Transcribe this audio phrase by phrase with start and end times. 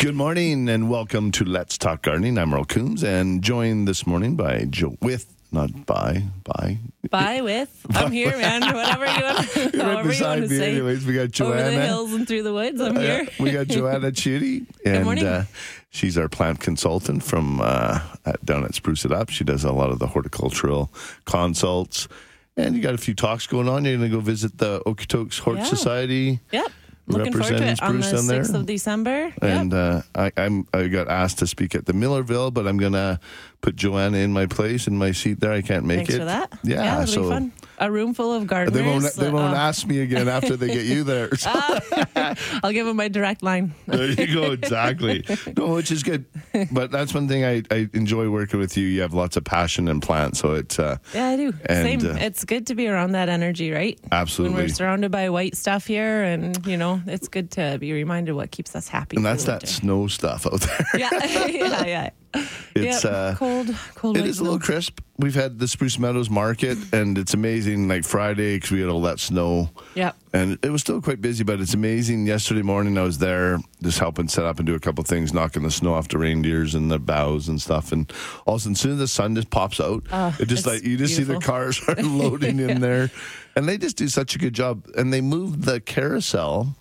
[0.00, 2.38] Good morning and welcome to Let's Talk Gardening.
[2.38, 6.78] I'm Merle Coombs and joined this morning by Joe with not by by
[7.10, 7.84] Bye with.
[7.90, 8.62] I'm here, man.
[8.74, 9.56] Whatever you want.
[9.56, 10.56] You're right however you want beside to me.
[10.56, 10.70] say.
[10.72, 12.80] Anyways, we got Joanna Over the hills and through the woods.
[12.80, 13.28] I'm Yeah, here.
[13.40, 15.26] we got Joanna Chudy, and morning.
[15.26, 15.44] Uh,
[15.90, 19.28] she's our plant consultant from uh, at, down at Spruce It Up.
[19.28, 20.90] She does a lot of the horticultural
[21.26, 22.08] consults,
[22.56, 23.84] and you got a few talks going on.
[23.84, 25.64] You're going to go visit the Okotoks Hort Yeah.
[25.64, 26.40] Society.
[26.52, 26.70] Yep.
[27.10, 28.42] Looking forward to it on the Spruce there.
[28.42, 29.32] 6th of December.
[29.42, 33.20] And uh, I, I'm I got asked to speak at the Millarville, but I'm gonna
[33.60, 35.52] put Joanna in my place in my seat there.
[35.52, 36.18] I can't make Thanks it.
[36.18, 36.58] for that.
[36.62, 37.52] Yeah, so be fun.
[37.82, 38.74] A room full of gardeners.
[38.74, 41.34] they won't they won't Uh, ask me again after they get you there.
[41.34, 41.50] So
[42.62, 43.74] I'll give them my direct line.
[43.86, 45.24] there you go, exactly.
[45.56, 46.26] No, which is good.
[46.70, 48.86] But that's one thing I, I enjoy working with you.
[48.86, 51.54] You have lots of passion and plants, so it's uh, Yeah, I do.
[51.66, 52.10] And, Same.
[52.12, 53.98] uh, it's good to be around that energy, right?
[54.12, 54.56] absolutely.
[54.56, 58.32] When we're surrounded by white stuff here, and you know, it's good to be reminded
[58.34, 59.16] what keeps us happy.
[59.16, 59.66] and that's that winter.
[59.66, 60.86] snow stuff out there.
[60.98, 61.08] Yeah,
[61.46, 62.10] yeah, yeah.
[62.72, 63.12] It's Yep.
[63.12, 64.16] uh, cold, cold.
[64.16, 65.00] It is a little crisp.
[65.18, 67.88] We've had the Spruce Meadows Market, and it's amazing.
[67.88, 69.70] Like Friday, because we had all that snow.
[69.96, 70.12] Yeah.
[70.32, 72.28] And it was still quite busy, but it's amazing.
[72.28, 75.64] Yesterday morning, I was there just helping set up and do a couple things, knocking
[75.64, 77.90] the snow off the reindeers and the boughs and stuff.
[77.90, 78.10] And
[78.46, 80.64] all of a sudden, as soon as the sun just pops out, Oh, it just
[80.64, 83.10] like you just see the cars are loading in there,
[83.56, 84.86] and they just do such a good job.
[84.96, 86.76] And they moved the carousel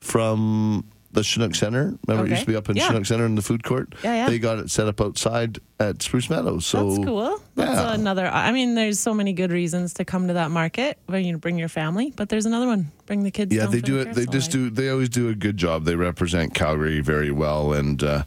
[0.00, 1.98] from the Chinook Center.
[2.06, 2.86] Remember, it used to be up in Yeah.
[2.88, 3.94] Chinook Center in the food court.
[4.04, 4.28] Yeah, yeah.
[4.28, 6.66] They got it set up outside at Spruce Meadows.
[6.66, 7.42] So That's cool.
[7.56, 7.94] That's yeah.
[7.94, 8.26] another.
[8.26, 10.98] I mean, there's so many good reasons to come to that market.
[11.06, 12.92] When you bring your family, but there's another one.
[13.06, 13.54] Bring the kids.
[13.54, 14.14] Yeah, they do it.
[14.14, 14.70] They just do.
[14.70, 15.84] They always do a good job.
[15.84, 18.22] They represent Calgary very well, and uh,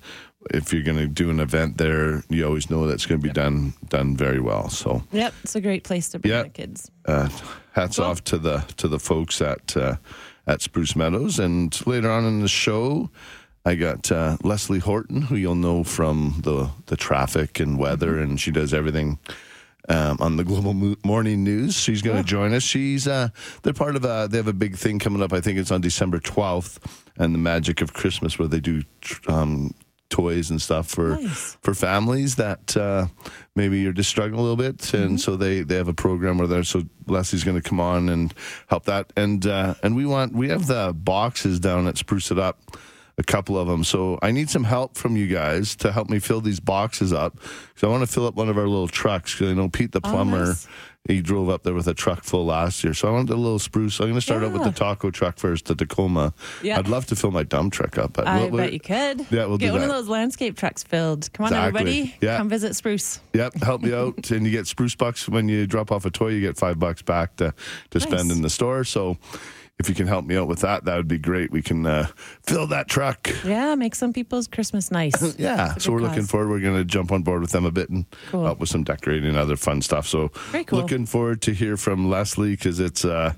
[0.52, 3.31] if you're going to do an event there, you always know that's going to be
[3.31, 4.67] done done very well.
[4.70, 6.44] So, Yep, it's a great place to bring Yeah.
[6.44, 6.92] the kids.
[7.06, 7.30] uh,
[7.72, 8.06] hats Cool.
[8.06, 9.95] off to the to the folks at uh,
[10.47, 11.39] at Spruce Meadows.
[11.39, 13.09] And later on in the show,
[13.66, 18.23] I got uh, Leslie Horton, who you'll know from the the traffic and weather, Mm-hmm.
[18.31, 19.20] and she does everything.
[19.89, 22.64] Um, on the Global Mo- Morning News, she's going to join us.
[22.64, 23.27] She's uh,
[23.64, 25.33] they're part of a they have a big thing coming up.
[25.33, 26.80] I think it's on December twelfth,
[27.17, 29.73] and the Magic of Christmas, where they do tr- um,
[30.09, 31.58] toys and stuff for Nice.
[31.61, 33.08] for families that uh,
[33.55, 35.03] maybe you're just struggling a little bit, Mm-hmm.
[35.03, 38.09] and so they they have a program where they're so Leslie's going to come on
[38.09, 38.33] and
[38.67, 42.39] help that, and uh, and we want we have the boxes down at Spruce It
[42.39, 42.59] Up.
[43.15, 46.17] A couple of them, so I need some help from you guys to help me
[46.17, 47.35] fill these boxes up.
[47.35, 49.33] Because I want to fill up one of our little trucks.
[49.35, 50.67] Because I know Pete the plumber, Oh, nice.
[51.09, 52.93] He drove up there with a truck full last year.
[52.93, 53.99] So I want a little spruce.
[53.99, 56.33] I'm going to start out with the taco truck first, the Tacoma.
[56.61, 56.80] Yeah.
[56.80, 58.14] I'd love to fill my dump truck up.
[58.14, 59.25] but I we'll- we'll- bet you could.
[59.30, 59.89] Yeah, we'll get one that.
[59.89, 61.31] of those landscape trucks filled.
[61.33, 61.80] Come on, Exactly.
[61.81, 62.15] everybody.
[62.21, 62.37] Yeah.
[62.37, 63.19] Come visit Spruce.
[63.33, 66.30] Yep, help me out, and you get spruce bucks when you drop off a toy.
[66.30, 67.53] You get five bucks back to
[67.89, 68.85] to spend in the store.
[68.85, 69.17] So,
[69.80, 71.52] if you can help me out with that, that would be great.
[71.52, 72.08] We can uh,
[72.45, 73.28] fill that truck.
[73.44, 75.14] Yeah, make some people's Christmas nice.
[75.39, 76.50] Yeah, so we're good looking forward.
[76.50, 78.45] We're going to jump on board with them a bit and Cool.
[78.45, 80.08] help with some decorating and other fun stuff.
[80.08, 80.80] So, cool.
[80.80, 83.04] looking forward to hear from Leslie because it's.
[83.04, 83.33] Uh,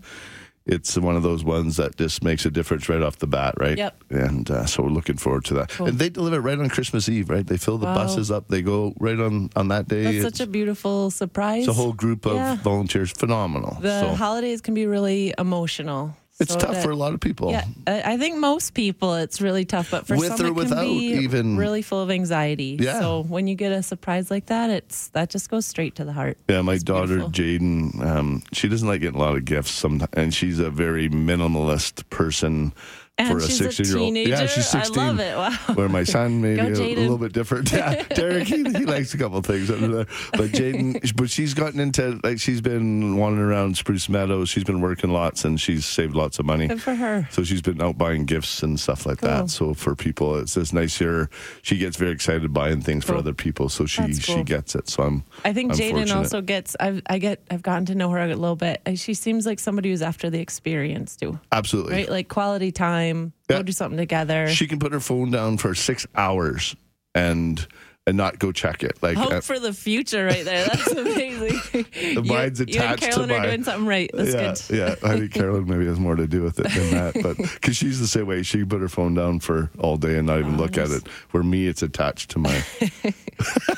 [0.67, 3.77] it's one of those ones that just makes a difference right off the bat, right?
[3.77, 4.03] Yep.
[4.09, 5.69] And uh, so we're looking forward to that.
[5.69, 5.85] Cool.
[5.85, 7.45] And they deliver it right on Christmas Eve, right?
[7.45, 7.93] They fill the Wow.
[7.93, 8.47] buses up.
[8.47, 10.01] They go right on on that day.
[10.05, 11.67] That's It's- such a beautiful surprise.
[11.67, 12.55] it's a whole group of Yeah.
[12.63, 13.11] volunteers.
[13.11, 13.77] Phenomenal.
[13.79, 16.17] the so holidays can be really emotional.
[16.39, 17.51] It's So tough that- for a lot of people.
[17.51, 20.53] Yeah, I I think most people it's really tough, but for With some or it
[20.53, 22.77] can without be even- really full of anxiety.
[22.79, 22.99] Yeah.
[22.99, 26.13] So when you get a surprise like that, it's that just goes straight to the
[26.13, 26.37] heart.
[26.49, 27.19] Yeah, my It's daughter.
[27.19, 31.09] Jaden, um, she doesn't like getting a lot of gifts, sometimes, and she's a very
[31.09, 32.73] minimalist person
[33.17, 34.27] And for a she's a sixteen-year-old.
[34.27, 35.03] Yeah, she's I sixteen.
[35.07, 35.37] love it.
[35.37, 35.75] Wow.
[35.75, 37.71] Where my son maybe a, a little bit different.
[37.71, 40.05] Yeah, Derek, he, he likes a couple things under there.
[40.33, 44.49] But Jaden, but she's gotten into like she's been wandering around Spruce Meadows.
[44.49, 46.67] She's been working lots and she's saved lots of money.
[46.67, 47.25] Good for her.
[47.31, 49.29] So she's been out buying gifts and stuff like Cool.
[49.29, 49.49] that.
[49.49, 51.29] So for people, it's just nice here.
[51.61, 53.69] She gets very excited buying things for other people.
[53.69, 54.89] So she That's she gets it.
[54.89, 55.23] So I'm.
[55.45, 56.75] I think Jaden also gets.
[56.81, 57.41] I've I get.
[57.49, 58.81] I've gotten to know her a little bit.
[58.95, 61.93] She seems like somebody who's after the experience too, Absolutely.
[61.93, 62.09] right?
[62.09, 63.04] Like quality time.
[63.13, 63.57] Yeah.
[63.57, 64.47] Go do something together.
[64.47, 66.75] She can put her phone down for six hours
[67.13, 67.65] and
[68.07, 69.01] and not go check it.
[69.01, 70.65] Like Hope uh, for the future, right there.
[70.65, 71.85] That's amazing.
[71.93, 74.09] the you, mine's you and attached to Carolyn are doing something right.
[74.13, 75.01] That's yeah, good.
[75.03, 75.09] yeah.
[75.09, 77.99] I think Carolyn maybe has more to do with it than that, but because she's
[77.99, 80.55] the same way, she can put her phone down for all day and not even
[80.55, 81.07] Oh, look at it.
[81.31, 82.63] Where me, it's attached to my.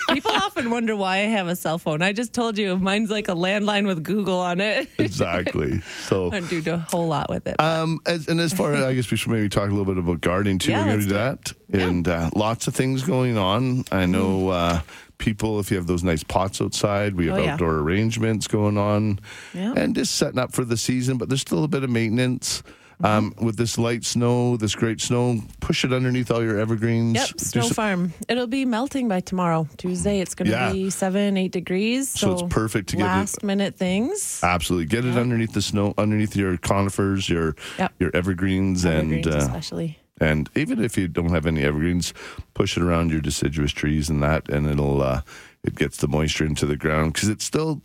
[0.10, 2.02] People often wonder why I have a cell phone.
[2.02, 4.90] I just told you mine's like a landline with Google on it.
[4.98, 5.82] exactly.
[6.06, 7.60] So I do a whole lot with it.
[7.60, 9.98] Um, as, and as far as I guess we should maybe talk a little bit
[9.98, 10.72] about gardening too.
[10.72, 13.84] Yeah, We're let's do that, and uh, lots of things going on.
[13.92, 14.82] I know uh,
[15.18, 15.60] people.
[15.60, 17.54] If you have those nice pots outside, we have Oh, yeah.
[17.54, 19.20] outdoor arrangements going on,
[19.54, 19.74] Yeah.
[19.76, 21.18] and just setting up for the season.
[21.18, 22.64] But there's still a bit of maintenance.
[23.00, 27.14] Um, with this light snow, this great snow, push it underneath all your evergreens.
[27.14, 28.14] Yep, Do Snow some- Farm.
[28.28, 30.20] It'll be melting by tomorrow, Tuesday.
[30.20, 30.72] It's going to Yeah.
[30.72, 32.10] be seven, eight degrees.
[32.10, 34.40] So it's perfect to get it- last minute things.
[34.42, 37.94] Absolutely, get it underneath the snow, underneath your conifers, your Yep.
[38.00, 40.00] your evergreens, Evergreens and uh, especially.
[40.20, 42.14] And even if you don't have any evergreens,
[42.54, 45.22] push it around your deciduous trees and that, and it'll uh,
[45.64, 47.82] it gets the moisture into the ground because it's still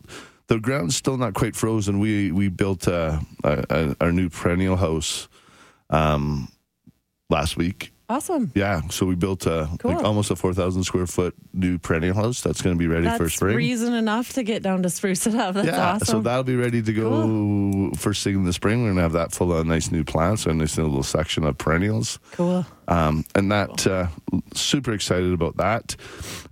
[0.46, 1.98] the ground's still not quite frozen.
[1.98, 5.28] We we built uh, a, a, our new perennial house
[5.90, 6.48] um,
[7.28, 7.91] last week.
[8.12, 8.52] Awesome.
[8.54, 12.42] Yeah, so we built a like almost a four thousand square foot new perennial house
[12.42, 13.56] that's going to be ready for spring.
[13.56, 15.54] reason enough to get down to spruce it up.
[15.54, 18.82] That's yeah, so that'll be ready to go first thing in the spring.
[18.82, 21.56] We're gonna have that full of nice new plants, and a nice little section of
[21.56, 22.18] perennials.
[22.32, 22.66] cool.
[22.88, 24.08] Um, and that uh,
[24.54, 25.96] super excited about that,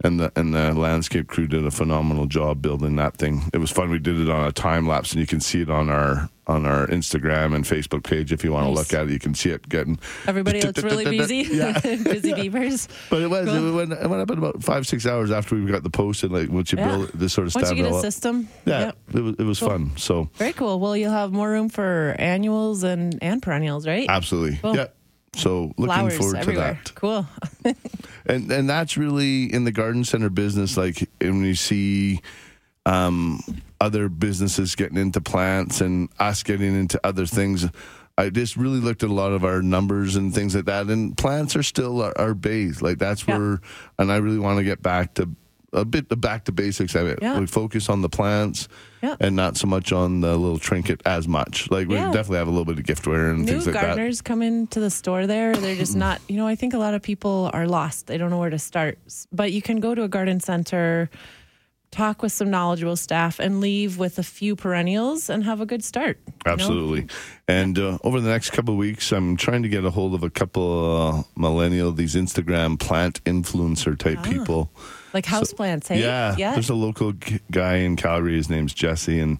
[0.02, 3.42] and the and the landscape crew did a phenomenal job building that thing.
[3.52, 3.90] It was fun.
[3.90, 6.66] We did it on a time lapse, and you can see it on our on
[6.66, 8.78] our Instagram and Facebook page if you want to Nice.
[8.90, 9.12] look at it.
[9.12, 9.98] You can see it getting.
[10.26, 11.44] Everybody looks really busy.
[12.04, 12.88] Busy beavers.
[13.08, 13.68] But it was Cool.
[13.68, 16.22] it, went, it went up in about five six hours after we got the post
[16.24, 16.88] and like once you Yeah.
[16.96, 17.62] build this sort of stuff.
[17.64, 18.48] Once you get a system.
[18.66, 18.96] Yeah, Yep.
[19.14, 19.68] it was it was Cool.
[19.68, 19.92] fun.
[19.96, 20.80] So Very cool.
[20.80, 24.06] Well, you'll have more room for annuals and, and perennials, right?
[24.08, 24.76] absolutely, Cool.
[24.76, 24.86] yeah.
[25.36, 26.80] So looking Flowers forward everywhere.
[26.84, 26.94] to that.
[26.96, 27.26] Cool.
[28.26, 32.20] and and that's really in the garden center business like when you see
[32.86, 33.40] um
[33.80, 37.66] other businesses getting into plants and us getting into other things
[38.18, 41.16] I just really looked at a lot of our numbers and things like that, and
[41.16, 42.82] plants are still our, our base.
[42.82, 43.38] Like that's Yeah.
[43.38, 43.60] where,
[43.98, 45.30] and I really want to get back to
[45.72, 46.94] a bit back to basics.
[46.96, 47.38] I mean, Yeah.
[47.38, 48.68] we focus on the plants
[49.02, 49.14] Yeah.
[49.20, 51.70] and not so much on the little trinket as much.
[51.70, 53.84] Like we definitely have a little bit of giftware and New things like that.
[53.96, 55.54] gardeners come into the store there.
[55.56, 58.06] They're just not, you know, I think a lot of people are lost.
[58.08, 58.98] They don't know where to start.
[59.32, 61.08] But you can go to a garden center,
[61.90, 65.82] talk with some knowledgeable staff, and leave with a few perennials and have a good
[65.82, 66.18] start.
[66.26, 66.52] you know?
[66.52, 67.06] Absolutely.
[67.48, 70.22] And uh, over the next couple of weeks, I'm trying to get a hold of
[70.22, 74.70] a couple uh, millennial, these Instagram plant influencer type people.
[75.12, 76.00] Like houseplants, hey?
[76.00, 76.52] Yeah, Yeah.
[76.52, 78.36] There's a local g- guy in Calgary.
[78.36, 79.38] His name's Jesse, and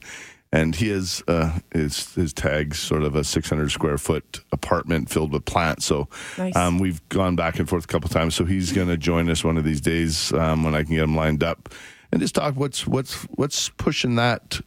[0.53, 5.33] and he has uh, his his tags sort of a 600 square foot apartment filled
[5.33, 5.85] with plants.
[5.85, 6.57] So Nice.
[6.57, 8.35] um, we've gone back and forth a couple times.
[8.35, 11.05] So he's going to join us one of these days um, when I can get
[11.05, 11.69] him lined up
[12.13, 14.61] and just talk what's what's what's pushing that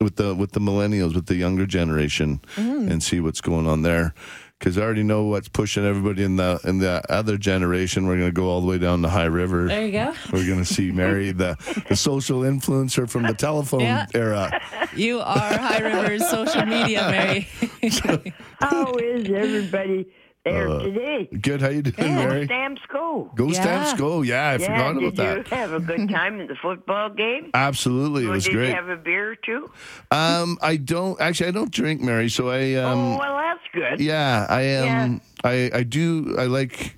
[0.00, 2.90] with the with the millennials with the younger generation Mm.
[2.90, 4.14] and see what's going on there.
[4.58, 8.08] Because I already know what's pushing everybody in the in the other generation.
[8.08, 9.68] We're going to go all the way down to High River.
[9.68, 10.12] There you go.
[10.32, 11.56] We're going to see Mary, the,
[11.88, 14.06] the social influencer from the telephone Yeah.
[14.14, 14.60] era.
[14.96, 17.46] You are High River's social media, Mary.
[18.60, 20.06] How is everybody
[20.44, 21.28] there Uh, today?
[21.40, 21.60] Good.
[21.60, 22.44] How you doing, Go Mary?
[22.46, 23.30] Stamps go.
[23.34, 23.52] Go Yeah.
[23.52, 24.22] Stamps, go!
[24.22, 25.36] Yeah, I yeah, forgot about did that.
[25.50, 27.50] you have a good time at the football game?
[27.54, 28.68] Absolutely, it Or was did great.
[28.68, 29.70] you have a beer too?
[30.10, 31.48] um, I don't actually.
[31.48, 32.28] I don't drink, Mary.
[32.28, 34.00] So I oh, um, well, that's good.
[34.00, 36.36] yeah, I um, I I do.
[36.38, 36.96] I like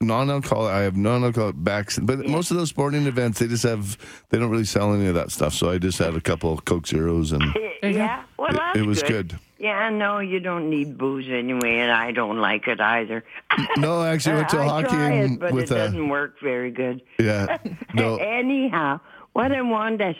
[0.00, 0.72] non-alcoholic.
[0.72, 3.96] I have non-alcoholic backs, but most of those sporting events they just have.
[4.30, 5.54] They don't really sell any of that stuff.
[5.54, 7.42] So I just had a couple of Coke Zeros and.
[7.54, 7.98] There you go.
[7.98, 9.38] yeah, well, It- it was good.
[9.62, 13.22] Yeah, no, you don't need booze anyway, and I don't like it either.
[13.76, 16.40] No, I actually went to a hockey try it, but with it a doesn't work
[16.42, 17.00] very good.
[17.20, 17.58] yeah.
[17.94, 18.98] No, Anyhow,
[19.34, 20.14] what I wanted to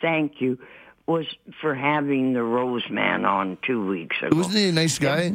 [0.00, 0.58] thank you
[1.06, 1.24] was
[1.60, 4.36] for having the Rose Man on two weeks ago.
[4.36, 5.32] wasn't he a nice guy?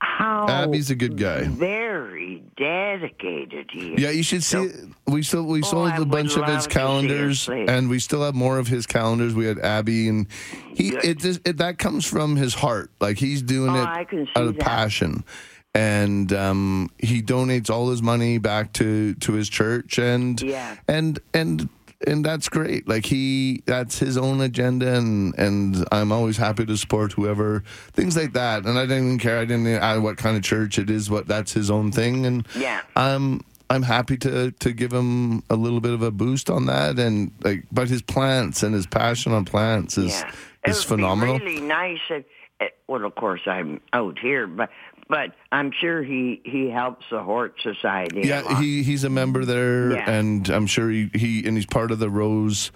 [0.00, 1.42] How Abby's a good guy.
[1.44, 4.00] Very dedicated he is.
[4.00, 4.70] Yeah, you should see.
[5.06, 7.98] We still we sold Oh, a bunch of his to see his calendars, and we
[7.98, 9.34] still have more of his calendars.
[9.34, 10.26] We had Abby, and
[10.74, 12.90] he it just it, that comes from his heart.
[13.00, 14.64] Like he's doing Oh, it I can see out of that.
[14.64, 15.24] passion,
[15.74, 20.76] and um, he donates all his money back to to his church, and Yeah.
[20.86, 21.68] and and.
[22.06, 22.86] And that's great.
[22.88, 28.16] Like he, that's his own agenda, and and I'm always happy to support whoever things
[28.16, 28.64] like that.
[28.66, 29.38] And I didn't even care.
[29.40, 31.10] I didn't what kind of church it is.
[31.10, 32.24] What that's his own thing.
[32.24, 32.82] And Yeah.
[32.94, 37.00] I'm I'm happy to to give him a little bit of a boost on that,
[37.00, 40.30] and like, but his plants and his passion on plants is Yeah.
[40.66, 41.38] is it would phenomenal.
[41.40, 41.98] Be really nice.
[42.08, 42.24] If,
[42.60, 44.70] eh, well, of course, I'm out here, but
[45.08, 48.22] but I'm sure he he helps the Hort Society.
[48.22, 48.62] a yeah, lot.
[48.62, 50.10] he he's a member there, Yeah.
[50.10, 52.70] and I'm sure he, he and he's part of the Rose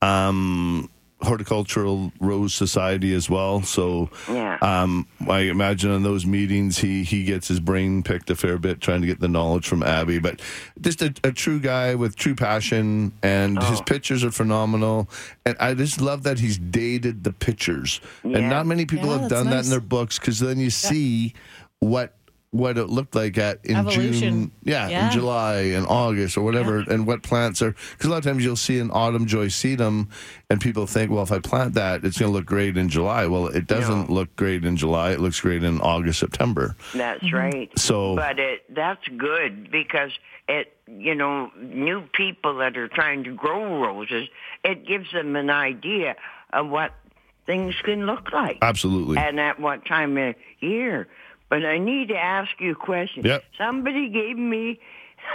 [0.00, 0.88] um,
[1.20, 3.62] Horticultural Rose Society as well.
[3.62, 4.58] So Yeah.
[4.60, 8.80] um, I imagine in those meetings he he gets his brain picked a fair bit
[8.80, 10.18] trying to get the knowledge from Abby.
[10.18, 10.42] But
[10.80, 13.84] just a, a true guy with true passion, and his Oh.
[13.84, 15.08] pictures are phenomenal.
[15.46, 19.20] And I just love that he's dated the pictures, and not many people Yeah, have
[19.28, 21.34] that's done that in their books because then you see
[21.82, 22.14] what
[22.52, 24.12] what it looked like at in Evolution.
[24.12, 25.06] June, yeah, Yeah.
[25.06, 27.74] in July and August or whatever, and what plants are.
[27.92, 30.08] Because a lot of times you'll see an autumn joy sedum,
[30.50, 33.26] and people think, well, if I plant that, it's going to look great in July.
[33.26, 34.14] Well, it doesn't No.
[34.14, 35.12] look great in July.
[35.12, 36.76] It looks great in August, September.
[36.94, 37.34] That's mm-hmm.
[37.34, 37.78] right.
[37.78, 40.10] So- but it that's good because
[40.46, 44.28] it you know new people that are trying to grow roses,
[44.62, 46.16] it gives them an idea
[46.52, 46.92] of what
[47.46, 49.16] things can look like Absolutely.
[49.16, 51.08] and at what time of year.
[51.52, 53.26] But I need to ask you a question.
[53.26, 53.44] Yep.
[53.58, 54.80] Somebody gave me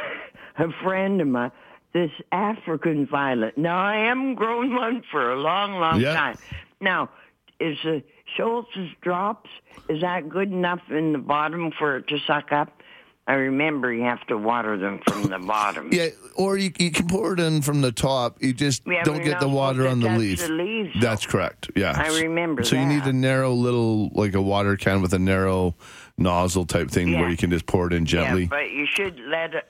[0.58, 1.52] a friend of mine
[1.94, 3.56] this African violet.
[3.56, 6.16] Now I haven't grown one for a long, long Yep.
[6.16, 6.38] time.
[6.82, 7.12] Now,
[7.60, 8.02] is the
[8.36, 9.52] Schultz's drops
[9.90, 12.82] is that good enough in the bottom for it to suck up?
[13.28, 15.90] I remember you have to water them from the bottom.
[15.92, 18.42] Yeah, or you, you can pour it in from the top.
[18.42, 20.40] You just Yeah, don't get the water on the leaf.
[20.40, 20.96] the leaves.
[21.00, 21.70] That's correct.
[21.76, 22.70] Yeah, I remember that.
[22.70, 25.76] So you need a narrow little, like a water can with a narrow
[26.18, 28.44] nozzle type thing where you can just pour it in gently.
[28.44, 29.68] Yeah, but you should let it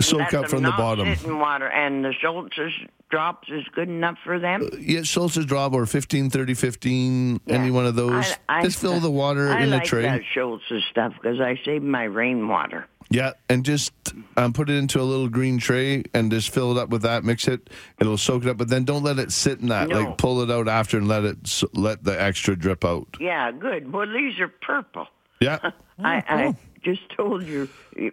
[0.00, 1.08] Soak let up from the bottom.
[1.08, 2.72] In water, and the Schultz's
[3.10, 4.68] drops is good enough for them.
[4.78, 8.36] Yeah, Schultz's drop or 15, 30, 15, any one of those.
[8.48, 10.02] I- I- just fill the water I in like a tray.
[10.02, 12.86] that Schultz's stuff because I save my rainwater.
[13.10, 13.92] Yeah, and just
[14.36, 17.22] um, put it into a little green tray and just fill it up with that.
[17.22, 17.70] Mix it;
[18.00, 18.56] it'll soak it up.
[18.56, 19.88] But then don't let it sit in that.
[19.88, 20.00] No.
[20.00, 23.16] Like pull it out after and let it let the extra drip out.
[23.20, 23.92] Yeah, good.
[23.92, 25.06] Well, these are purple.
[25.40, 25.58] Yeah,
[25.98, 26.56] I, oh, I cool.
[26.82, 27.68] just told you,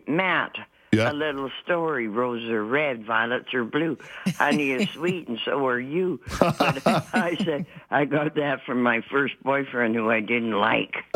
[0.08, 0.56] Matt,
[0.92, 1.12] Yeah.
[1.12, 2.08] a little story.
[2.08, 3.98] Roses are red, violets are blue.
[4.38, 6.20] Honey is sweet, and so are you.
[6.40, 6.82] But
[7.14, 10.96] I said I got that from my first boyfriend, who I didn't like.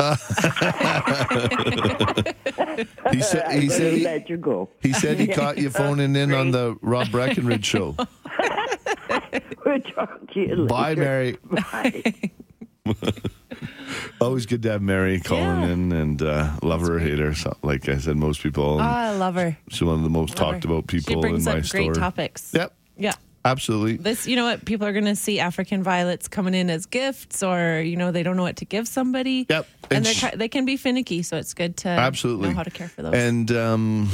[3.12, 4.68] he said he said he, let you go.
[4.80, 7.94] he said he caught you phoning in on the Rob Breckenridge show.
[9.64, 10.66] We'll talk to you later.
[10.66, 11.36] Bye, Mary.
[11.44, 12.14] Bye.
[14.20, 15.68] Always good to have Mary calling Yeah.
[15.68, 17.34] in and uh, love her or hate her.
[17.34, 18.64] So, like I said, most people.
[18.64, 19.56] Oh, And I love her.
[19.68, 20.70] she's one of the most Love talked her.
[20.72, 21.80] about She people in brings my up store.
[21.92, 22.52] great topics.
[22.54, 23.12] Yep, Yeah.
[23.44, 23.96] absolutely.
[23.98, 24.64] This, you know what?
[24.64, 28.22] People are going to see African violets coming in as gifts, or you know, they
[28.22, 29.46] don't know what to give somebody.
[29.48, 29.66] Yep.
[29.84, 32.48] and, And they're sh- ki- they can be finicky, so it's good to Absolutely.
[32.48, 33.14] know how to care for those.
[33.14, 34.10] And um,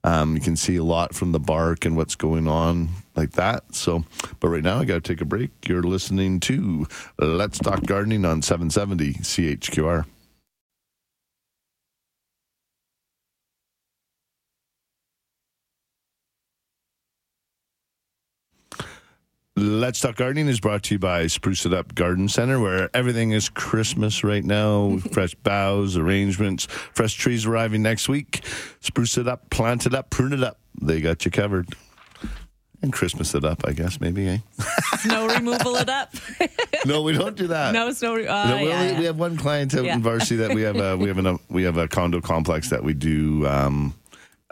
[0.03, 3.73] Um, you can see a lot from the bark and what's going on like that.
[3.73, 4.03] So,
[4.39, 5.51] but right now I got to take a break.
[5.67, 6.85] You're listening to
[7.17, 10.05] Let's Talk Gardening on 770 CHQR.
[19.59, 23.31] Let's Talk Gardening is brought to you by Spruce It Up Garden Center, where everything
[23.31, 24.97] is Christmas right now.
[25.11, 28.43] fresh boughs, arrangements, fresh trees arriving next week.
[28.81, 30.59] Spruce it up, plant it up, prune it up.
[30.79, 31.69] They got you covered.
[32.83, 34.37] And Christmas it up, I guess, maybe, eh?
[34.99, 36.13] snow removal it up.
[36.85, 37.73] No, we don't do that.
[37.73, 38.13] no snow.
[38.13, 38.99] Re- uh, No, we, yeah, only- yeah.
[38.99, 39.95] we have one client out Yeah.
[39.95, 42.83] in Varsity that we have a we have a we have a condo complex that
[42.83, 43.95] we do um,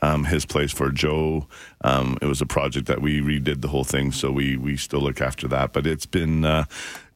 [0.02, 1.48] um, his place for Joe.
[1.84, 5.02] Um, it was a project that we redid the whole thing, so we we still
[5.02, 5.74] look after that.
[5.74, 6.66] But it's been uh,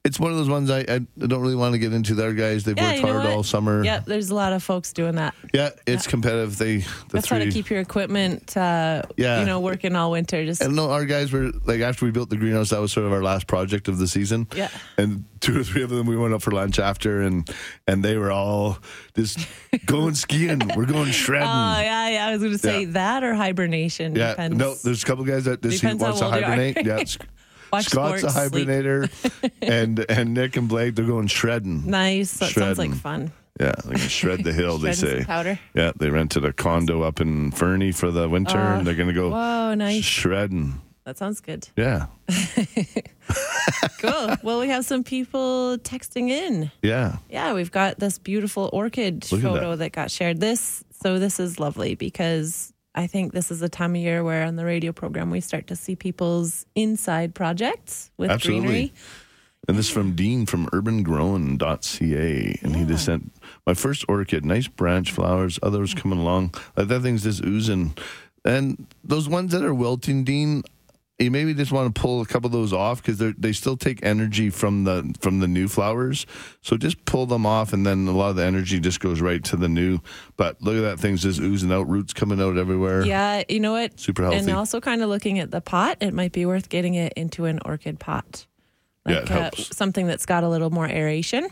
[0.06, 2.16] it's one of those ones I, I don't really want to get into.
[2.16, 3.84] There, guys, they've Yeah, worked hard all summer.
[3.84, 5.36] Yeah, there's a lot of folks doing that.
[5.54, 6.58] Yeah, it's competitive.
[6.58, 7.40] They the That's three.
[7.40, 9.42] how to keep your equipment, uh, Yeah.
[9.42, 10.46] you know, working all winter.
[10.46, 13.06] Just and no, our guys were like after we built the greenhouse, that was sort
[13.08, 14.48] of our last project of the season.
[14.56, 14.70] Yeah.
[14.98, 17.48] And two or three of them, we went up for lunch after, and
[17.86, 18.80] and they were all
[19.18, 19.40] just
[19.86, 20.62] going skiing.
[20.78, 21.48] We're going shredding.
[21.50, 22.28] Oh yeah, yeah.
[22.28, 22.92] I was going to say Yeah.
[22.92, 24.16] that or hibernation.
[24.16, 24.30] yeah.
[24.32, 24.58] Depends.
[24.58, 26.44] No, there's a couple guys that this he Depends wants to old you are.
[26.46, 26.86] hibernate.
[26.86, 27.04] yeah.
[27.72, 28.68] Watch Scott's a sports, sleep.
[28.68, 31.90] hibernator, and and Nick and Blake they're going shredding.
[31.90, 32.38] Nice.
[32.40, 33.32] That sounds like fun.
[33.60, 34.78] Yeah, they can shred the hill.
[34.78, 35.24] they say.
[35.26, 35.60] powder.
[35.74, 39.12] Yeah, they rented a condo up in Fernie for the winter, oh, and they're gonna
[39.14, 40.04] go Whoa, nice.
[40.06, 40.82] shredding.
[41.04, 41.68] That sounds good.
[41.76, 42.06] Yeah,
[44.00, 44.36] Cool.
[44.44, 46.72] well, we have some people texting in.
[46.82, 47.18] yeah.
[47.30, 49.78] Yeah, we've got this beautiful orchid Look photo that.
[49.78, 49.92] that.
[49.92, 50.40] got shared.
[50.40, 54.46] This so this is lovely because I think this is a time of year where
[54.46, 58.68] on the radio program we start to see people's inside projects with Absolutely.
[58.68, 58.94] greenery.
[59.68, 62.60] And this is from Dean from urbangrown.ca.
[62.64, 63.32] And he just sent
[63.68, 66.56] my first orchid, nice branch flowers, others coming along.
[66.76, 67.96] Like that thing's just oozing.
[68.44, 70.64] And those ones that are wilting, Dean,
[71.20, 73.76] you maybe just want to pull a couple of those off because they they still
[73.76, 76.26] take energy from the from the new flowers.
[76.62, 79.44] So just pull them off, and then a lot of the energy just goes right
[79.46, 80.00] to the new.
[80.38, 83.06] But look at that thing's just oozing out, roots coming out everywhere.
[83.06, 84.00] Yeah, you know what?
[84.00, 84.38] Super healthy.
[84.38, 87.46] And also, kind of looking at the pot, it might be worth getting it into
[87.46, 88.46] an orchid pot.
[89.08, 89.76] Yeah, it helps.
[89.76, 91.48] something that's got a little more aeration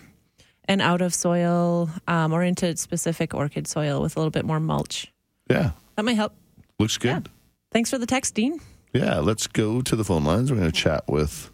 [0.65, 4.59] and out of soil um, or into specific orchid soil with a little bit more
[4.59, 5.11] mulch.
[5.49, 6.33] Yeah, That might help.
[6.77, 7.29] looks good.
[7.71, 8.59] Thanks for the text, Dean.
[8.97, 10.51] Yeah, let's go to the phone lines.
[10.51, 11.51] We're going to chat with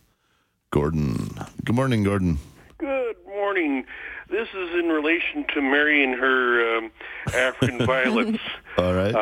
[0.72, 1.30] Gordon.
[1.66, 2.38] Good morning, Gordon.
[2.78, 3.86] Good morning.
[4.30, 6.92] This is in relation to Mary and her um,
[7.34, 8.40] African violets.
[8.78, 9.14] All right.
[9.14, 9.20] Uh,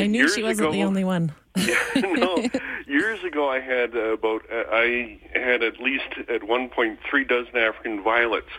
[0.00, 1.32] I knew she wasn't ago, the only one.
[1.56, 2.46] yeah, no,
[2.86, 7.24] years ago I had uh, about uh, I had at least at one point three
[7.24, 8.50] dozen African violets,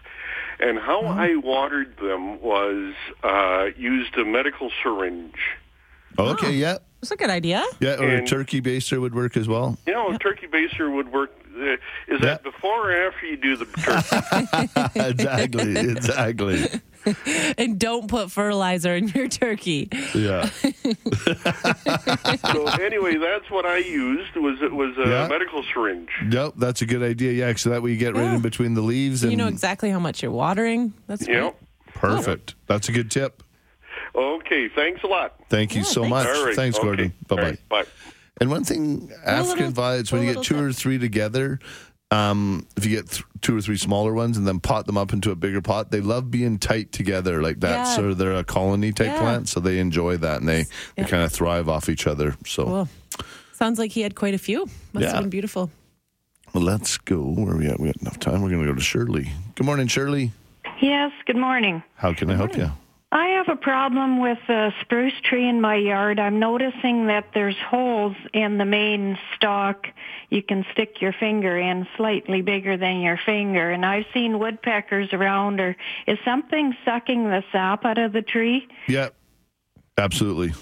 [0.60, 1.08] and how Oh.
[1.08, 5.40] I watered them was uh, used a medical syringe.
[6.18, 6.80] okay, yeah.
[7.02, 7.64] It's a good idea.
[7.80, 9.78] Yeah, or a turkey baster would work as well.
[9.88, 11.32] You know, a turkey baster would work.
[11.58, 11.78] Uh,
[12.08, 13.66] is that before or after you do the
[14.96, 14.96] turkey?
[15.10, 16.68] exactly, exactly.
[17.58, 19.88] And don't put fertilizer in your turkey.
[20.14, 20.46] Yeah.
[20.48, 20.70] so
[22.82, 24.36] anyway, that's what I used.
[24.36, 25.28] Was it was a Yeah.
[25.30, 26.10] medical syringe.
[26.30, 27.32] Yep, that's a good idea.
[27.32, 29.90] Yeah, so that way you get right in between the leaves and You know exactly
[29.90, 30.94] how much you're watering.
[31.08, 31.38] That's You great.
[31.40, 31.56] know.
[31.96, 32.56] perfect.
[32.68, 33.42] That's a good tip.
[34.20, 35.36] Okay, thanks a lot.
[35.50, 36.10] Thank you Yeah, so thanks.
[36.10, 36.28] much.
[36.28, 36.56] All right.
[36.56, 36.86] Thanks, okay.
[36.86, 37.14] Gordon.
[37.28, 37.42] Bye bye.
[37.44, 37.84] right, Bye.
[38.42, 41.60] And one thing, African little- violets, when you get little two or three together,
[42.12, 45.14] um, if you get th- two or three smaller ones and then pot them up
[45.14, 47.86] into a bigger pot, they love being tight together like that.
[47.88, 47.96] Yeah.
[47.96, 49.20] So they're a colony type Yeah.
[49.20, 52.36] plant, so they enjoy that and they, they kind of thrive off each other.
[52.46, 52.90] So Cool.
[53.54, 54.68] Sounds like he had quite a few.
[54.94, 55.12] Must Yeah.
[55.14, 55.70] have been beautiful.
[56.54, 57.22] well, let's go.
[57.22, 57.80] Where are we at?
[57.80, 58.42] We got enough time.
[58.42, 59.32] We're going to go to Shirley.
[59.56, 60.32] Good morning, Shirley.
[60.82, 61.84] Yes, good morning.
[61.96, 62.72] How can I help you?
[63.12, 66.20] I have a problem with a spruce tree in my yard.
[66.20, 69.88] I'm noticing that there's holes in the main stalk
[70.30, 73.72] you can stick your finger in, slightly bigger than your finger.
[73.72, 75.60] And I've seen woodpeckers around.
[75.60, 75.76] Or
[76.06, 78.68] is something sucking the sap out of the tree?
[78.88, 79.10] Yeah,
[79.98, 80.54] absolutely.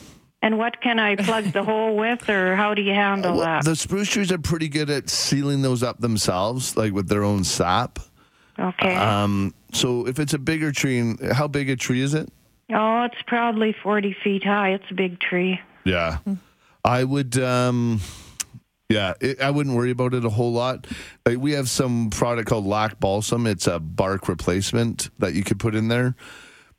[0.41, 3.65] And what can I plug the hole with, or how do you handle Well, that?
[3.65, 7.43] the spruce trees are pretty good at sealing those up themselves, like with their own
[7.43, 7.99] sap.
[8.57, 8.95] Okay.
[8.95, 12.29] Um, so if it's a bigger tree, how big a tree is it?
[12.73, 14.73] Oh, it's probably 40 feet high.
[14.73, 15.59] It's a big tree.
[15.83, 16.19] Yeah,
[16.83, 17.37] I would.
[17.39, 18.01] Um,
[18.89, 20.87] yeah, it, I wouldn't worry about it a whole lot.
[21.25, 23.45] Like we have some product called Lac Balsam.
[23.45, 26.15] It's a bark replacement that you could put in there.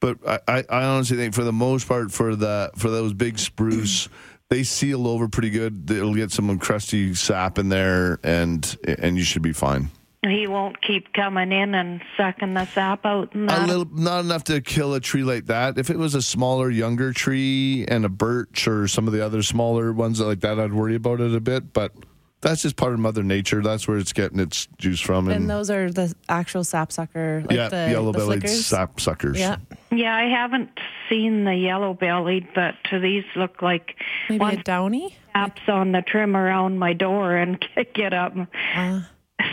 [0.01, 3.39] But I, I, I honestly think for the most part, for the for those big
[3.39, 4.09] spruce,
[4.49, 5.91] they seal over pretty good.
[5.91, 9.91] It'll get some crusty sap in there, and and you should be fine.
[10.27, 13.69] He won't keep coming in and sucking the sap out and A that.
[13.69, 15.79] little, not enough to kill a tree like that.
[15.79, 19.43] If it was a smaller, younger tree and a birch or some of the other
[19.45, 21.73] smaller ones like that, I'd worry about it a bit.
[21.73, 21.93] But
[22.41, 23.63] that's just part of Mother Nature.
[23.63, 25.29] That's where it's getting its juice from.
[25.29, 28.67] And those are the actual sapsucker, like yeah, the, yellow-bellied flickers.
[28.67, 29.39] sap suckers.
[29.39, 29.59] Yeah.
[29.93, 30.71] Yeah, I haven't
[31.09, 33.95] seen the yellow bellied, but these look like
[34.29, 35.17] Maybe a downy.
[35.33, 38.35] taps on the trim around my door and get up
[38.75, 39.01] Uh,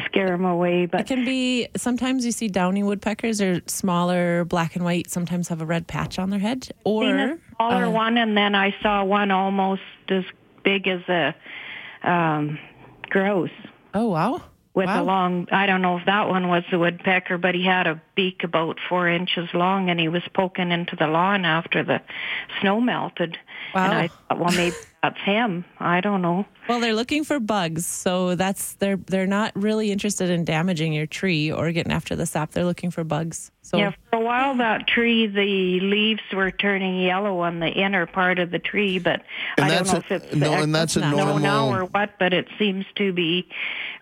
[0.05, 0.85] scare them away.
[0.85, 5.47] But it can be, sometimes you see downy woodpeckers are smaller, black and white, sometimes
[5.49, 6.69] have a red patch on their head.
[6.83, 10.23] Or a smaller uh, one, and then I saw one almost as
[10.63, 11.35] big as a
[12.03, 12.57] um,
[13.09, 13.49] grouse
[13.93, 14.41] Oh, wow.
[14.73, 15.01] with Wow.
[15.01, 15.47] a long.
[15.51, 18.77] I don't know if that one was the woodpecker, but he had a beak about
[18.89, 22.01] four inches long, and he was poking into the lawn after the
[22.59, 23.37] snow melted.
[23.73, 23.83] Wow.
[23.85, 24.75] And I thought, well, maybe
[25.09, 25.65] that's him.
[25.79, 26.45] I don't know.
[26.67, 31.05] Well, they're looking for bugs, so that's they're they're not really interested in damaging your
[31.05, 32.51] tree or getting after the sap.
[32.51, 33.51] They're looking for bugs.
[33.61, 38.05] So Yeah, for a while that tree, the leaves were turning yellow on the inner
[38.07, 39.21] part of the tree, but
[39.57, 41.85] And I don't know a- if it's no, the and that's a snow now or
[41.85, 43.47] what, but it seems to be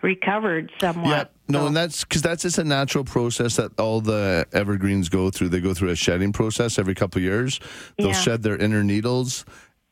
[0.02, 1.08] recovered somewhat.
[1.08, 5.08] Yeah, no, So- and that's because that's just a natural process that all the evergreens
[5.08, 5.48] go through.
[5.50, 7.60] They go through a shedding process every couple of years.
[7.98, 8.12] They'll Yeah.
[8.14, 9.44] shed their inner needles.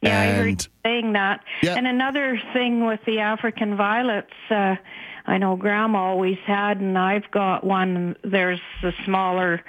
[0.03, 1.45] Yeah, I heard you saying that.
[1.63, 1.75] Yeah.
[1.77, 4.77] And another thing with the African violets, uh,
[5.27, 8.17] I know Grandma always had, and I've got one.
[8.25, 9.63] There's the smaller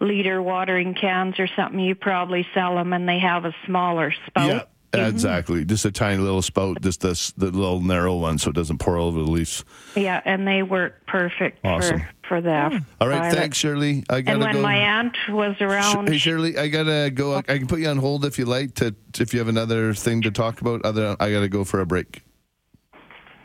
[0.00, 1.78] liter watering cans or something.
[1.78, 4.68] You probably sell them, and they have a smaller spout.
[4.98, 5.64] Yeah, exactly.
[5.64, 8.96] Just a tiny little spout, just this the little narrow one, so it doesn't pour
[8.96, 9.64] all over the leaves.
[9.96, 12.00] Yeah, and they work perfect Awesome.
[12.00, 13.36] for for the Af- All right, violet.
[13.36, 14.02] thanks, Shirley.
[14.08, 14.62] I gotta And when go.
[14.62, 17.34] my aunt was around, Hey Shirley, I gotta go.
[17.36, 18.74] I can put you on hold if you like.
[18.76, 20.84] To if you have another thing to talk about.
[20.84, 22.22] Other, I gotta go for a break.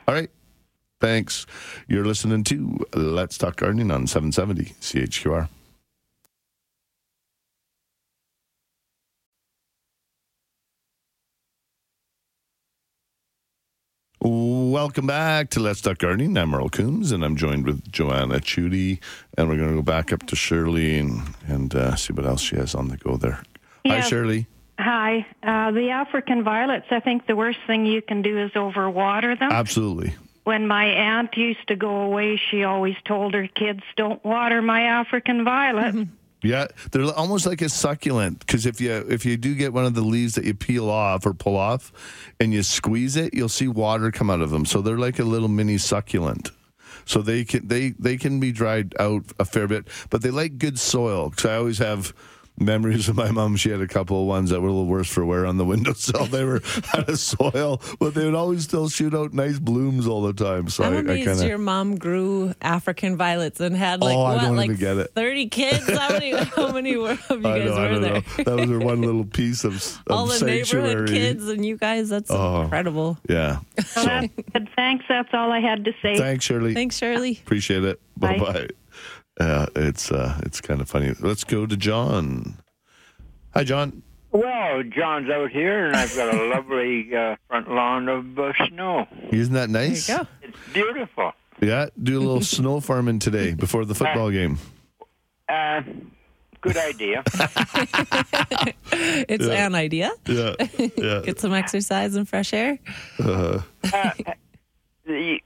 [0.08, 0.30] All right.
[1.02, 1.46] Thanks.
[1.88, 5.48] You're listening to Let's Talk Gardening on 770 CHQR.
[14.70, 16.38] Welcome back to Let's Talk Gardening.
[16.38, 19.00] I'm Merle Coombs, and I'm joined with Joanna Chudy,
[19.36, 22.42] and we're going to go back up to Shirley and and uh, see what else
[22.42, 23.42] she has on the go there.
[23.88, 24.46] Hi, Shirley.
[24.78, 25.26] Hi.
[25.42, 29.52] Uh, the African violets, I think the worst thing you can do is overwater them.
[29.52, 30.14] Absolutely.
[30.44, 34.84] when my aunt used to go away, she always told her kids, don't water my
[34.84, 36.08] African violet.
[36.42, 39.94] Yeah, they're almost like a succulent because if you if you do get one of
[39.94, 41.92] the leaves that you peel off or pull off,
[42.40, 44.66] and you squeeze it, you'll see water come out of them.
[44.66, 46.52] So they're like a little mini succulent.
[47.04, 50.58] So they can they they can be dried out a fair bit, but they like
[50.58, 51.30] good soil.
[51.30, 52.14] Because I always have
[52.60, 53.56] memories of my mom.
[53.56, 55.66] She had a couple of ones that were a little worse for wear on the
[55.66, 56.26] windowsill.
[56.30, 56.62] They were
[56.94, 60.70] out of soil, but they would always still shoot out nice blooms all the time.
[60.70, 64.24] So I'm I, I amazed kind your mom grew African violets and had like Oh,
[64.24, 65.12] I what, don't like even get it.
[65.16, 65.90] thirty kids.
[65.90, 66.32] How many?
[66.56, 68.14] How many were, of you I guys know, I were don't there?
[68.14, 68.22] know.
[68.44, 70.88] That was her one little piece of, of All the sanctuary.
[70.88, 72.10] neighborhood kids and you guys.
[72.10, 72.62] That's Oh.
[72.64, 73.18] incredible.
[73.30, 73.60] Yeah.
[73.80, 74.70] So So, that's good.
[74.76, 75.06] Thanks.
[75.10, 76.18] That's all I had to say.
[76.18, 76.74] thanks, Shirley.
[76.74, 77.40] Thanks, Shirley.
[77.44, 78.00] Appreciate it.
[78.18, 78.68] Bye Bye.
[79.40, 79.46] Bye.
[79.46, 81.14] Uh, it's uh, it's kind of funny.
[81.20, 82.58] Let's go to John.
[83.54, 84.04] Hi, John.
[84.32, 89.08] Well, John's out here, and I've got a lovely uh, front lawn of uh, snow.
[89.32, 90.06] Isn't that nice?
[90.08, 90.30] There you go.
[90.44, 91.32] It's beautiful.
[91.62, 91.88] Yeah.
[92.02, 94.60] Do a little snow farming today before the football game.
[95.48, 95.82] Uh,
[96.62, 97.24] good idea.
[98.92, 99.66] It's Yeah.
[99.68, 100.12] an idea.
[100.28, 100.56] Yeah.
[100.98, 101.22] Yeah.
[101.26, 102.78] Get some exercise and fresh air.
[103.20, 103.62] Uh,
[105.06, 105.40] the,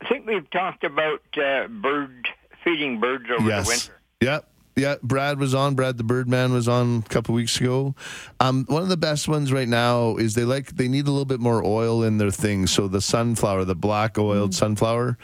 [0.00, 2.28] I think we've talked about uh, bird
[2.64, 3.68] feeding birds over the yes.
[3.68, 4.00] winter.
[4.20, 4.40] Yeah.
[4.74, 5.74] Yeah, Brad was on.
[5.74, 7.94] Brad the Birdman was on a couple weeks ago.
[8.40, 11.26] Um, one of the best ones right now is they like they need a little
[11.26, 12.70] bit more oil in their things.
[12.70, 15.18] So the sunflower, the black oiled sunflower,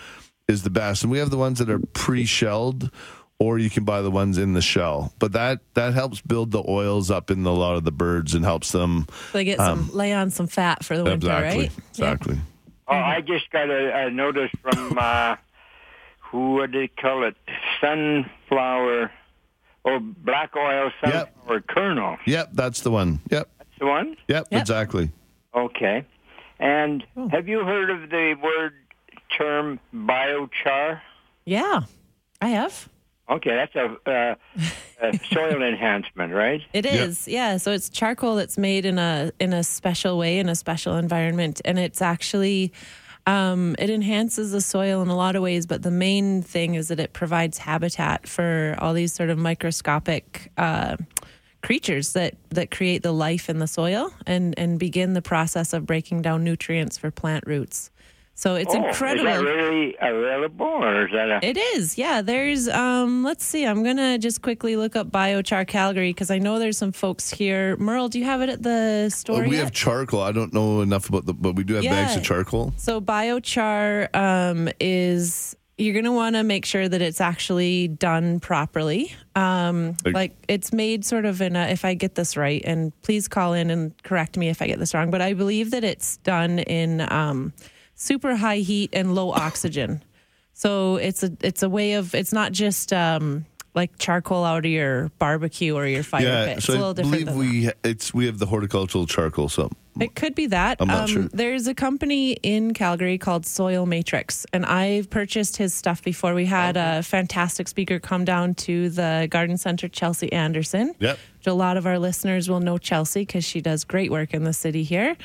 [0.48, 1.02] is the best.
[1.02, 2.90] And we have the ones that are pre-shelled,
[3.38, 5.14] or you can buy the ones in the shell.
[5.18, 8.44] But that that helps build the oils up in a lot of the birds and
[8.44, 11.72] helps them They get some lay on some fat for the winter, Um, exactly right?
[11.88, 12.38] exactly.
[12.86, 15.36] Oh, I just got a, a notice from uh,
[16.30, 17.36] who do they call it?
[17.80, 19.10] Sunflower.
[19.84, 21.12] or black oil Yep.
[21.36, 22.16] sunflower kernel.
[22.26, 23.20] Yep, that's the one.
[23.30, 24.16] Yep, That's the one.
[24.26, 24.60] yep, Yep.
[24.60, 25.10] exactly.
[25.54, 26.04] Okay.
[26.58, 27.28] And Oh.
[27.30, 28.74] have you heard of the word
[29.30, 31.00] term biochar?
[31.46, 31.82] Yeah,
[32.42, 32.88] I have.
[33.30, 34.34] Okay, that's a, uh,
[35.00, 36.60] a soil enhancement, right?
[36.74, 37.56] It is, yeah.
[37.56, 41.60] So it's charcoal that's made in a in a special way in a special environment,
[41.64, 42.72] and it's actually
[43.28, 45.66] um, it enhances the soil in a lot of ways.
[45.66, 50.50] But the main thing is that it provides habitat for all these sort of microscopic.
[50.56, 50.96] Uh,
[51.60, 55.84] creatures that that create the life in the soil and and begin the process of
[55.84, 57.90] breaking down nutrients for plant roots
[58.38, 61.44] so it's oh, incredible Is that really available, or is that a?
[61.44, 62.22] it is, yeah.
[62.22, 63.64] There's, um, let's see.
[63.66, 67.76] I'm gonna just quickly look up biochar Calgary because I know there's some folks here.
[67.78, 69.64] Merle, do you have it at the store Uh, we yet?
[69.64, 70.20] have charcoal.
[70.20, 72.72] I don't know enough about the, but we do have bags of charcoal.
[72.76, 79.12] so biochar um, is you're gonna want to make sure that it's actually done properly.
[79.34, 81.66] Um, Like- like it's made sort of in a.
[81.70, 84.78] If I get this right, and please call in and correct me if I get
[84.78, 87.52] this wrong, but I believe that it's done in um,
[87.98, 90.02] super high heat and low oxygen.
[90.54, 94.70] So it's a it's a way of it's not just um, like charcoal out of
[94.70, 96.56] your barbecue or your fire yeah, pit.
[96.58, 97.26] It's so a little I different.
[97.26, 97.76] believe than that.
[97.84, 99.48] we it's we have the horticultural charcoal.
[99.48, 100.80] So It could be that.
[100.80, 101.28] Um, I'm not sure.
[101.32, 106.34] There's a company in Calgary called Soil Matrix, and I've purchased his stuff before.
[106.34, 110.92] We had a fantastic speaker come down to the garden center, Chelsea Anderson.
[110.98, 111.18] Yep.
[111.38, 114.42] Which a lot of our listeners will know Chelsea because she does great work in
[114.42, 115.16] the city here.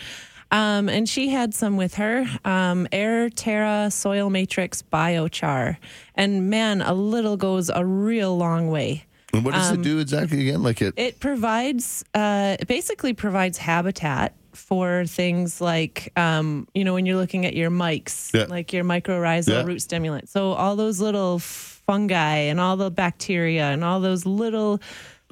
[0.53, 5.77] Um, and she had some with her um, Airterra Soil Matrix Biochar.
[6.13, 9.03] And man, a little goes a real long way.
[9.33, 10.61] and what does it do exactly again?
[10.61, 10.89] Like it.
[10.89, 17.07] Um, It provides, uh, it basically provides habitat for things like, um, you know, when
[17.07, 18.45] you're looking at your mics, Yeah.
[18.47, 19.63] like your mycorrhizal Yeah.
[19.63, 20.29] root stimulant.
[20.29, 24.79] So all those little fungi and all the bacteria and all those little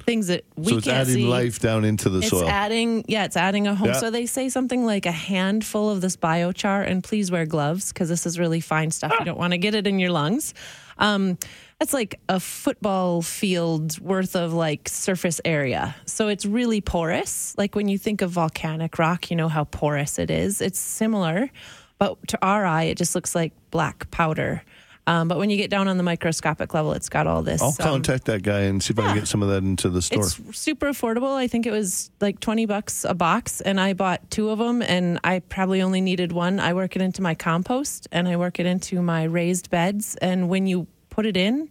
[0.04, 1.26] things that we so it's can't adding see.
[1.26, 2.48] life down into the It's soil.
[2.48, 3.88] adding, yeah, it's adding a home.
[3.88, 3.94] Yeah.
[3.94, 8.08] So they say something like a handful of this biochar, and please wear gloves because
[8.08, 9.12] this is really fine stuff.
[9.18, 10.54] You don't want to get it in your lungs.
[10.98, 11.38] Um,
[11.78, 15.96] that's like a football field worth of like surface area.
[16.06, 17.56] So it's really porous.
[17.58, 20.60] Like when you think of volcanic rock, you know how porous it is.
[20.60, 21.50] It's similar,
[21.98, 24.62] but to our eye, it just looks like black powder.
[25.06, 27.60] Um, but when you get down on the microscopic level, it's got all this.
[27.60, 29.88] I'll um, contact that guy and see if I can get some of that into
[29.88, 30.22] the store.
[30.22, 31.34] it's super affordable.
[31.34, 34.80] I think it was like 20 bucks a box and I bought two of them
[34.80, 36.60] and I probably only needed one.
[36.60, 40.48] I work it into my compost and I work it into my raised beds and
[40.48, 41.68] when you put it in,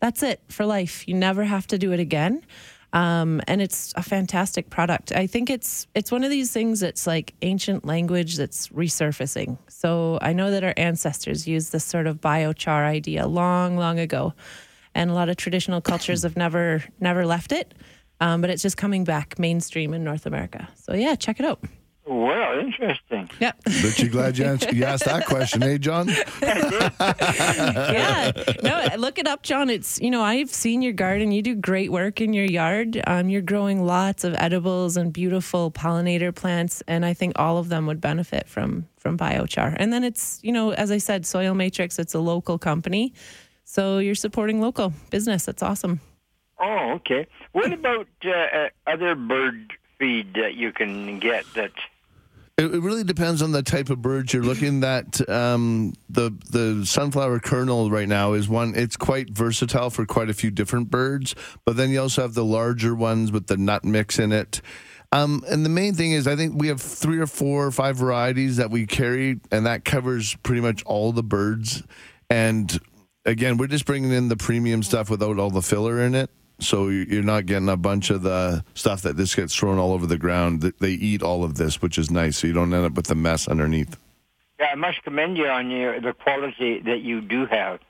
[0.00, 1.06] that's it for life.
[1.06, 2.44] You never have to do it again.
[2.92, 5.12] Um, and it's a fantastic product.
[5.12, 9.56] I think it's it's one of these things that's like ancient language that's resurfacing.
[9.68, 14.34] So I know that our ancestors used this sort of biochar idea long, long ago,
[14.94, 17.74] and a lot of traditional cultures have never never left it.
[18.20, 20.68] Um, but it's just coming back mainstream in North America.
[20.76, 21.64] So yeah, check it out.
[22.04, 23.30] Well, interesting.
[23.38, 23.60] Yep.
[23.64, 26.08] But you glad you, answered, you asked that question, eh, John?
[26.42, 28.32] yeah.
[28.62, 29.70] No, look it up, John.
[29.70, 31.30] It's, you know, I've seen your garden.
[31.30, 33.00] You do great work in your yard.
[33.06, 36.82] Um, you're growing lots of edibles and beautiful pollinator plants.
[36.88, 39.76] And I think all of them would benefit from, from biochar.
[39.78, 43.14] And then it's, you know, as I said, Soil Matrix, it's a local company.
[43.64, 45.44] So you're supporting local business.
[45.44, 46.00] That's awesome.
[46.58, 47.28] Oh, okay.
[47.52, 51.70] What about uh, uh, other bird feed that you can get that
[52.58, 55.26] It, really depends on the type of birds you're looking at.
[55.28, 58.74] Um, the the sunflower kernel right now is one.
[58.76, 61.34] It's quite versatile for quite a few different birds.
[61.64, 64.60] But then you also have the larger ones with the nut mix in it.
[65.12, 67.96] Um, and the main thing is, I think we have three or four or five
[67.96, 71.82] varieties that we carry, and that covers pretty much all the birds.
[72.30, 72.78] And
[73.24, 76.30] again, we're just bringing in the premium stuff without all the filler in it.
[76.58, 79.92] So you- you're not getting a bunch of the stuff that just gets thrown all
[79.92, 80.72] over the ground.
[80.80, 82.38] They eat all of this, which is nice.
[82.38, 83.96] So you don't end up with the mess underneath.
[84.60, 87.80] Yeah, I must commend you on your the quality that you do have.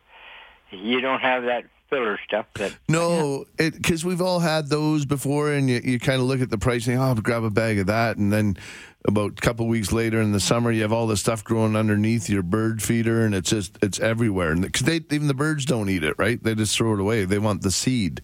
[0.70, 5.68] You don't have that filler stuff that No, because we've all had those before, and
[5.68, 6.96] you, you kind of look at the pricing.
[6.96, 8.56] Oh, I'll grab a bag of that, and then
[9.04, 12.30] about a couple weeks later in the summer, you have all the stuff growing underneath
[12.30, 14.52] your bird feeder, and it's just it's everywhere.
[14.52, 16.42] And because they even the birds don't eat it, right?
[16.42, 17.26] They just throw it away.
[17.26, 18.22] They want the seed.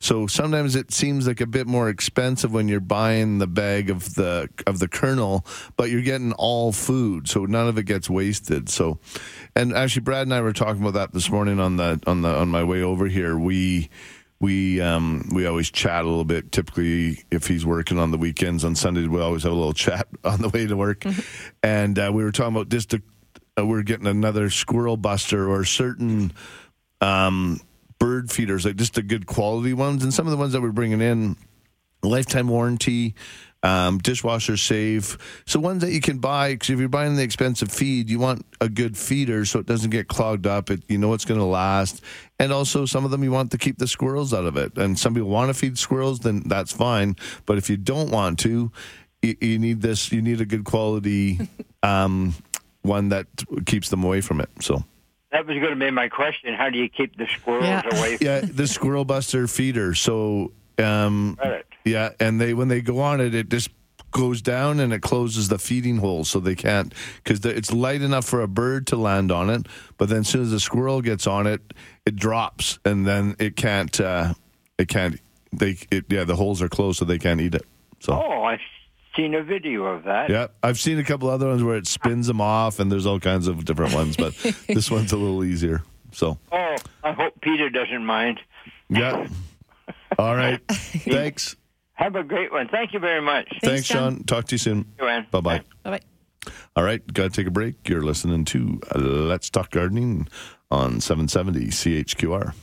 [0.00, 4.14] So sometimes it seems like a bit more expensive when you're buying the bag of
[4.14, 5.44] the of the kernel,
[5.76, 8.70] but you're getting all food, so none of it gets wasted.
[8.70, 8.98] So,
[9.54, 12.30] and actually, Brad and I were talking about that this morning on the on the
[12.30, 13.38] on my way over here.
[13.38, 13.90] We
[14.40, 16.50] we um, we always chat a little bit.
[16.50, 20.08] Typically, if he's working on the weekends on Sundays, we always have a little chat
[20.24, 21.04] on the way to work.
[21.62, 23.02] And uh, we were talking about just a,
[23.58, 26.32] uh, we're getting another squirrel buster or certain
[27.02, 27.60] um,
[28.00, 30.72] bird feeders, like just the good quality ones, and some of the ones that we're
[30.72, 31.36] bringing in,
[32.02, 33.14] lifetime warranty.
[33.62, 35.42] Um, dishwasher safe.
[35.44, 38.46] So ones that you can buy because if you're buying the expensive feed, you want
[38.58, 40.70] a good feeder so it doesn't get clogged up.
[40.70, 42.02] It you know it's going to last,
[42.38, 44.78] and also some of them you want to keep the squirrels out of it.
[44.78, 47.16] And some people want to feed squirrels, then that's fine.
[47.44, 48.72] But if you don't want to,
[49.20, 50.10] you, you need this.
[50.10, 51.38] You need a good quality
[51.82, 52.34] um,
[52.80, 53.26] one that
[53.66, 54.48] keeps them away from it.
[54.60, 54.84] So.
[55.32, 56.54] That was going to be my question.
[56.54, 57.82] How do you keep the squirrels Yeah.
[57.98, 59.94] away from yeah, the squirrel buster feeder.
[59.94, 61.66] So, um, it?
[61.84, 63.70] yeah, and they when they go on it, it just
[64.12, 68.24] goes down and it closes the feeding hole, so they can't because it's light enough
[68.24, 69.66] for a bird to land on it.
[69.98, 71.60] But then, as soon as the squirrel gets on it,
[72.06, 73.98] it drops, and then it can't.
[74.00, 74.34] Uh,
[74.78, 75.20] it can't.
[75.52, 75.76] They.
[75.90, 77.62] It, yeah, the holes are closed, so they can't eat it.
[78.00, 78.14] So.
[78.14, 78.58] Oh, I've
[79.16, 80.30] seen a video of that.
[80.30, 83.20] Yeah, I've seen a couple other ones where it spins them off, and there's all
[83.20, 84.34] kinds of different ones, but
[84.68, 85.82] this one's a little easier.
[86.12, 88.40] So, Oh, I hope Peter doesn't mind.
[88.88, 89.26] yeah.
[90.18, 90.60] All right.
[90.68, 91.56] Thanks.
[91.94, 92.66] Have a great one.
[92.68, 93.46] Thank you very much.
[93.62, 94.16] Thanks, John.
[94.16, 94.24] Sean.
[94.24, 94.86] Talk to you soon.
[94.98, 95.26] Joanne.
[95.30, 95.60] Bye bye.
[95.82, 96.52] Bye bye.
[96.74, 97.86] All right, got to take a break.
[97.88, 100.26] You're listening to uh, Let's Talk Gardening
[100.70, 102.54] on 770 CHQR.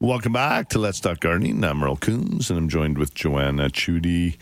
[0.00, 1.62] Welcome back to Let's Talk Gardening.
[1.62, 4.36] I'm Merle Coombs, and I'm joined with Joanna Chudy.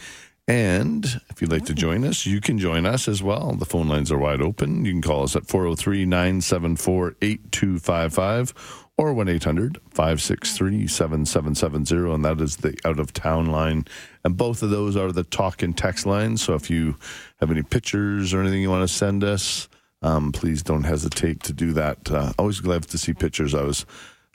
[0.50, 3.52] And if you'd like to join us, you can join us as well.
[3.52, 4.84] The phone lines are wide open.
[4.84, 12.12] You can call us at 403 974 8255 or 1 800 563 7770.
[12.12, 13.84] And that is the out of town line.
[14.24, 16.42] And both of those are the talk and text lines.
[16.42, 16.96] So if you
[17.38, 19.68] have any pictures or anything you want to send us,
[20.02, 22.10] um, please don't hesitate to do that.
[22.10, 23.54] Uh, always glad to see pictures.
[23.54, 23.86] I was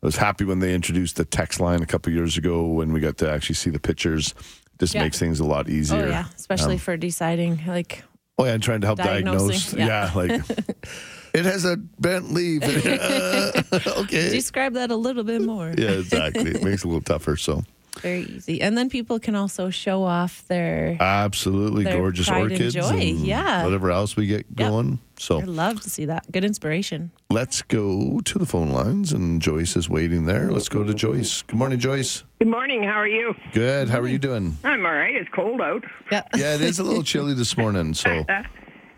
[0.01, 3.01] I was happy when they introduced the text line a couple years ago when we
[3.01, 4.33] got to actually see the pictures.
[4.79, 5.03] Just Yeah.
[5.03, 6.05] makes things a lot easier.
[6.05, 8.03] Oh yeah, especially Um, for deciding like
[8.37, 9.73] Oh yeah, and trying to help diagnose.
[9.73, 9.87] yeah.
[9.87, 10.31] Yeah, like
[11.33, 12.61] it has a bent leaf.
[13.97, 14.29] Okay.
[14.29, 15.73] describe that a little bit more.
[15.77, 16.51] Yeah, exactly.
[16.51, 17.37] It makes it a little tougher.
[17.37, 17.63] So
[18.01, 18.61] Very easy.
[18.61, 22.95] And then people can also show off their absolutely Their gorgeous pride and orchids joy,
[22.95, 23.63] yeah.
[23.63, 24.69] whatever else we get Yep.
[24.69, 24.99] going.
[25.17, 26.29] So I love to see that.
[26.31, 27.11] Good inspiration.
[27.29, 30.51] let's go to the phone lines, and Joyce is waiting there.
[30.51, 31.41] Let's go to Joyce.
[31.43, 32.23] Good morning, Joyce.
[32.39, 32.83] Good morning.
[32.83, 33.33] How are you?
[33.53, 33.89] Good.
[33.89, 34.57] How are you doing?
[34.63, 35.15] I'm all right.
[35.15, 35.83] It's cold out.
[36.11, 36.23] Yeah.
[36.35, 37.93] Yeah, it is a little chilly this morning.
[37.93, 38.25] So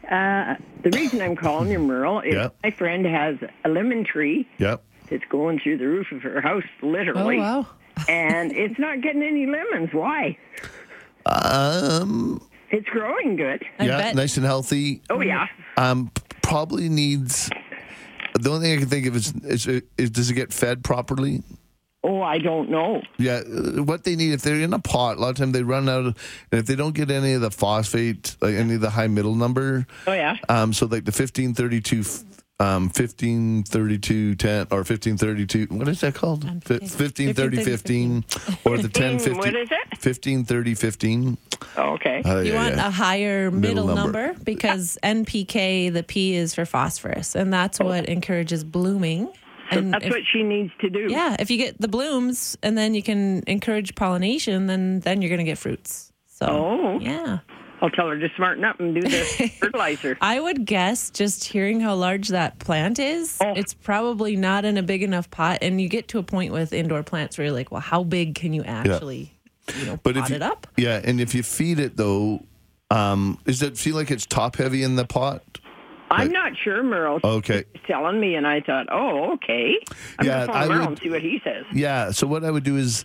[0.09, 2.47] Uh, the reason I'm calling you, Merle, is Yeah.
[2.63, 4.81] my friend has a lemon tree yep.
[5.09, 7.39] that's going through the roof of her house, literally.
[7.39, 7.67] Oh wow.
[8.07, 9.89] and it's not getting any lemons.
[9.93, 10.37] Why?
[11.25, 12.41] Um.
[12.71, 13.63] It's growing good.
[13.79, 14.15] I yeah, bet.
[14.15, 15.01] nice and healthy.
[15.09, 15.47] Oh yeah.
[15.77, 16.11] Um.
[16.41, 17.49] Probably needs.
[18.39, 21.43] The only thing I can think of is, is, is does it get fed properly?
[22.03, 23.01] Oh, I don't know.
[23.17, 25.63] Yeah, uh, what they need if they're in a pot, a lot of time they
[25.63, 28.81] run out, of, and if they don't get any of the phosphate, like any of
[28.81, 30.37] the high middle number, Oh, yeah.
[30.47, 32.03] um, so like the fifteen thirty two.
[32.59, 35.67] Um, fifteen thirty two ten or fifteen thirty two.
[35.69, 36.43] What is that called?
[36.43, 36.89] NPK.
[36.89, 38.25] Fifteen thirty fifteen,
[38.65, 39.37] or the ten fifty.
[39.37, 39.97] What is it?
[39.99, 41.37] Fifteen thirty fifteen.
[41.77, 42.23] Oh, okay.
[42.25, 42.87] Uh, You yeah, want yeah.
[42.87, 44.27] a higher middle, Middle number.
[44.29, 44.43] number.
[44.43, 49.29] because NPK, the P is for phosphorus, and that's what encourages blooming.
[49.69, 51.07] And That's if- what she needs to do.
[51.09, 55.29] yeah, if you get the blooms and then you can encourage pollination, then then you're
[55.29, 56.11] going to get fruits.
[56.25, 56.99] So Oh.
[56.99, 57.39] yeah,
[57.81, 60.17] I'll tell her to smarten up and do the fertilizer.
[60.21, 63.53] I would guess just hearing how large that plant is, Oh.
[63.55, 65.59] it's probably not in a big enough pot.
[65.61, 68.33] And you get to a point with indoor plants where you're like, well, how big
[68.35, 69.31] can you actually,
[69.77, 70.65] you know, But pot if you, it up?
[70.77, 72.43] yeah, and if you feed it though,
[72.89, 75.43] um, does it feel like it's top heavy in the pot?
[76.09, 77.19] I'm not sure, Merle.
[77.21, 77.65] Okay.
[77.85, 79.73] Telling me, and I thought, oh, okay.
[80.17, 81.65] I'm Yeah, going to I phone Merle would- and see what he says.
[81.73, 82.11] Yeah.
[82.11, 83.03] So what I would do is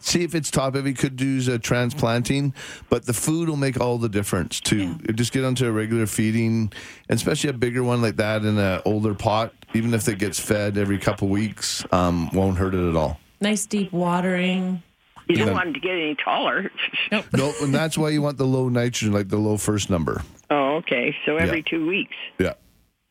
[0.00, 0.94] see if it's top heavy.
[0.94, 2.54] Could use a transplanting,
[2.88, 4.94] but the food will make all the difference too.
[5.14, 6.72] Just get onto a regular feeding,
[7.08, 9.52] and especially a bigger one like that in an older pot.
[9.74, 13.18] Even if it gets fed every couple weeks, um, won't hurt it at all.
[13.40, 14.82] Nice deep watering.
[15.28, 15.52] You don't Yeah.
[15.54, 16.70] want him to get any taller.
[17.32, 20.22] No, and that's why you want the low nitrogen, like the low first number.
[20.50, 21.14] oh, okay.
[21.26, 21.64] So every Yeah.
[21.70, 22.14] two weeks.
[22.38, 22.52] Yeah.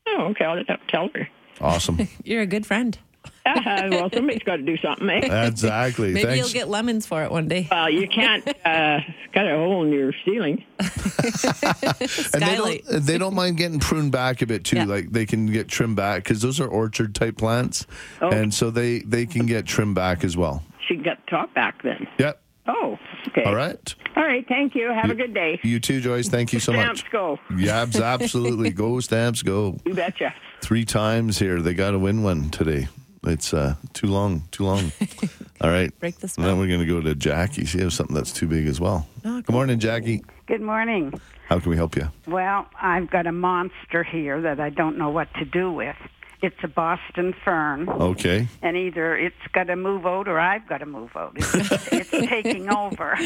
[0.08, 0.46] Oh, okay.
[0.46, 1.28] I'll tell her.
[1.60, 2.08] Awesome.
[2.24, 2.98] You're a good friend.
[3.46, 5.48] Uh, well, somebody's got to do something, eh?
[5.48, 6.14] exactly.
[6.14, 6.38] Maybe Thanks.
[6.54, 7.68] you'll get lemons for it one day.
[7.70, 9.00] Well, you can't uh,
[9.34, 10.64] cut a hole in your ceiling.
[10.80, 14.78] and they don't, they don't mind getting pruned back a bit too.
[14.78, 14.86] Yeah.
[14.86, 17.86] Like they can get trimmed back because those are orchard type plants,
[18.22, 18.30] Oh.
[18.30, 20.64] and so they they can get trimmed back as well.
[20.88, 22.08] She got the top back then.
[22.20, 22.42] Yep.
[22.68, 23.44] Oh, okay.
[23.44, 23.96] All right.
[24.16, 24.48] All right.
[24.48, 24.90] Thank you.
[24.90, 25.60] Have a good day.
[25.64, 26.30] You too, Joyce.
[26.30, 27.10] Thank you so Stamps much.
[27.10, 27.56] Stamps go.
[27.56, 28.70] Yeah, absolutely.
[28.72, 29.78] go stamps, go.
[29.86, 30.34] You betcha.
[30.62, 31.62] Three times here.
[31.62, 32.88] They got to win one today.
[33.28, 34.44] It's uh, too long.
[34.52, 34.92] Too long.
[35.62, 35.98] All right.
[36.00, 36.46] Break the And spell.
[36.46, 37.66] then we're going to go to Jackie.
[37.66, 39.08] She has something that's too big as well.
[39.24, 40.24] Oh, Good morning, Jackie.
[40.48, 41.14] Good morning.
[41.48, 42.10] How can we help you?
[42.28, 45.96] Well, I've got a monster here that I don't know what to do with.
[46.42, 48.48] It's a Boston fern, Okay.
[48.62, 51.34] and either it's got to move out or I've got to move out.
[51.36, 53.18] It's, it's taking over.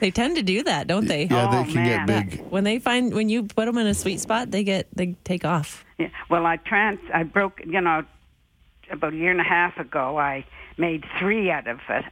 [0.00, 1.24] They tend to do that, don't they?
[1.26, 2.06] Yeah, Oh, they can man.
[2.06, 2.40] get big.
[2.50, 5.44] When they find when you put them in a sweet spot, they get they take
[5.44, 5.84] off.
[5.96, 6.08] Yeah.
[6.28, 8.02] Well, I trans I broke, you know,
[8.90, 10.18] about a year and a half ago.
[10.18, 10.44] I
[10.78, 12.02] made three out of uh,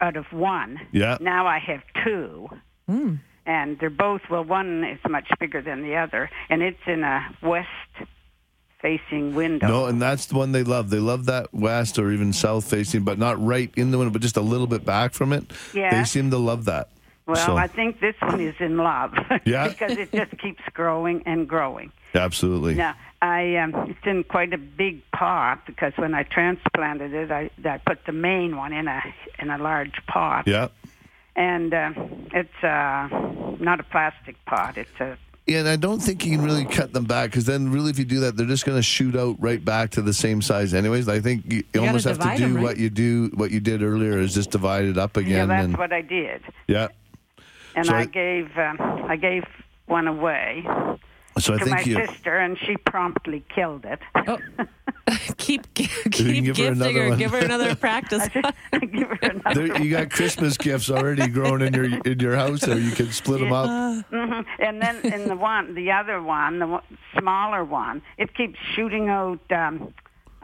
[0.00, 0.80] out of one.
[0.92, 1.18] Yeah.
[1.20, 2.48] Now I have two.
[3.44, 4.44] And they're both well.
[4.44, 7.26] One is much bigger than the other, and it's in a
[8.82, 9.66] west-facing window.
[9.68, 10.90] No, and that's the one they love.
[10.90, 14.22] They love that west or even south facing, but not right in the window, but
[14.22, 15.44] just a little bit back from it.
[15.74, 15.90] Yeah.
[15.90, 16.90] They seem to love that.
[17.26, 19.14] Well, So- I think this one is in love.
[19.44, 19.68] Yeah.
[19.68, 21.92] because it just keeps growing and growing.
[22.14, 22.74] Absolutely.
[22.74, 27.50] Now, I um, it's in quite a big pot because when I transplanted it, I,
[27.64, 29.00] I put the main one in a
[29.38, 30.68] in a large pot, Yeah.
[31.36, 31.92] and uh,
[32.34, 33.08] it's uh,
[33.60, 34.76] not a plastic pot.
[34.76, 37.70] It's a Yeah, and I don't think you can really cut them back because then,
[37.70, 40.12] really, if you do that, they're just going to shoot out right back to the
[40.12, 41.08] same size, anyways.
[41.08, 42.62] I think you, you almost have to do do 'em, right?
[42.64, 45.30] what you do, what you did earlier, is just divide it up again.
[45.32, 45.46] yeah.
[45.46, 46.88] That's and what I did, yeah,
[47.76, 49.44] and So I I- gave um, I gave
[49.86, 50.64] one away
[51.38, 52.06] so I to my think you.
[52.06, 53.98] sister, and she promptly killed it.
[54.14, 54.38] Oh.
[55.36, 57.16] keep keep can give her gifting another her.
[57.16, 58.28] Give her another practice.
[58.72, 62.36] I give her another There, you got Christmas gifts already grown in your in your
[62.36, 62.78] house, there.
[62.78, 64.04] You can split them up.
[64.06, 66.82] hmm And then in the one, the other one, the one,
[67.18, 69.40] smaller one, it keeps shooting out.
[69.50, 69.92] Um,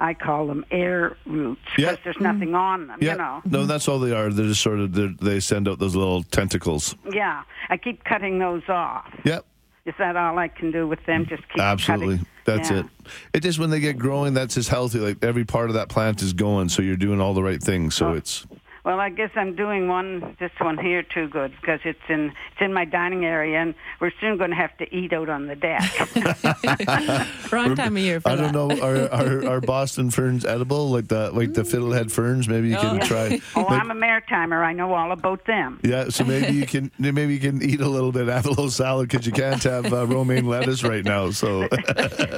[0.01, 1.97] I call them air roots because Yeah.
[2.05, 2.99] there's nothing on them.
[3.03, 3.43] Yeah, You know.
[3.45, 4.31] no, that's all they are.
[4.31, 6.95] They're just sort of they're, they send out those little tentacles.
[7.13, 9.07] Yeah, I keep cutting those off.
[9.25, 9.45] Yep,
[9.89, 11.25] Is that all I can do with them?
[11.27, 12.19] Just keep absolutely.
[12.19, 12.27] cutting?
[12.45, 12.81] That's Yeah.
[12.81, 12.87] it.
[13.33, 14.99] It just when they get growing, that's just healthy.
[14.99, 17.95] Like every part of that plant is going, so you're doing all the right things.
[17.95, 18.47] So it's
[18.89, 22.61] Well, I guess I'm doing one, this one here too good because it's in it's
[22.63, 25.55] in my dining area, and we're soon going to have to eat out on the
[25.57, 25.83] deck.
[27.53, 28.51] Wrong time of year for I that.
[28.51, 28.81] don't know.
[28.83, 30.89] Are, are are Boston ferns edible?
[30.89, 32.49] Like the like the fiddlehead ferns?
[32.49, 33.07] Maybe you can Oh.
[33.07, 33.39] try.
[33.57, 34.65] oh, like- I'm a maritimer.
[34.65, 35.81] I know all about them.
[35.85, 38.71] yeah, so maybe you can maybe you can eat a little bit, have a little
[38.71, 41.31] salad because you can't have uh, romaine lettuce right now.
[41.31, 41.69] So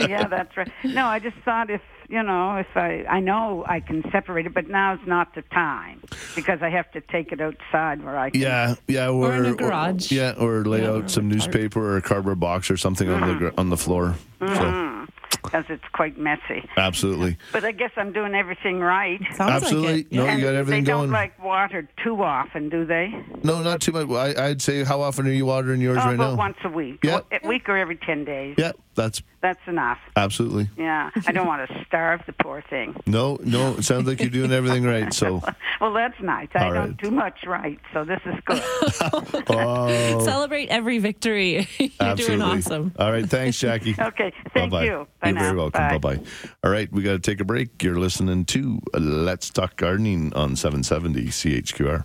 [0.09, 0.73] yeah, that's right.
[0.83, 1.81] No, I just thought if
[2.11, 6.03] you know, if I I know I can separate it, but now's not the time
[6.35, 8.41] because I have to take it outside where I can.
[8.41, 10.11] yeah, yeah, or, Or in a garage.
[10.11, 13.09] yeah, or lay Yeah, out some or a newspaper or a cardboard box or something
[13.09, 13.61] on the mm-hmm.
[13.61, 14.17] on the floor.
[14.41, 15.05] So mm-hmm.
[15.45, 16.69] because it's quite messy.
[16.77, 19.21] absolutely, But I guess I'm doing everything right.
[19.35, 19.93] Sounds absolutely.
[19.99, 20.13] Like it.
[20.13, 20.35] No, Yeah.
[20.37, 21.03] you got And everything they going.
[21.05, 23.13] don't like water too often, do they?
[23.45, 24.09] no, not too much.
[24.11, 26.37] I, I'd say how often are you watering yours Oh, right about now?
[26.37, 27.01] once a week.
[27.05, 27.21] Yeah.
[27.43, 28.55] A week or every ten days.
[28.59, 29.97] Yeah, that's That's enough.
[30.17, 30.69] Absolutely.
[30.77, 32.95] Yeah, I don't want to starve the poor thing.
[33.07, 33.77] No, no.
[33.79, 35.13] It sounds like you're doing everything right.
[35.15, 35.41] So,
[35.81, 36.49] Well, that's nice.
[36.55, 36.97] I All don't right.
[36.99, 38.63] do much right, so this is good.
[39.49, 41.67] oh, Celebrate every victory.
[41.79, 42.37] You're absolutely.
[42.37, 42.93] doing awesome.
[42.99, 43.25] All right.
[43.29, 43.95] Thanks, Jackie.
[43.99, 44.85] Okay, thank Bye-bye.
[44.85, 45.07] you.
[45.23, 45.41] Bye You're now.
[45.43, 45.81] very welcome.
[45.89, 45.99] Bye.
[45.99, 46.23] Bye bye.
[46.63, 47.83] All right, we got to take a break.
[47.83, 52.05] You're listening to Let's Talk Gardening on 770 CHQR.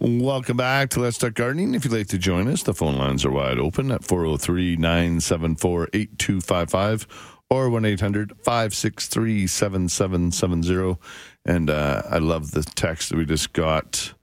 [0.00, 1.74] Welcome back to Let's Talk Gardening.
[1.74, 5.88] If you'd like to join us, the phone lines are wide open at 403 974
[5.92, 11.00] 8255 or 1 800 563 7770.
[11.44, 14.14] And uh, I love the text that we just got.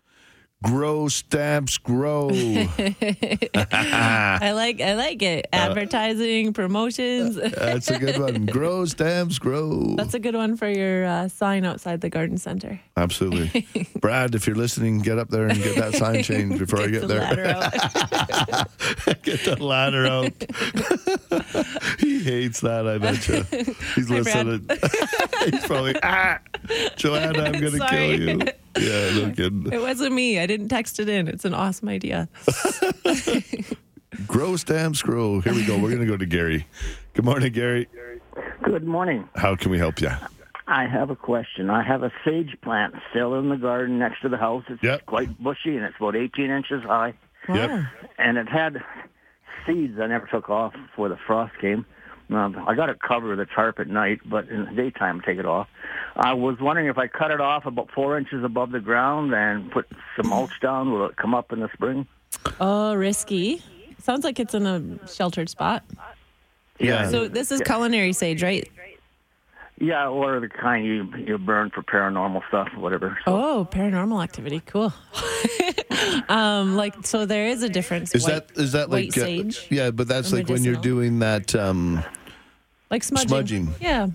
[0.64, 2.30] Grow stamps, grow.
[2.32, 2.70] I
[4.56, 5.47] like I like it.
[5.53, 7.36] Advertising, promotions.
[7.36, 8.45] That's a good one.
[8.47, 9.95] Grow stamps, grow.
[9.95, 12.80] That's a good one for your uh, sign outside the garden center.
[12.97, 13.68] Absolutely.
[13.99, 17.01] Brad, if you're listening, get up there and get that sign changed before I get
[17.01, 17.20] the there.
[17.20, 17.74] ladder out.
[19.22, 20.34] get the ladder out.
[21.99, 23.43] he hates that, I bet you.
[23.95, 24.68] He's Hi, listening.
[25.51, 26.39] He's probably, ah,
[26.95, 28.39] Joanna, I'm going to kill you.
[28.78, 29.71] Yeah, no kidding.
[29.71, 30.39] It wasn't me.
[30.39, 31.28] I didn't text it in.
[31.28, 32.28] It's an awesome idea.
[34.28, 35.39] Gross stamps, grow.
[35.41, 35.76] Here we go.
[35.78, 36.67] We're going to go to Gary.
[37.13, 37.88] Good morning, Gary.
[38.63, 39.28] Good morning.
[39.36, 40.09] How can we help you?
[40.67, 41.69] I have a question.
[41.69, 44.63] I have a sage plant still in the garden next to the house.
[44.67, 45.05] It's Yep.
[45.05, 47.13] quite bushy and it's about 18 inches high.
[47.47, 47.69] Yep.
[47.69, 47.84] Wow.
[48.17, 48.82] And it had
[49.67, 51.86] seeds I never took off before the frost came.
[52.30, 55.26] Um, I got it covered with a tarp at night, but in the daytime I
[55.26, 55.67] take it off.
[56.15, 59.71] I was wondering if I cut it off about four inches above the ground and
[59.71, 62.07] put some mulch down, will it come up in the spring?
[62.59, 63.61] Oh, risky.
[64.01, 65.84] Sounds like it's in a sheltered spot.
[66.80, 67.09] Yeah.
[67.09, 68.69] So this is culinary sage, right?
[69.78, 73.17] Yeah, or the kind you you burn for paranormal stuff, whatever.
[73.26, 74.61] So, Oh, paranormal activity.
[74.65, 74.93] Cool.
[76.30, 78.15] um, like so, there is a difference.
[78.15, 79.67] Is White- that is that white like uh, sage?
[79.69, 79.91] yeah?
[79.91, 81.53] But that's or like when you're doing that.
[81.55, 82.03] Um,
[82.89, 83.28] like smudging?
[83.28, 83.76] smudging.
[83.82, 84.07] Yeah.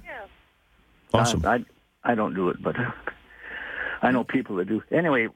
[1.12, 1.44] awesome.
[1.44, 1.56] I,
[2.04, 2.76] I I don't do it, but
[4.00, 4.82] I know people that do.
[4.90, 5.28] Anyway,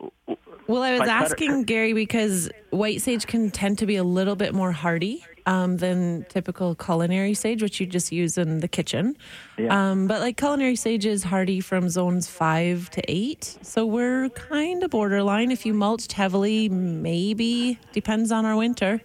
[0.67, 3.97] Well, I was I cut it- asking Gary because white sage can tend to be
[3.97, 8.61] a little bit more hardy um, than typical culinary sage, which you just use in
[8.61, 9.17] the kitchen.
[9.59, 9.91] Yeah.
[9.91, 13.59] Um, but like culinary sage is hardy from zones five to eight.
[13.63, 15.51] So we're kind of borderline.
[15.51, 19.01] If you mulched heavily, maybe depends on our winter.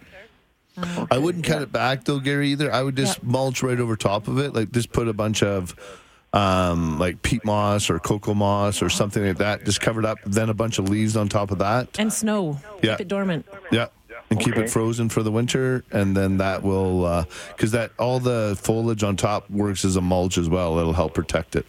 [1.11, 2.49] I wouldn't cut it back though, Gary.
[2.51, 3.23] Either I would just Yep.
[3.25, 5.75] mulch right over top of it, like just put a bunch of
[6.31, 10.19] um, like peat moss or cocoa moss or something like that, just covered up.
[10.25, 11.99] Then a bunch of leaves on top of that.
[11.99, 12.59] And snow.
[12.81, 12.91] Yeah.
[12.93, 13.45] Keep it dormant.
[13.71, 13.87] Yeah.
[14.31, 14.65] And keep Okay.
[14.65, 19.15] it frozen for the winter, and then that will, because that all the foliage on
[19.15, 20.77] top works as a mulch as well.
[20.77, 21.65] It'll help protect it.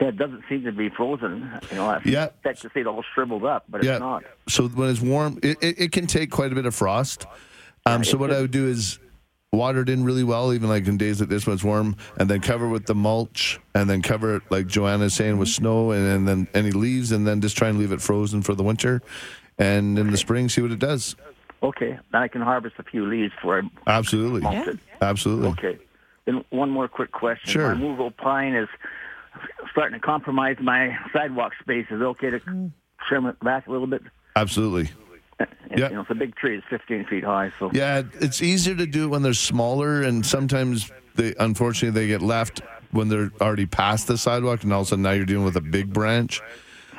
[0.00, 1.48] yeah, it doesn't seem to be frozen.
[1.70, 2.24] You know, I Yeah.
[2.24, 3.92] expect to see it all shriveled up, but yeah.
[3.92, 4.24] it's not.
[4.48, 7.26] So when it's warm, it, it, it can take quite a bit of frost.
[7.86, 8.98] Um, so what I would do is
[9.52, 12.28] water it in really well, even like in days like this when it's warm, and
[12.30, 16.06] then cover with the mulch, and then cover it like Joanna's saying with snow, and,
[16.08, 19.00] and then any leaves, and then just try and leave it frozen for the winter,
[19.58, 21.14] and in the spring see what it does.
[21.62, 24.70] Okay, then I can harvest a few leaves for I Absolutely, Yeah.
[24.70, 24.78] it.
[25.02, 25.48] absolutely.
[25.48, 25.78] Okay.
[26.24, 27.50] Then one more quick question.
[27.50, 27.74] Sure.
[27.74, 28.68] My Mugo pine is
[29.70, 31.86] starting to compromise my sidewalk space.
[31.90, 32.70] Is it okay to mm.
[33.06, 34.02] trim it back a little bit?
[34.36, 34.90] Absolutely.
[35.38, 35.88] It- Yeah.
[35.88, 36.56] You know, it's a big tree.
[36.56, 37.52] It's 15 feet high.
[37.58, 42.06] So Yeah, it's easier to do it when they're smaller, and sometimes they unfortunately they
[42.06, 45.24] get left when they're already past the sidewalk, and all of a sudden now you're
[45.24, 46.40] dealing with a big branch.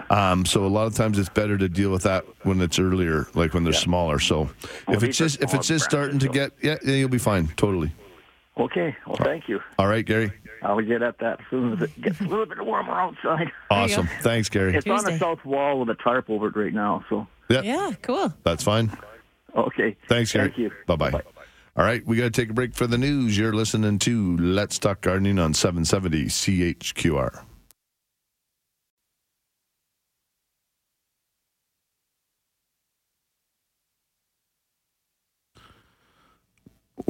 [0.10, 3.28] Um, so a lot of times it's better to deal with that when it's earlier,
[3.34, 4.20] like when they're smaller.
[4.20, 4.50] So
[4.88, 7.48] Well, if it's just if it's just starting to get yeah, yeah, you'll be fine,
[7.58, 7.92] totally.
[8.58, 8.96] Okay.
[9.08, 9.60] Well, thank you.
[9.80, 10.32] All right, Gary.
[10.64, 13.52] I'll get at that as soon as it gets a little bit warmer outside.
[13.72, 14.08] Awesome.
[14.22, 14.76] Thanks, Gary.
[14.76, 17.04] It's on the south wall with a tarp over it right now.
[17.10, 18.34] So Yeah, Yeah, cool.
[18.44, 18.92] that's fine.
[19.56, 19.96] okay.
[20.08, 20.50] Thanks, Gary.
[20.50, 20.72] Thank you.
[20.88, 21.12] Bye bye.
[21.78, 23.38] All right, we got to take a break for the news.
[23.38, 27.44] You're listening to Let's Talk Gardening on 770 CHQR.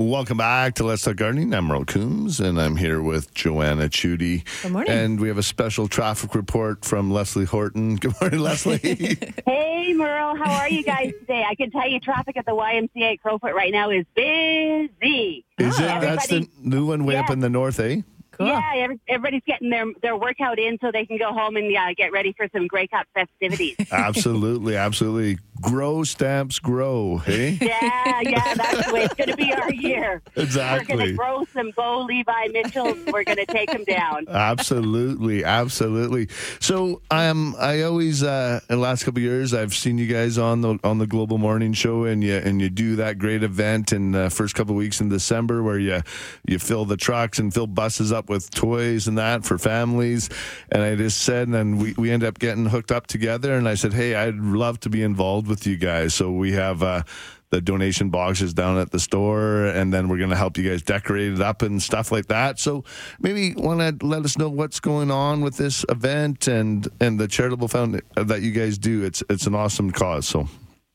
[0.02, 1.54] Welcome back to Let's Talk Gardening.
[1.54, 4.44] I'm Merle Coombs, and I'm here with Joanna Chudy.
[4.64, 4.92] Good morning.
[4.92, 7.96] And we have a special traffic report from Leslie Horton.
[7.98, 8.80] Good morning, Leslie.
[9.46, 11.46] Hey, Merle, how are you guys today?
[11.48, 15.46] I can tell you traffic at the YMCA at Crowfoot right now is busy.
[15.60, 16.02] Is it?
[16.02, 18.02] That's the new one way up in the north, eh?
[18.32, 18.48] Cool.
[18.48, 22.12] Yeah, everybody's getting their their workout in so they can go home and uh, get
[22.12, 23.76] ready for some Grey Cup festivities.
[23.92, 25.38] absolutely, absolutely.
[25.62, 27.18] Grow stamps grow.
[27.18, 30.22] Hey, Yeah, yeah, that's the way it's going to be our year.
[30.36, 30.94] Exactly.
[30.94, 32.98] We're going to grow some Bo Levi Mitchells.
[33.08, 34.26] We're going to take them down.
[34.28, 36.28] Absolutely, absolutely.
[36.60, 40.08] So I um, I always uh, in the last couple of years I've seen you
[40.08, 43.44] guys on the on the Global Morning Show, and you and you do that great
[43.44, 46.02] event in the first couple of weeks in December where you
[46.46, 50.30] you fill the trucks and fill buses up with toys and that for families.
[50.72, 53.68] And I just said, and then we we end up getting hooked up together, and
[53.68, 56.16] I said, hey, I'd love to be involved with you guys.
[56.16, 56.82] So we have.
[56.82, 57.04] Uh,
[57.52, 60.82] the donation boxes down at the store, and then we're going to help you guys
[60.82, 62.58] decorate it up and stuff like that.
[62.60, 62.86] So
[63.20, 67.28] maybe want to let us know what's going on with this event and and the
[67.28, 69.04] charitable fund that you guys do.
[69.04, 70.28] It's it's an awesome cause.
[70.28, 70.48] So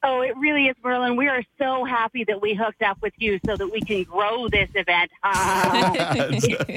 [0.09, 1.17] Oh, it really is, Merlin.
[1.17, 4.47] We are so happy that we hooked up with you so that we can grow
[4.49, 6.31] this event uh,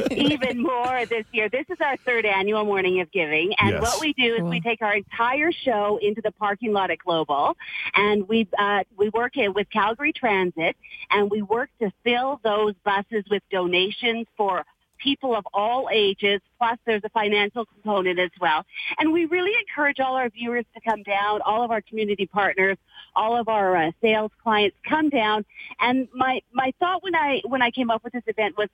[0.10, 1.48] even more this year.
[1.48, 3.82] This is our third annual Morning of Giving, and Yes.
[3.84, 7.56] what we do is we take our entire show into the parking lot at Global,
[7.94, 10.76] and we uh, we work it with Calgary Transit,
[11.12, 14.66] and we work to fill those buses with donations for
[15.00, 18.66] people of all ages, plus there's a financial component as well.
[18.98, 22.78] And we really encourage all our viewers to come down, all of our community partners,
[23.20, 25.46] all of our uh, sales clients come down.
[25.80, 28.70] And my, my thought when I, when I came up with this event was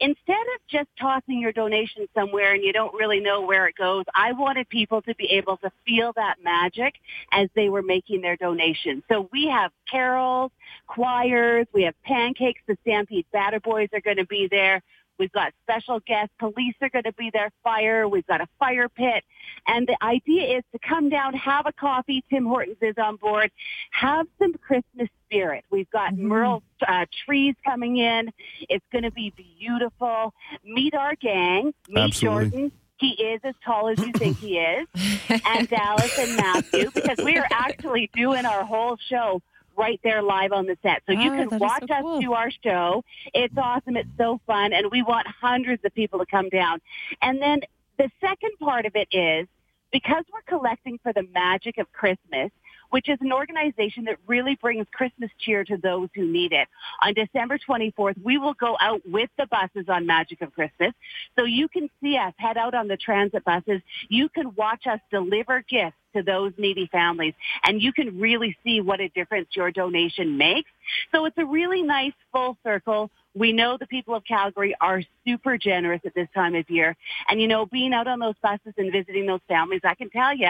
[0.00, 4.04] instead of just tossing your donation somewhere and you don't really know where it goes,
[4.14, 6.94] I wanted people to be able to feel that magic
[7.30, 9.02] as they were making their donations.
[9.10, 10.50] So we have carols,
[10.86, 14.82] choirs, we have pancakes, the Stampede Batter Boys are going to be there.
[15.20, 16.32] We've got special guests.
[16.38, 17.50] Police are going to be there.
[17.62, 18.08] Fire.
[18.08, 19.22] We've got a fire pit.
[19.66, 22.24] And the idea is to come down, have a coffee.
[22.30, 23.50] Tim Hortons is on board.
[23.90, 25.66] Have some Christmas spirit.
[25.70, 28.32] We've got Merle uh, trees coming in.
[28.70, 30.32] It's going to be beautiful.
[30.64, 31.74] Meet our gang.
[31.90, 32.50] Meet Absolutely.
[32.50, 32.72] Jordan.
[32.96, 34.86] He is as tall as you think he is.
[35.46, 39.42] and Dallas and Matthew, because we are actually doing our whole show
[39.80, 41.02] right there live on the set.
[41.06, 42.20] So you Oh, can watch so us cool.
[42.20, 43.02] do our show.
[43.34, 43.96] It's awesome.
[43.96, 44.72] It's so fun.
[44.72, 46.80] And we want hundreds of people to come down.
[47.22, 47.60] And then
[47.98, 49.46] the second part of it is
[49.92, 52.50] because we're collecting for the magic of Christmas,
[52.90, 56.68] which is an organization that really brings Christmas cheer to those who need it.
[57.02, 60.92] On December 24th, we will go out with the buses on Magic of Christmas.
[61.36, 63.80] So you can see us head out on the transit buses.
[64.08, 67.34] You can watch us deliver gifts to those needy families
[67.64, 70.70] and you can really see what a difference your donation makes.
[71.12, 73.10] So it's a really nice full circle.
[73.34, 76.96] We know the people of Calgary are super generous at this time of year.
[77.28, 80.36] And you know, being out on those buses and visiting those families, I can tell
[80.36, 80.48] you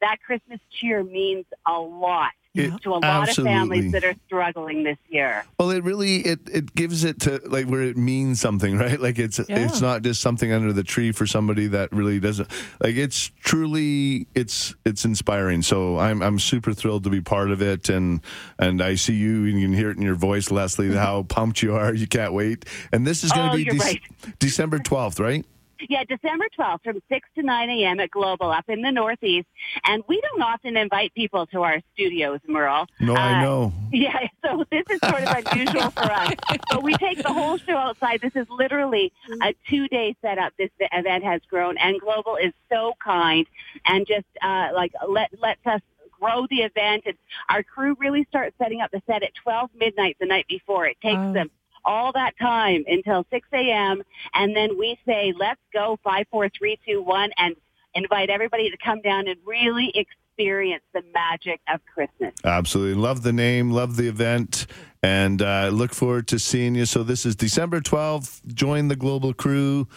[0.00, 3.52] that Christmas cheer means a lot It- to a lot absolutely.
[3.52, 5.44] of families that are struggling this year.
[5.58, 8.98] Well, it really it it gives it to like where it means something, right?
[9.00, 9.58] Like it's Yeah.
[9.66, 12.48] it's not just something under the tree for somebody that really doesn't
[12.80, 12.96] like.
[12.96, 15.62] It's truly it's it's inspiring.
[15.62, 18.20] So I'm I'm super thrilled to be part of it, and
[18.58, 21.62] and I see you and you can hear it in your voice, Leslie, how pumped
[21.62, 21.92] you are.
[21.94, 22.64] You can't wait.
[22.92, 24.00] And this is going Oh, to be you're right.
[24.38, 25.44] December 12th, right?
[25.88, 28.00] Yeah, December 12th from 6 to 9 a.m.
[28.00, 29.46] at Global up in the Northeast.
[29.84, 32.86] And we don't often invite people to our studios, Merle.
[33.00, 33.72] No, I Uh, know.
[33.92, 36.32] Yeah, so this is sort of unusual for us.
[36.70, 38.20] But we take the whole show outside.
[38.20, 39.12] This is literally
[39.42, 40.52] a two-day setup.
[40.58, 43.46] This event has grown, and Global is so kind
[43.86, 45.80] and just uh, like let lets us
[46.20, 47.04] grow the event.
[47.06, 47.16] And
[47.48, 50.86] our crew really starts setting up the set at 12 midnight the night before.
[50.86, 51.50] It takes them
[51.88, 54.02] all that time until 6 a.m.
[54.34, 57.56] And then we say, let's go, five, four, three, two, one, and
[57.94, 62.34] invite everybody to come down and really experience the magic of Christmas.
[62.44, 63.00] Absolutely.
[63.00, 64.66] Love the name, love the event,
[65.02, 66.84] and uh, look forward to seeing you.
[66.84, 68.46] So, this is December 12th.
[68.54, 69.88] Join the global crew.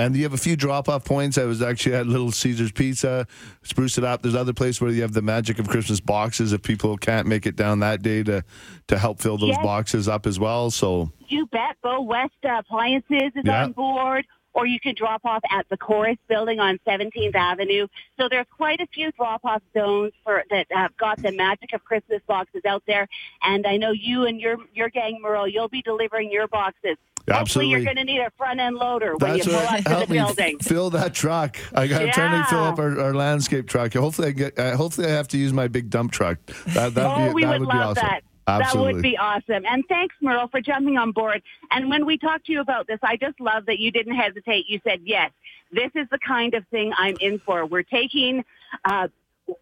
[0.00, 1.36] And you have a few drop off points.
[1.36, 3.26] I was actually at Little Caesars Pizza,
[3.62, 4.22] spruce it up.
[4.22, 7.44] There's other places where you have the magic of Christmas boxes if people can't make
[7.44, 8.42] it down that day to,
[8.86, 9.62] to help fill those Yes.
[9.62, 10.70] boxes up as well.
[10.70, 11.76] So, You bet.
[11.82, 13.64] Bowest uh, Appliances is Yeah.
[13.64, 14.26] on board.
[14.52, 17.86] Or you can drop off at the Corus Building on 17th Avenue.
[18.18, 22.20] So there's quite a few drop-off zones for that have got the magic of Christmas
[22.26, 23.06] boxes out there.
[23.44, 26.96] And I know you and your your gang, Merle, you'll be delivering your boxes.
[27.30, 27.70] Hopefully, Absolutely.
[27.70, 29.90] you're going to need a front end loader when you That's pull what up to
[29.90, 30.58] help the me building.
[30.58, 31.58] fill that truck.
[31.74, 33.94] I got I'm trying to fill up our, our landscape truck.
[33.94, 34.58] Hopefully, I get.
[34.58, 36.38] Uh, hopefully, I have to use my big dump truck.
[36.66, 38.08] That oh, be, we that would, be love awesome.
[38.08, 38.22] that.
[38.46, 38.88] Absolutely.
[38.88, 39.64] That would be awesome.
[39.66, 41.42] And thanks, Merle, for jumping on board.
[41.70, 44.64] And when we talked to you about this, I just love that you didn't hesitate.
[44.68, 45.30] You said, yes,
[45.70, 47.64] this is the kind of thing I'm in for.
[47.66, 48.44] We're taking,
[48.84, 49.08] uh,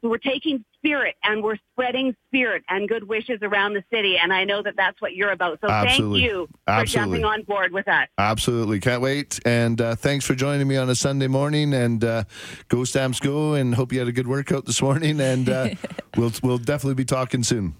[0.02, 4.16] we're taking spirit and we're spreading spirit and good wishes around the city.
[4.22, 5.58] And I know that that's what you're about.
[5.60, 6.20] So Absolutely.
[6.20, 7.18] thank you for Absolutely.
[7.20, 8.08] jumping on board with us.
[8.18, 8.80] Absolutely.
[8.80, 9.38] Can't wait.
[9.44, 11.74] And uh, thanks for joining me on a Sunday morning.
[11.74, 12.24] And uh,
[12.68, 13.54] go Stamps Go.
[13.54, 15.20] And hope you had a good workout this morning.
[15.20, 15.70] And uh,
[16.16, 17.74] we'll we'll definitely be talking soon.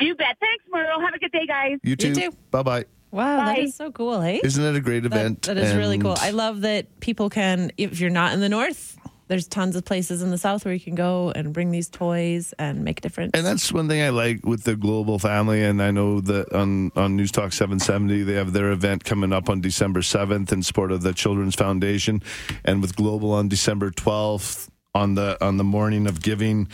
[0.00, 0.36] You bet.
[0.40, 1.00] Thanks, Myrtle.
[1.00, 1.78] Have a good day, guys.
[1.82, 2.14] You too.
[2.14, 2.30] too.
[2.50, 2.84] Bye bye.
[3.12, 3.62] Wow, that Bye.
[3.62, 4.40] is so cool, hey?
[4.44, 5.42] Isn't it a great That- event?
[5.42, 6.14] that is really cool.
[6.20, 8.96] I love that people can, if you're not in the north,
[9.30, 12.52] there's tons of places in the south where you can go and bring these toys
[12.58, 13.30] and make a difference.
[13.32, 15.62] And that's one thing I like with the global family.
[15.62, 19.48] And I know that on, on News Talk 770, they have their event coming up
[19.48, 22.24] on December 7th in support of the Children's Foundation.
[22.64, 26.68] And with Global on December 12th on the on the morning of giving.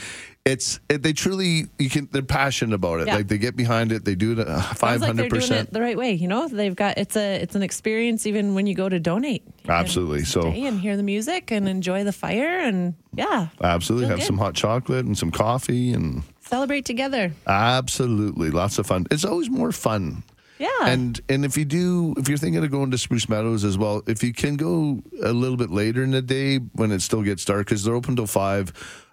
[0.45, 3.09] It's it, they truly you can they're passionate about it.
[3.09, 3.17] Yeah.
[3.17, 4.05] Like they get behind it.
[4.05, 5.73] They do it uh, Sounds five like hundred they're doing percent.
[5.73, 6.12] the right way.
[6.12, 9.43] You know, they've got it's a it's an experience even when you go to donate.
[9.69, 10.25] Absolutely.
[10.25, 14.27] So and hear the music and enjoy the fire and yeah, absolutely have good.
[14.27, 17.33] some hot chocolate and some coffee and celebrate together.
[17.49, 19.07] absolutely lots of fun.
[19.11, 20.23] It's always more fun
[20.59, 20.69] Yeah.
[20.83, 24.03] And and if you do, if you're thinking of going to Spruce Meadows as well,
[24.07, 27.45] if you can go a little bit later in the day when it still gets
[27.45, 28.73] dark, because they're open till five.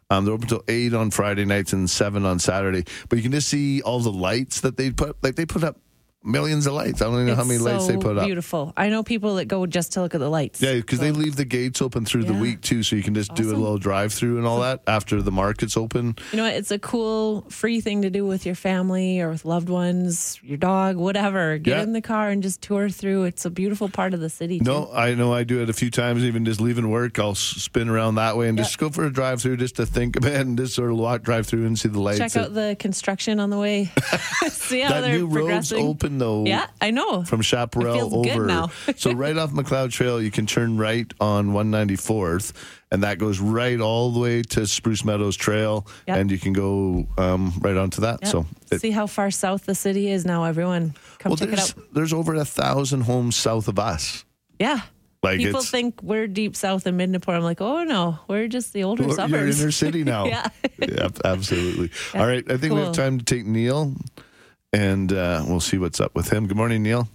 [0.10, 2.84] Um, they're open till eight on Friday nights and seven on Saturday.
[3.10, 5.18] But you can just see all the lights that they put.
[5.24, 5.78] Like they put up
[6.24, 7.02] millions of lights.
[7.02, 8.26] I don't even know how many lights they put up.
[8.26, 8.74] Beautiful.
[8.78, 10.62] I know people that go just to look at the lights.
[10.62, 12.40] Yeah, because they leave the gates open through the Yeah.
[12.42, 13.62] week too, so you can just do a Awesome.
[13.62, 16.16] little drive through and all that after the market's open.
[16.32, 16.54] You know what?
[16.56, 20.58] It's a cool, free thing to do with your family or with loved ones, your
[20.58, 21.58] dog, whatever.
[21.58, 21.84] Get Yeah.
[21.84, 23.24] in the car and just tour through.
[23.24, 24.60] It's a beautiful part of the city.
[24.60, 24.66] too.
[24.66, 26.24] No, I know I do it a few times.
[26.24, 29.12] Even just leaving work, I'll s- spin around that way and just go for a
[29.12, 31.78] drive through, just to think about it and just sort of walk drive through and
[31.78, 32.20] see the lights.
[32.20, 33.92] Check out the construction on the way.
[34.50, 35.86] See how that they're new road's progressing.
[35.88, 36.46] open though.
[36.46, 37.24] Yeah, I know.
[37.24, 38.46] From Chaparral over.
[38.46, 38.72] now.
[38.96, 42.54] so right off Macleod Trail, you can turn right on 194th,
[42.92, 46.18] and that goes right all the way to Spruce Meadows Trail, Yep.
[46.18, 48.20] and you can go um, right onto that.
[48.24, 48.32] Yep.
[48.32, 50.94] So it- See how far south the city is now, everyone.
[51.20, 51.84] Come well, check it there's out.
[51.94, 54.26] there's over a thousand homes south of us.
[54.60, 54.82] Yeah.
[55.22, 57.34] Like People think we're deep south in Midnapore.
[57.34, 59.58] I'm like, oh no, we're just the older Well, suburbs.
[59.58, 60.26] You're inner city now.
[60.26, 60.50] yeah.
[60.80, 61.92] yeah, absolutely.
[62.14, 63.94] Yeah, All right, I think we have time to take Neil,
[64.74, 66.48] and uh, we'll see what's up with him.
[66.48, 67.08] Good morning, Neil.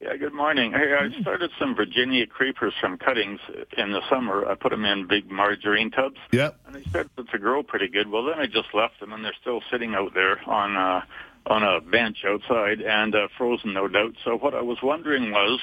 [0.00, 0.72] Yeah, good morning.
[0.72, 3.40] Hey, I started some Virginia creepers from cuttings
[3.76, 4.46] in the summer.
[4.46, 6.56] I put them in big margarine tubs, Yep.
[6.66, 8.08] and they started to grow pretty good.
[8.08, 11.00] Well, then I just left them, and they're still sitting out there on uh,
[11.46, 14.14] on a bench outside and uh, frozen, no doubt.
[14.24, 15.60] So what I was wondering was,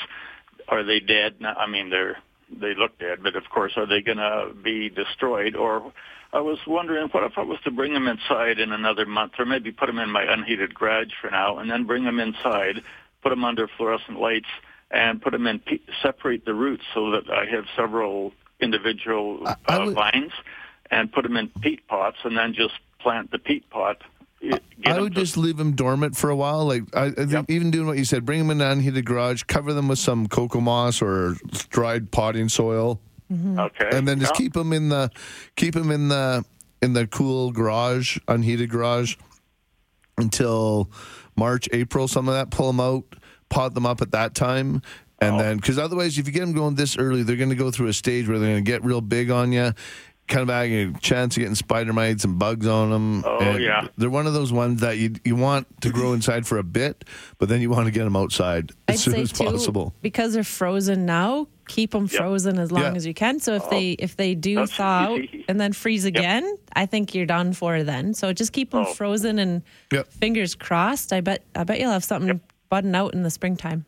[0.68, 1.36] are they dead?
[1.42, 2.18] I mean, they're
[2.50, 5.56] they look dead, but of course, are they going to be destroyed?
[5.56, 5.94] Or
[6.36, 9.46] I was wondering, what if I was to bring them inside in another month, or
[9.46, 12.84] maybe put them in my unheated garage for now, and then bring them inside,
[13.24, 14.50] put them under fluorescent lights,
[14.92, 19.56] and put them in pe- separate the roots so that I have several individual I-
[19.70, 20.34] I uh, would- lines,
[20.92, 24.02] and put them in peat pots, and then just plant the peat pot.
[24.86, 26.66] I, would to- just leave them dormant for a while.
[26.66, 27.46] Like I, I think Yep.
[27.48, 30.28] even doing what you said, bring them in an unheated garage, cover them with some
[30.28, 31.36] cocoa moss or
[31.70, 33.00] dried potting soil,
[33.32, 33.60] Mm-hmm.
[33.60, 34.38] okay, and then just Yeah.
[34.46, 35.10] keep them in the
[35.56, 36.46] keep them in the
[36.82, 39.16] in the cool garage, unheated garage,
[40.18, 40.90] until
[41.36, 42.52] March, April, some of that.
[42.52, 43.04] Pull them out,
[43.50, 44.82] pot them up at that time.
[45.22, 45.28] Oh.
[45.28, 47.72] And then, because otherwise, if you get them going this early, they're going to go
[47.72, 49.74] through a stage where they're going to get real big on you,
[50.28, 53.24] kind of having a chance of getting spider mites and bugs on them.
[53.26, 53.88] Oh, And yeah.
[53.98, 57.06] they're one of those ones that you you want to grow inside for a bit,
[57.38, 59.94] but then you want to get them outside as I'd soon say as too, possible.
[60.02, 62.12] because they're frozen now, keep them Yep.
[62.12, 62.94] frozen as long Yeah.
[62.96, 63.40] as you can.
[63.40, 65.46] So if oh, they if they do That's thaw out easy.
[65.48, 68.14] and then freeze again, I think you're done for then.
[68.14, 68.94] So just keep them Oh.
[68.94, 69.62] frozen and
[69.92, 70.08] Yep.
[70.14, 71.12] fingers crossed.
[71.14, 72.40] I bet I bet you'll have something
[72.70, 73.86] budding out in the springtime.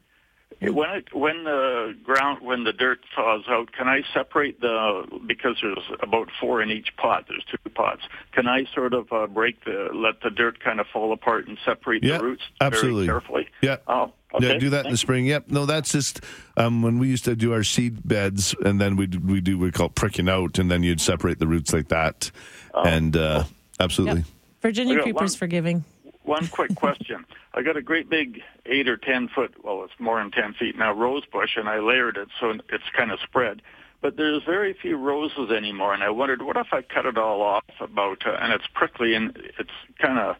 [0.60, 5.56] When it when the ground when the dirt thaws out, can I separate the because
[5.62, 7.26] there's about four in each pot.
[7.30, 8.02] There's two pots.
[8.32, 11.58] Can I sort of uh, break the let the dirt kind of fall apart and
[11.64, 13.06] separate Yeah, the roots absolutely.
[13.06, 13.48] very carefully?
[13.62, 13.78] Yeah.
[13.88, 14.48] Oh, okay.
[14.54, 15.26] Yeah, do that in the spring.
[15.28, 15.50] Yep.
[15.50, 16.22] No, that's just
[16.58, 19.66] um, when we used to do our seed beds, and then we we do what
[19.66, 22.32] we call pricking out, and then you'd separate the roots like that,
[22.74, 22.82] Oh.
[22.84, 23.44] and uh,
[23.80, 24.22] absolutely.
[24.22, 24.28] Yep.
[24.64, 25.86] Virginia I got creepers one- forgiving.
[26.28, 27.26] One quick question.
[27.54, 30.78] I got a great big eight or ten foot, well, it's more than ten feet
[30.78, 33.62] now, rose bush, and I layered it so it's kind of spread.
[34.02, 37.42] But there's very few roses anymore, and I wondered, what if I cut it all
[37.42, 40.36] off about, uh, and it's prickly, and it's kind of,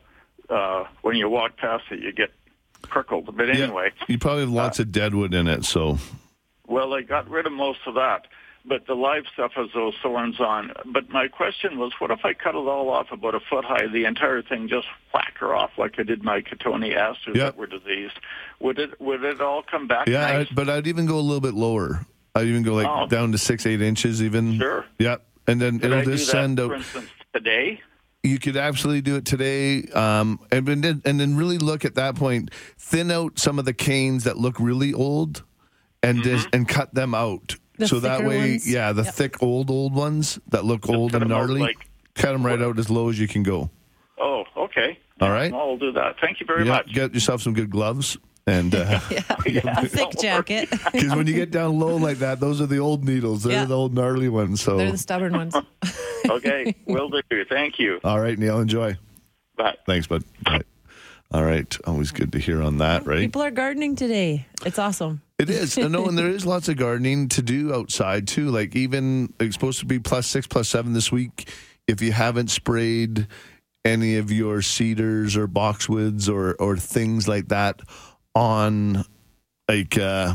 [0.50, 2.32] uh, when you walk past it, you get
[2.84, 3.36] prickled.
[3.38, 3.64] But Yeah.
[3.64, 6.00] anyway, You probably have lots of deadwood in it, so
[6.68, 8.28] well, I got rid of most of that.
[8.68, 10.74] But the live stuff has those thorns on.
[10.86, 13.88] But my question was, what if I cut it all off about a foot high,
[13.88, 17.36] the entire thing just whack her off like I did my cotoneasters Yep.
[17.36, 18.20] that were diseased?
[18.60, 20.20] Would it would it all come back yeah.
[20.34, 20.48] nice?
[20.52, 22.06] I, but I'd even go a little bit lower.
[22.36, 23.08] I'd even go like Oh.
[23.08, 24.58] down to six, eight inches, even.
[24.60, 24.86] Sure.
[25.00, 25.26] Yep.
[25.48, 27.80] And then Could it'll I just send for instance, today?
[28.24, 32.16] You could absolutely do it today, um, and then and then really look at that
[32.16, 32.52] point.
[32.78, 35.44] Thin out some of the canes that look really old,
[36.04, 36.24] and Mm-hmm.
[36.36, 37.56] just, and cut them out.
[37.78, 38.72] The so that way, ones?
[38.72, 39.14] yeah, the Yep.
[39.14, 42.46] thick old old ones that look old cut and 'em out gnarly, like- cut them
[42.46, 43.70] right out as low as you can go.
[44.20, 44.98] Oh, okay.
[45.22, 45.54] All right.
[45.54, 46.16] I'll do that.
[46.20, 46.92] Thank you very Yeah, much.
[46.94, 48.18] Get yourself some good gloves.
[48.48, 49.00] And uh,
[49.46, 50.70] A thick jacket.
[50.94, 53.44] because when you get down low like that, those are the old needles.
[53.44, 53.66] They're Yeah.
[53.66, 54.62] the old gnarly ones.
[54.62, 55.54] So, They're the stubborn ones.
[56.30, 57.22] okay, will do.
[57.50, 58.00] Thank you.
[58.04, 58.96] all right, Neil, enjoy.
[59.58, 59.76] Bye.
[59.86, 60.24] Thanks, bud.
[60.44, 60.62] Bye.
[61.32, 61.78] All right.
[61.86, 63.20] Always good to hear on that, right?
[63.20, 64.46] People are gardening today.
[64.66, 65.22] It's awesome.
[65.40, 65.78] It is.
[65.78, 68.50] I know, and there is lots of gardening to do outside too.
[68.50, 71.50] Like even it's supposed to be plus six, plus seven this week.
[71.86, 73.28] If you haven't sprayed
[73.86, 77.82] any of your cedars or boxwoods or or things like that
[78.34, 79.06] on,
[79.70, 80.34] like uh,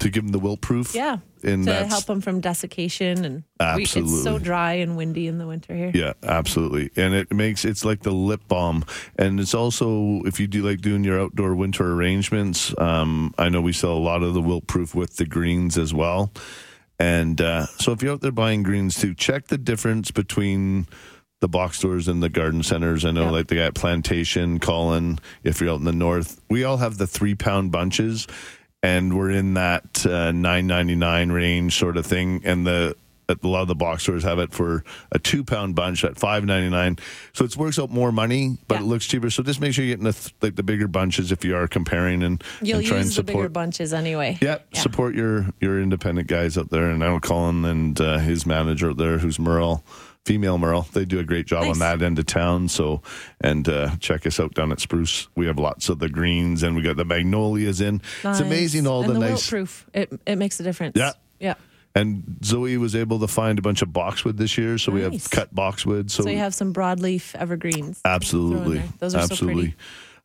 [0.00, 1.18] to give them the wilt proof, Yeah.
[1.44, 3.44] and to help them from desiccation and
[3.76, 5.92] we- it's so dry and windy in the winter here.
[5.94, 6.90] Yeah, absolutely.
[6.96, 8.84] And it makes it's like the lip balm.
[9.16, 13.60] And it's also if you do like doing your outdoor winter arrangements, um, I know
[13.60, 16.32] we sell a lot of the wilt proof with the greens as well.
[16.98, 20.86] And uh, so if you're out there buying greens too, check the difference between
[21.40, 23.04] the box stores and the garden centers.
[23.06, 23.30] I know Yeah.
[23.30, 26.98] like the guy at Plantation, Colin, if you're out in the north, we all have
[26.98, 28.26] the three pound bunches
[28.82, 32.40] and we're in that uh, nine ninety nine range sort of thing.
[32.44, 32.96] And the
[33.28, 36.44] a lot of the box stores have it for a two pound bunch at five
[36.44, 36.98] ninety nine.
[37.32, 38.80] So it works out more money, but Yeah.
[38.80, 39.30] it looks cheaper.
[39.30, 41.68] So just make sure you're getting the th- like the bigger bunches if you are
[41.68, 43.52] comparing and, You'll and try and use the bigger support.
[43.52, 44.36] bunches anyway.
[44.42, 48.46] Yeah, support your your independent guys out there, and I know Colin and uh, his
[48.46, 49.84] manager out there, who's Merle,
[50.26, 50.86] female Merle.
[50.92, 51.72] They do a great job Nice.
[51.74, 52.68] on that end of town.
[52.68, 53.02] So,
[53.40, 55.28] and uh, check us out down at Spruce.
[55.34, 58.02] We have lots of the greens, and we got the magnolias in.
[58.24, 59.48] It's amazing all and the, the nice.
[59.48, 59.86] proof.
[59.94, 60.96] It it makes a difference.
[60.96, 61.12] Yeah.
[61.38, 61.54] Yeah.
[61.92, 65.28] And Zoe was able to find a bunch of boxwood this year, so we have
[65.30, 66.08] cut boxwood.
[66.10, 68.00] So, So, you have some broadleaf evergreens.
[68.04, 68.80] absolutely.
[69.00, 69.62] Those are so absolutely.
[69.62, 69.76] pretty.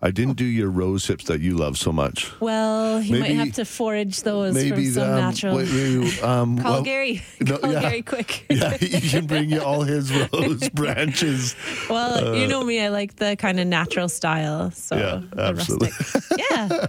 [0.06, 2.32] I didn't do your rose hips that you love so much.
[2.40, 5.56] Well, you Maybe- might have to forage those Maybe from some um, natural.
[5.56, 7.24] wait, wait, um, Call well, Gary.
[7.42, 7.82] no, Call yeah.
[7.82, 8.46] Gary quick.
[8.52, 11.56] yeah, he can bring you all his rose branches.
[11.90, 12.80] Well, Uh, you know me.
[12.82, 14.70] I like the kind of natural style.
[14.72, 15.90] So Yeah, absolutely.
[15.90, 16.40] rustic.
[16.52, 16.86] Yeah.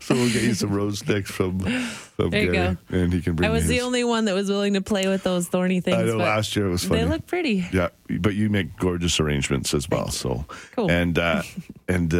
[0.00, 3.34] So we'll get you some rose sticks from, from There you Gary, and he can
[3.36, 5.80] bring I was you the only one that was willing to play with those thorny
[5.80, 5.96] things.
[5.96, 7.02] I know but last year it was funny.
[7.02, 7.66] They look pretty.
[7.72, 7.88] Yeah,
[8.18, 10.08] but you make gorgeous arrangements as well.
[10.10, 10.90] So Cool.
[10.90, 11.42] and uh,
[11.88, 12.18] and uh,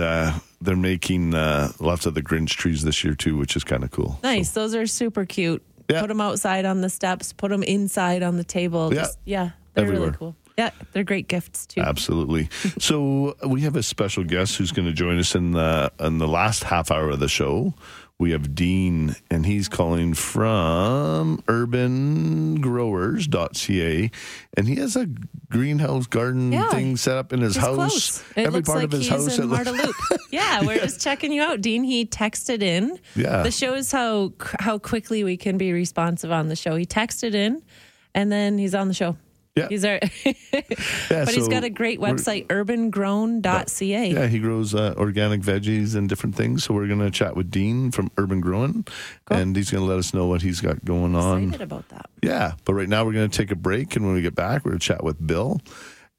[0.60, 3.90] they're making uh, lots of the Grinch trees this year too, which is kind of
[3.90, 4.18] cool.
[4.22, 4.50] Nice.
[4.52, 5.62] Those are super cute.
[5.90, 6.00] Yeah.
[6.00, 7.32] Put them outside on the steps.
[7.32, 8.92] Put them inside on the table.
[8.92, 9.00] Yeah.
[9.00, 9.50] Just, yeah.
[9.74, 10.06] They're Everywhere.
[10.06, 10.36] really cool.
[10.56, 10.70] Yeah.
[10.92, 11.80] They're great gifts too.
[11.80, 12.48] Absolutely.
[12.78, 16.28] so we have a special guest who's going to join us in the in the
[16.28, 17.74] last half hour of the show.
[18.22, 24.10] We have Dean, and he's calling from urbangrowers.ca,
[24.56, 25.08] and he has a
[25.50, 26.70] greenhouse garden Yeah.
[26.70, 28.22] thing set up in his He's house.
[28.36, 29.36] Every part like of his house.
[29.40, 29.92] in Marta
[30.30, 31.82] yeah, we're just checking you out, Dean.
[31.82, 32.96] He texted in.
[33.16, 33.42] Yeah.
[33.42, 36.76] This shows how how quickly we can be responsive on the show.
[36.76, 37.60] He texted in,
[38.14, 39.16] and then he's on the show.
[39.54, 39.68] Yeah.
[39.68, 40.00] He's there.
[41.10, 44.10] Yeah, but he's so got a great website, urbangrown.ca.
[44.12, 46.64] Yeah, he grows uh, organic veggies and different things.
[46.64, 48.86] So we're going to chat with Dean from Urban Growing,
[49.30, 51.44] and he's going to let us know what he's got going on.
[51.44, 52.06] Excited about that.
[52.22, 54.64] Yeah, but right now we're going to take a break, and when we get back,
[54.64, 55.60] we're going to chat with Bill,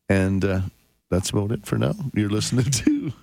[0.09, 0.61] and uh,
[1.09, 1.95] that's about it for now.
[2.13, 3.13] You're listening to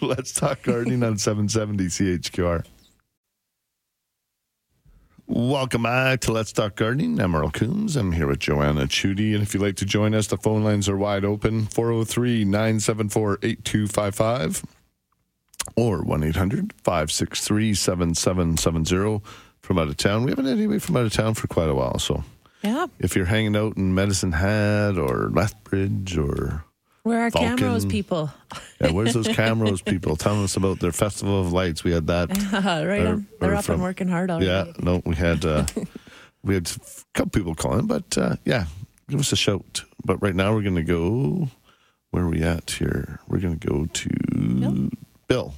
[0.00, 2.64] Let's Talk Gardening on 770 CHQR.
[5.36, 7.18] Welcome back to Let's Talk Gardening.
[7.18, 7.96] I'm Merle Coombs.
[7.96, 9.32] I'm here with Joanna Chudy.
[9.32, 13.38] And if you'd like to join us, the phone lines are wide open 403 974
[13.42, 14.62] 8255
[15.74, 19.22] or 1 800 563 7770
[19.62, 20.24] from out of town.
[20.24, 21.98] We haven't had anybody from out of town for quite a while.
[21.98, 22.24] So
[22.62, 22.88] Yeah.
[22.98, 26.64] if you're hanging out in Medicine Hat or Lethbridge or.
[27.04, 27.58] Where are Vulcan.
[27.58, 28.30] Camrose people?
[28.80, 31.82] Yeah, where's those Camrose people telling us about their Festival of Lights?
[31.82, 32.28] We had that.
[32.52, 33.26] right or- on.
[33.40, 34.46] They're up from- and working hard already.
[34.46, 35.66] Yeah, no, we had uh,
[36.44, 36.78] we had a
[37.14, 38.66] couple people calling, but uh, yeah,
[39.08, 39.82] give us a shout.
[40.04, 41.48] But right now we're going to go.
[42.10, 43.20] Where are we at here?
[43.26, 44.90] We're going to go to
[45.28, 45.54] Bill.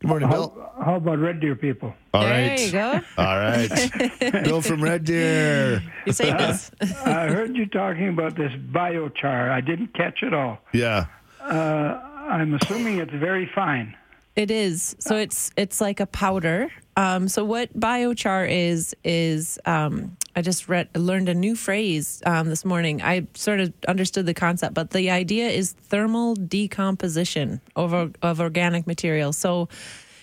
[0.00, 0.72] Good morning, Bill.
[0.78, 1.92] How, how about Red Deer people?
[2.14, 3.00] All there right, you go.
[3.18, 3.90] all right.
[4.44, 5.82] Bill from Red Deer.
[6.06, 6.70] You say this.
[7.04, 9.50] I heard you talking about this biochar.
[9.50, 10.58] I didn't catch it all.
[10.72, 11.04] Yeah,
[11.42, 13.94] Uh, I'm assuming it's very fine.
[14.36, 14.96] It is.
[15.00, 16.70] So it's it's like a powder.
[16.96, 22.48] Um, so what biochar is is um, I just read learned a new phrase um,
[22.48, 23.02] this morning.
[23.02, 28.86] I sort of understood the concept, but the idea is thermal decomposition of of organic
[28.86, 29.32] material.
[29.32, 29.68] So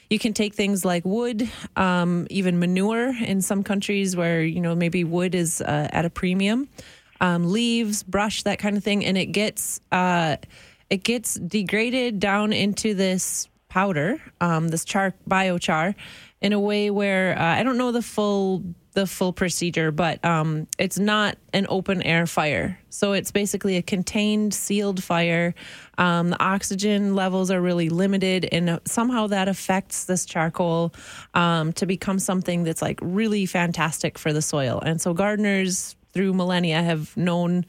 [0.09, 4.73] you can take things like wood, um, even manure in some countries where you know
[4.73, 6.69] maybe wood is uh, at a premium,
[7.19, 10.37] um, leaves, brush, that kind of thing, and it gets uh,
[10.89, 15.95] it gets degraded down into this powder, um, this char biochar,
[16.41, 18.63] in a way where uh, I don't know the full
[18.93, 22.79] the full procedure, but um, it's not an open air fire.
[22.89, 25.53] So it's basically a contained, sealed fire.
[25.99, 30.95] Um, the oxygen levels are really limited, and somehow that affects this charcoal
[31.35, 34.81] um, to become something that's like really fantastic for the soil.
[34.83, 37.67] And so gardeners through millennia have known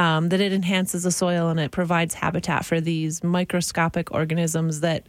[0.00, 5.04] um, that it enhances the soil and it provides habitat for these microscopic organisms that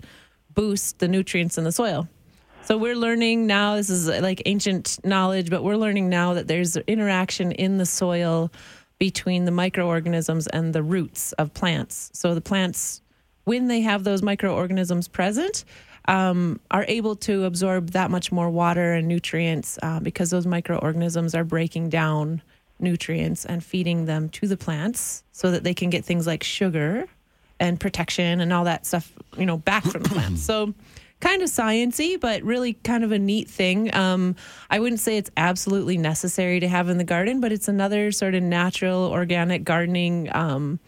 [0.53, 2.09] boost the nutrients in the soil.
[2.63, 6.75] So we're learning now, this is like ancient knowledge, but we're learning now that there's
[6.75, 8.51] interaction in the soil
[8.99, 12.11] between the microorganisms and the roots of plants.
[12.13, 13.01] So the plants,
[13.45, 15.63] when they have those microorganisms present,
[16.09, 21.33] um, are able to absorb that much more water and nutrients uh, because those microorganisms
[21.33, 22.41] are breaking down
[22.81, 27.05] nutrients and feeding them to the plants so that they can get things like sugar
[27.59, 30.41] and protection and all that stuff, you know, back from the plants.
[30.51, 30.73] So
[31.21, 33.93] kind of sciency, but really kind of a neat thing.
[33.95, 34.35] Um,
[34.69, 38.35] I wouldn't say it's absolutely necessary to have in the garden, but it's another sort
[38.35, 40.79] of natural organic gardening um,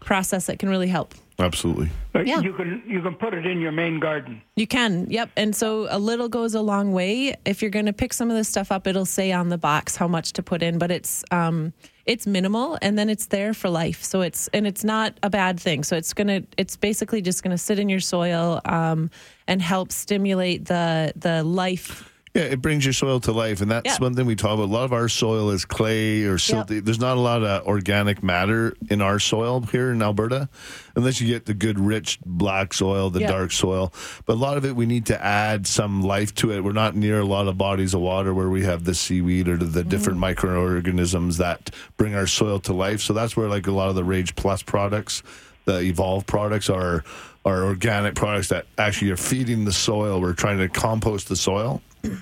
[0.00, 1.14] process that can really help.
[1.38, 1.90] Absolutely.
[2.12, 2.40] But Yeah.
[2.40, 4.40] You can you can put it in your main garden.
[4.56, 5.30] You can, yep.
[5.36, 7.34] And so a little goes a long way.
[7.44, 9.96] If you're going to pick some of this stuff up, it'll say on the box
[9.96, 11.74] how much to put in, but it's um,
[12.06, 14.02] it's minimal, and then it's there for life.
[14.02, 15.84] So it's and it's not a bad thing.
[15.84, 19.10] So it's gonna it's basically just gonna sit in your soil um,
[19.46, 22.12] and help stimulate the the life.
[22.34, 23.96] Yeah, it brings your soil to life, and that's Yeah.
[23.98, 24.64] one thing we talk about.
[24.64, 26.84] A lot of our soil is clay or silty.
[26.84, 30.50] There's not a lot of organic matter in our soil here in Alberta,
[30.96, 33.28] unless you get the good, rich black soil, the Yeah.
[33.30, 33.92] dark soil.
[34.24, 36.64] But a lot of it, we need to add some life to it.
[36.64, 39.56] We're not near a lot of bodies of water where we have the seaweed or
[39.58, 40.22] the different mm.
[40.22, 43.00] microorganisms that bring our soil to life.
[43.02, 45.22] So that's where like a lot of the Rage Plus products,
[45.66, 47.04] the Evolve products are
[47.44, 50.20] are organic products that actually are feeding the soil.
[50.20, 51.80] We're trying to compost the soil.
[52.04, 52.16] Okay,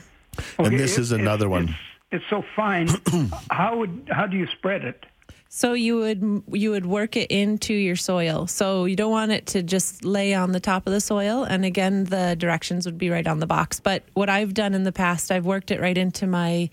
[0.59, 1.77] and this it- is another it's- one.
[2.13, 2.89] It's so fine.
[3.51, 5.05] how would how do you spread it?
[5.49, 8.47] So you would you would work it into your soil.
[8.49, 11.45] So you don't want it to just lay on the top of the soil.
[11.45, 13.79] And again, the directions would be right on the box.
[13.79, 16.71] But what I've done in the past, I've worked it right into my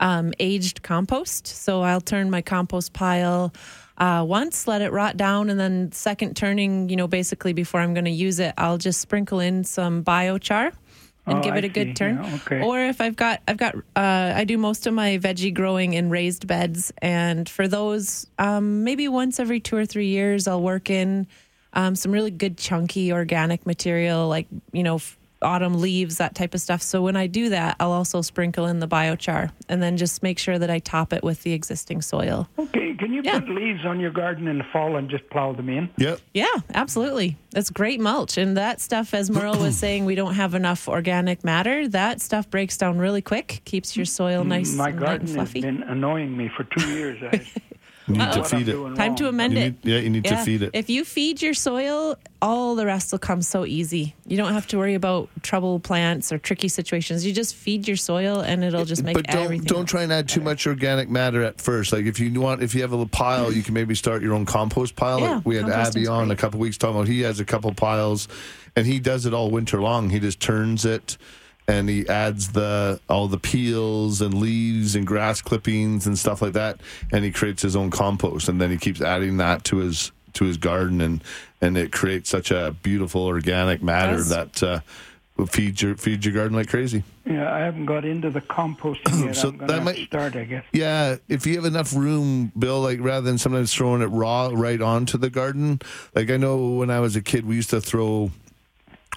[0.00, 1.46] um, aged compost.
[1.46, 3.54] So I'll turn my compost pile
[3.98, 6.88] uh, once, let it rot down, and then second turning.
[6.88, 10.72] You know, basically before I'm going to use it, I'll just sprinkle in some biochar
[11.26, 11.94] and Oh, give it a good see.
[11.94, 12.22] turn.
[12.22, 12.62] Yeah, okay.
[12.62, 16.10] Or if I've got, I've got, uh, I do most of my veggie growing in
[16.10, 20.90] raised beds, and for those, um, maybe once every two or three years, I'll work
[20.90, 21.26] in
[21.72, 26.54] um, some really good chunky organic material, like you know, f- autumn leaves, that type
[26.54, 26.82] of stuff.
[26.82, 30.38] So when I do that, I'll also sprinkle in the biochar, and then just make
[30.38, 32.48] sure that I top it with the existing soil.
[32.58, 35.68] Okay, can you put leaves on your garden in the fall and just plow them
[35.68, 35.90] in?
[35.98, 36.20] Yep.
[36.32, 37.36] Yeah, absolutely.
[37.50, 38.38] That's great mulch.
[38.38, 41.86] And that stuff, as Merle was saying, we don't have enough organic matter.
[41.88, 45.28] That stuff breaks down really quick, keeps your soil mm, nice My and light garden
[45.28, 47.22] and has been annoying me for two years.
[47.22, 47.46] I,
[48.06, 48.42] You need Uh-oh.
[48.42, 48.94] to feed it.
[48.96, 49.62] Time to amend You it.
[49.62, 50.70] need- yeah, you need to feed it.
[50.74, 54.14] If you feed your soil, all the rest will come so easy.
[54.26, 57.24] You don't have to worry about trouble plants or tricky situations.
[57.24, 59.64] You just feed your soil and it'll just make but don't everything.
[59.66, 61.94] don't try and add too much organic matter at first.
[61.94, 64.34] Like if you want, if you have a little pile, you can maybe start your
[64.34, 65.20] own compost pile.
[65.20, 66.38] Yeah, Like we had composting's Abby on a great.
[66.38, 68.28] couple weeks talking about he has a couple piles,
[68.76, 70.10] and he does it all winter long.
[70.10, 71.16] He just turns it.
[71.66, 76.52] And he adds the all the peels and leaves and grass clippings and stuff like
[76.52, 76.78] that,
[77.10, 78.48] and he creates his own compost.
[78.50, 81.24] And then he keeps adding that to his to his garden, and
[81.62, 84.28] and it creates such a beautiful organic matter Does.
[84.28, 84.80] that uh,
[85.38, 87.02] will feed your feed your garden like crazy.
[87.24, 89.34] yeah, I haven't got into the composting yet.
[89.40, 90.64] So I'm that might- start, I guess.
[90.72, 94.82] Yeah, if you have enough room, Bill, like rather than sometimes throwing it raw right
[94.82, 95.80] onto the garden.
[96.14, 98.32] Like I know when I was a kid, we used to throw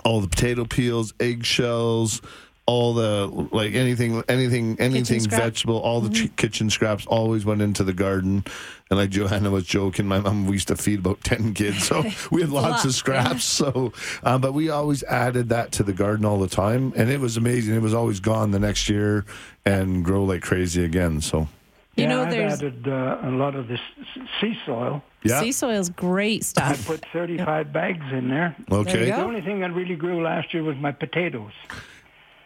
[0.07, 2.21] all the potato peels, eggshells,
[2.65, 7.83] all the like anything, anything, anything vegetable, all the ch- kitchen scraps always went into
[7.83, 8.45] the garden.
[8.89, 12.05] And like Joanna was joking, my mom we used to feed about ten kids, so
[12.31, 13.43] we had lots lot, of scraps.
[13.43, 13.91] So,
[14.23, 17.35] um, but we always added that to the garden all the time, and it was
[17.35, 17.75] amazing.
[17.75, 19.25] It was always gone the next year
[19.65, 21.19] and grow like crazy again.
[21.19, 21.49] So.
[21.97, 23.79] You yeah, know, I've there's- added uh, a lot of this
[24.39, 25.01] sea soil.
[25.23, 25.41] Yeah.
[25.41, 26.79] Sea soil's great stuff.
[26.89, 28.55] I put 35 bags in there.
[28.71, 29.07] Okay.
[29.07, 31.51] you The only thing that really grew last year was my potatoes.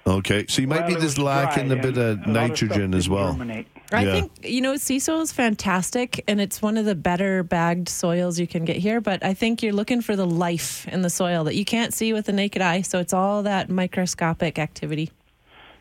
[0.07, 2.95] Okay, so you might Well, be just lacking a bit of a lot stuff nitrogen
[2.95, 3.33] as well.
[3.33, 3.67] germinate.
[3.91, 4.11] I Yeah.
[4.13, 8.39] think you know sea soil is fantastic, and it's one of the better bagged soils
[8.39, 8.99] you can get here.
[8.99, 12.13] But I think you're looking for the life in the soil that you can't see
[12.13, 12.81] with the naked eye.
[12.81, 15.11] So it's all that microscopic activity.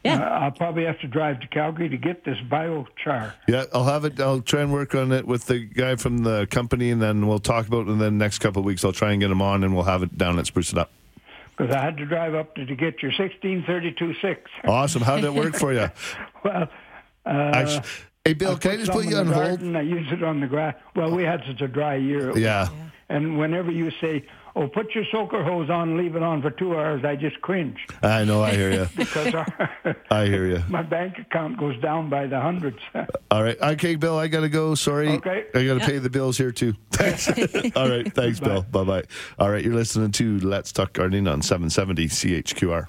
[0.04, 0.16] Yeah.
[0.22, 3.34] Uh, I'll probably have to drive to Calgary to get this biochar.
[3.46, 4.18] Yeah, I'll have it.
[4.20, 7.38] I'll try and work on it with the guy from the company, and then we'll
[7.38, 7.90] talk about it.
[7.90, 10.02] in the next couple of weeks, I'll try and get him on, and we'll have
[10.02, 10.90] it down and Spruce It Up.
[11.56, 14.38] Because I had to drive up to, to get your 1632-6.
[14.64, 15.02] Awesome.
[15.02, 15.90] How did it work for you?
[16.44, 16.68] Well,
[17.26, 17.88] Uh, Actu-
[18.24, 19.46] hey, Bill, I can I just put some you in on the hold?
[19.48, 20.74] garden, I use it on the grass.
[20.96, 22.34] Well, we had such a dry year.
[22.38, 22.68] Yeah.
[23.10, 26.76] And whenever you say, "Oh, put your soaker hose on, leave it on for two
[26.76, 28.42] hours," I just cringe I know.
[28.42, 28.86] I hear you.
[28.96, 30.62] because our, I hear you.
[30.68, 32.78] my bank account goes down by the hundreds.
[33.30, 33.60] All right.
[33.60, 34.76] Okay, Bill, I got to go.
[34.76, 35.08] Sorry.
[35.08, 35.46] Okay.
[35.54, 36.74] I got to pay the bills here, too.
[36.92, 37.28] Thanks.
[37.76, 38.10] All right.
[38.14, 38.62] Thanks, Bill.
[38.62, 39.02] Bye bye.
[39.38, 39.64] All right.
[39.64, 42.86] You're listening to Let's Talk Gardening on 770 CHQR.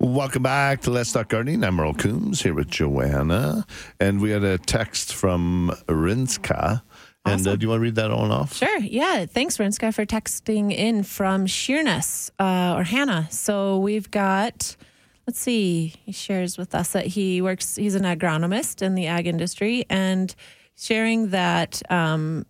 [0.00, 1.64] Welcome back to Let's Talk Gardening.
[1.64, 3.66] I'm Merle Coombs here with Joanna.
[3.98, 6.82] And we had a text from Rinska.
[7.24, 8.54] And uh, do you want to read that on off?
[8.54, 8.78] Sure.
[8.78, 9.26] Yeah.
[9.26, 13.26] Thanks, Rinska, for texting in from Sheerness uh, or Hanna.
[13.32, 14.76] So we've got,
[15.26, 19.26] let's see, he shares with us that he works, he's an agronomist in the ag
[19.26, 20.32] industry and
[20.76, 22.46] sharing that um,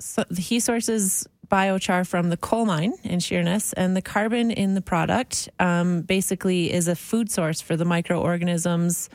[0.00, 4.80] so he sources biochar from the coal mine in Sheerness, and the carbon in the
[4.80, 9.08] product um, basically is a food source for the microorganisms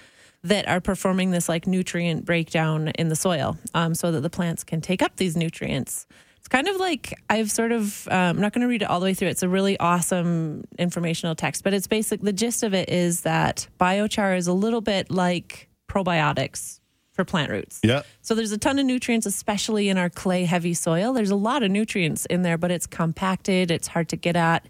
[0.43, 4.63] that are performing this like nutrient breakdown in the soil um, so that the plants
[4.63, 6.07] can take up these nutrients.
[6.37, 9.01] It's kind of like I've sort of, um, I'm not going to read it all
[9.01, 9.27] the way through.
[9.27, 12.21] It's a really awesome informational text, but it's basic.
[12.21, 16.78] The gist of it is that biochar is a little bit like probiotics
[17.19, 17.81] for plant roots.
[17.83, 18.03] Yeah.
[18.21, 21.11] So there's a ton of nutrients, especially in our clay heavy soil.
[21.11, 23.71] There's a lot of nutrients in there, but it's compacted.
[23.71, 24.65] It's hard to get at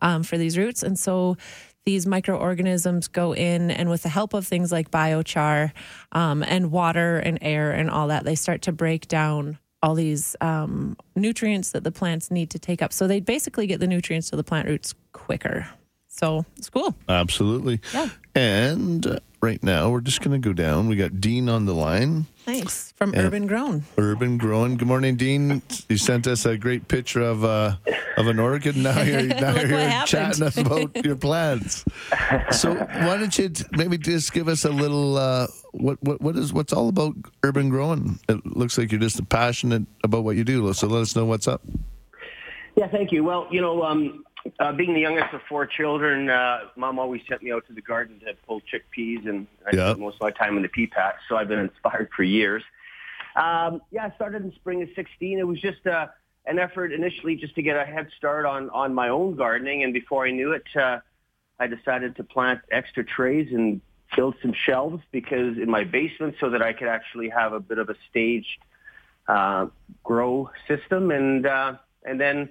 [0.00, 0.82] um, for these roots.
[0.82, 1.36] And so
[1.84, 5.70] these microorganisms go in, and with the help of things like biochar
[6.10, 10.34] um, and water and air and all that, they start to break down all these
[10.40, 12.92] um, nutrients that the plants need to take up.
[12.92, 15.68] So they basically get the nutrients to the plant roots quicker.
[16.08, 16.96] So it's cool.
[17.08, 17.80] Absolutely.
[17.94, 18.08] Yeah.
[18.34, 20.88] And right now, we're just going to go down.
[20.88, 22.26] We got Dean on the line.
[22.44, 22.92] Thanks.
[22.96, 23.22] From Yeah.
[23.22, 23.84] Urban Grown.
[23.98, 24.76] Urban growing.
[24.76, 25.60] Good morning, Dean.
[25.88, 27.76] You sent us a great picture of uh,
[28.16, 28.76] of an orchid.
[28.76, 30.08] Now you're now you're happened.
[30.08, 31.84] chatting us about your plants.
[32.52, 36.36] So why don't you t- maybe just give us a little uh, what what what
[36.36, 38.18] is what's all about urban growing?
[38.28, 40.72] It looks like you're just passionate about what you do.
[40.72, 41.62] So let us know what's up.
[42.76, 43.22] Yeah, thank you.
[43.24, 44.24] Well, you know, um,
[44.58, 47.80] uh, being the youngest of four children, uh, mom always sent me out to the
[47.80, 49.86] garden to pull chickpeas, and I Yeah.
[49.88, 52.62] spent most of my time in the pea patch, so I've been inspired for years.
[53.36, 55.38] Um, yeah, I started in spring of 16.
[55.38, 56.08] It was just uh,
[56.46, 59.92] an effort initially just to get a head start on, on my own gardening, and
[59.92, 61.00] before I knew it, uh,
[61.58, 63.80] I decided to plant extra trays and
[64.16, 67.78] build some shelves because in my basement so that I could actually have a bit
[67.78, 68.58] of a staged
[69.28, 69.66] uh,
[70.02, 72.50] grow system, and uh, and then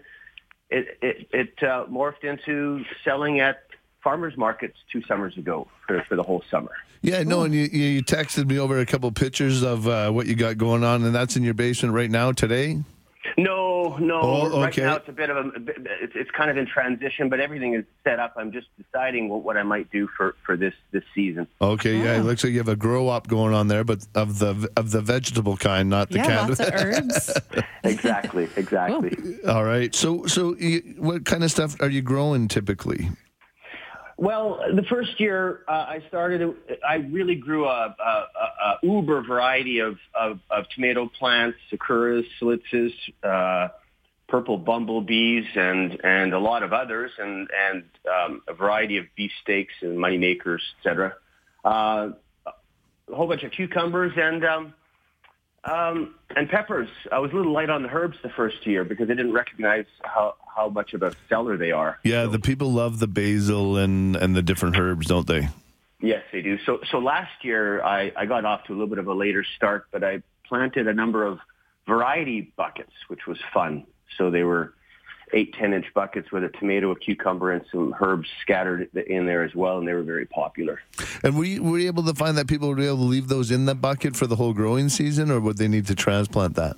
[0.72, 3.64] it it, it uh, morphed into selling at
[4.04, 6.72] farmers markets two summers ago for, for the whole summer.
[7.04, 10.36] Yeah, no, and you, you texted me over a couple pictures of uh, what you
[10.36, 12.84] got going on, and that's in your basement right now today.
[13.38, 14.20] No, no.
[14.22, 15.62] Oh, Right now it's a bit of a, a
[16.02, 18.34] it's, it's kind of in transition, but everything is set up.
[18.36, 21.48] I'm just deciding what, what I might do for, for this, this season.
[21.62, 24.40] Okay, yeah, it looks like you have a grow up going on there, but of
[24.40, 27.38] the of the vegetable kind, not the Yeah, kind lots of herbs.
[27.84, 29.38] Exactly, exactly.
[29.48, 29.94] All right.
[29.94, 33.10] So, so you, what kind of stuff are you growing typically?
[34.22, 36.54] Well, the first year uh, I started,
[36.88, 38.28] I really grew a, a,
[38.66, 42.92] a, uber variety of, of, of tomato plants, sakuras, Siletzes,
[43.24, 43.70] uh,
[44.30, 49.74] purple bumblebees, and, and a lot of others, and, and um, a variety of beefsteaks
[49.82, 51.16] and moneymakers, et cetera.
[51.66, 52.10] Uh,
[52.46, 54.74] a whole bunch of cucumbers and um,
[55.64, 56.90] um, and peppers.
[57.12, 59.86] I was a little light on the herbs the first year because I didn't recognize
[60.04, 62.00] how, how much of a seller they are.
[62.04, 65.50] Yeah, the people love the basil and and the different herbs, don't they?
[66.02, 66.58] Yes, they do.
[66.66, 69.46] So, so last year I, I got off to a little bit of a later
[69.56, 71.40] start, but I planted a number of
[71.88, 73.86] variety buckets, which was fun.
[74.18, 74.74] So they were
[75.34, 79.44] eight, ten inch buckets with a tomato, a cucumber, and some herbs scattered in there
[79.44, 80.82] as well, and they were very popular.
[81.24, 83.28] And were you, were you able to find that people would be able to leave
[83.28, 86.56] those in the bucket for the whole growing season, or would they need to transplant
[86.56, 86.76] that?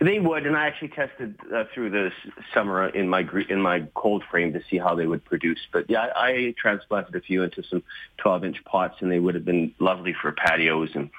[0.00, 2.10] They would, and I actually tested uh, through the
[2.54, 5.60] summer in my in my cold frame to see how they would produce.
[5.72, 7.82] But yeah, I, I transplanted a few into some
[8.18, 11.10] 12 inch pots, and they would have been lovely for patios and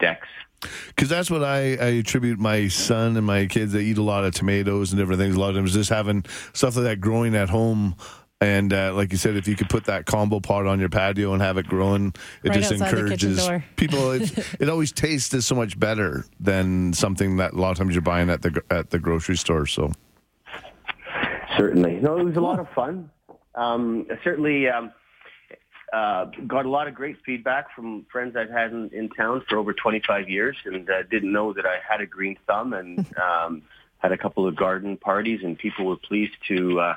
[0.00, 0.28] decks.
[0.88, 3.72] Because that's what I, I attribute my son and my kids.
[3.72, 5.34] They eat a lot of tomatoes and different things.
[5.34, 7.96] A lot of times, just having stuff like that growing at home.
[8.38, 11.32] And uh, like you said, if you could put that combo pot on your patio
[11.32, 12.12] and have it growing,
[12.42, 14.10] it Right just outside the kitchen encourages people.
[14.10, 18.02] It, it always tastes so much better than something that a lot of times you're
[18.02, 19.64] buying at the at the grocery store.
[19.64, 19.90] So
[21.56, 22.00] Certainly.
[22.00, 23.10] No, it was a lot of fun.
[23.54, 24.92] Um, certainly um,
[25.92, 29.58] uh, got a lot of great feedback from friends I've had in, in town for
[29.58, 33.62] over 25 years and uh, didn't know that I had a green thumb and um,
[33.98, 36.96] had a couple of garden parties and people were pleased to, uh,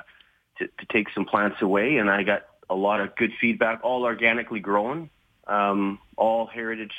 [0.58, 4.04] to, to take some plants away and I got a lot of good feedback, all
[4.04, 5.10] organically grown,
[5.46, 6.94] um, all heritage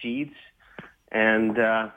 [0.00, 0.34] seeds,
[1.10, 1.88] and uh,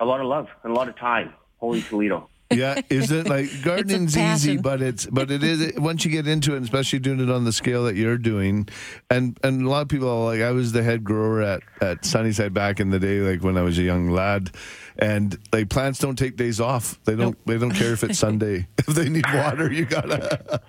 [0.00, 1.32] a lot of love and a lot of time.
[1.58, 2.28] Holy Toledo.
[2.50, 6.54] Yeah, is it like gardening's easy, but it's but it is once you get into
[6.54, 8.68] it, especially doing it on the scale that you're doing,
[9.10, 12.04] and and a lot of people are like I was the head grower at at
[12.04, 14.50] Sunnyside back in the day, like when I was a young lad,
[14.96, 17.02] and like plants don't take days off.
[17.04, 18.68] They don't they don't care if it's Sunday.
[18.78, 20.60] if they need water, you gotta.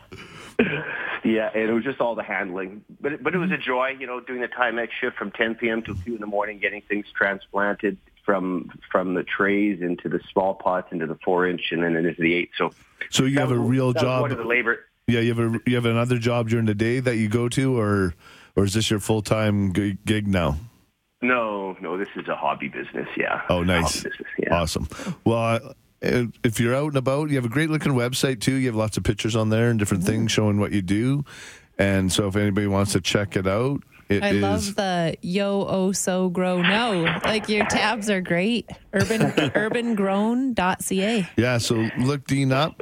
[1.23, 3.95] Yeah, and it was just all the handling, but it, but it was a joy,
[3.99, 5.81] you know, doing the Timex shift from 10 p.m.
[5.83, 7.97] till two in the morning, getting things transplanted
[8.27, 12.21] from from the trays into the small pots into the four inch and then into
[12.21, 12.51] the eight.
[12.57, 12.71] So
[13.09, 14.21] So you have a real job.
[14.21, 14.85] One of the labor.
[15.07, 17.79] Yeah, you have a you have another job during the day that you go to,
[17.79, 18.13] or
[18.57, 20.57] or is this your full time gig now?
[21.21, 23.07] No, no, this is a hobby business.
[23.15, 23.41] Yeah.
[23.49, 24.03] Oh, nice.
[24.03, 24.53] Business, yeah.
[24.53, 24.87] Awesome.
[25.23, 25.73] Well,
[26.03, 28.53] uh, if you're out and about, you have a great looking website too.
[28.53, 31.25] You have lots of pictures on there and different things showing what you do.
[31.79, 35.65] And so, if anybody wants to check it out, it I is- love the yo
[35.67, 37.03] oh so grow no.
[37.25, 38.69] Like your tabs are great.
[38.93, 41.29] Urban urbangrown.ca.
[41.37, 42.81] Yeah, so look Dean up,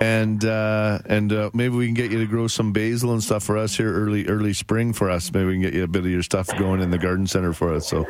[0.00, 3.42] and uh, and uh, maybe we can get you to grow some basil and stuff
[3.44, 5.32] for us here early early spring for us.
[5.32, 7.52] Maybe we can get you a bit of your stuff going in the garden center
[7.52, 7.88] for us.
[7.88, 8.06] So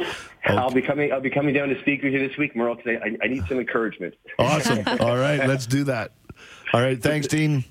[0.46, 1.12] I'll be coming.
[1.12, 3.46] I'll be coming down to speak with you this week, Merle, because I, I need
[3.48, 4.14] some encouragement.
[4.38, 4.82] awesome.
[5.00, 6.12] All right, let's do that.
[6.72, 7.64] All right, thanks, Dean.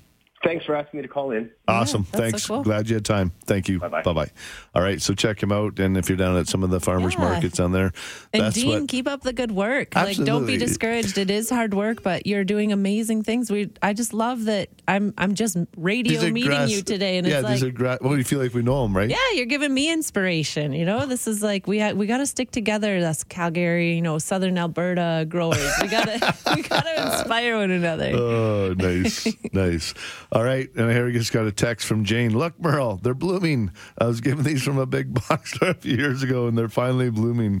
[0.44, 1.50] Thanks for asking me to call in.
[1.68, 2.02] Awesome.
[2.10, 2.46] that's so Thanks.
[2.48, 2.62] cool.
[2.64, 3.30] Glad you had time.
[3.44, 3.78] Thank you.
[3.78, 4.30] Bye bye.
[4.74, 5.00] All right.
[5.00, 5.78] So check him out.
[5.78, 7.20] And if you're down at some of the farmers Yeah.
[7.20, 7.92] markets down there,
[8.32, 8.88] And Dean, what.
[8.88, 9.94] keep up the good work.
[9.94, 11.16] Like don't be discouraged.
[11.16, 13.50] It is hard work, but you're doing amazing things.
[13.52, 17.26] We I just love that I'm I'm just radio These meeting grass- you today and
[17.26, 19.08] yeah, it's these like are gra- well, you feel like we know them, right?
[19.08, 20.72] yeah, you're giving me inspiration.
[20.72, 23.00] You know, this is like we ha- we got to stick together.
[23.00, 25.72] That's Calgary, you know, Southern Alberta growers.
[25.80, 28.10] We gotta we gotta inspire one another.
[28.14, 29.94] Oh, nice, nice.
[30.32, 32.32] All right, and here we just got a text from Jane.
[32.36, 33.70] Look, Merle, they're blooming.
[33.98, 36.70] I was given these from a big box store a few years ago, and they're
[36.70, 37.60] finally blooming.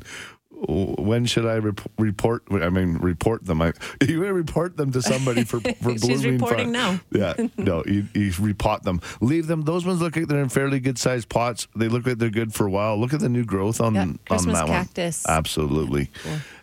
[0.68, 2.42] When should I rep- report?
[2.50, 3.60] I mean, report them.
[3.62, 3.72] I,
[4.06, 6.32] you report them to somebody for for She's blooming.
[6.34, 7.00] reporting now.
[7.12, 9.00] Yeah, no, you, you repot them.
[9.20, 9.62] Leave them.
[9.62, 11.66] Those ones look like they're in fairly good sized pots.
[11.76, 12.96] They look like they're good for a while.
[12.98, 15.24] Look at the new growth on Yeah, on that cactus.
[15.26, 15.36] one.
[15.36, 16.10] Absolutely.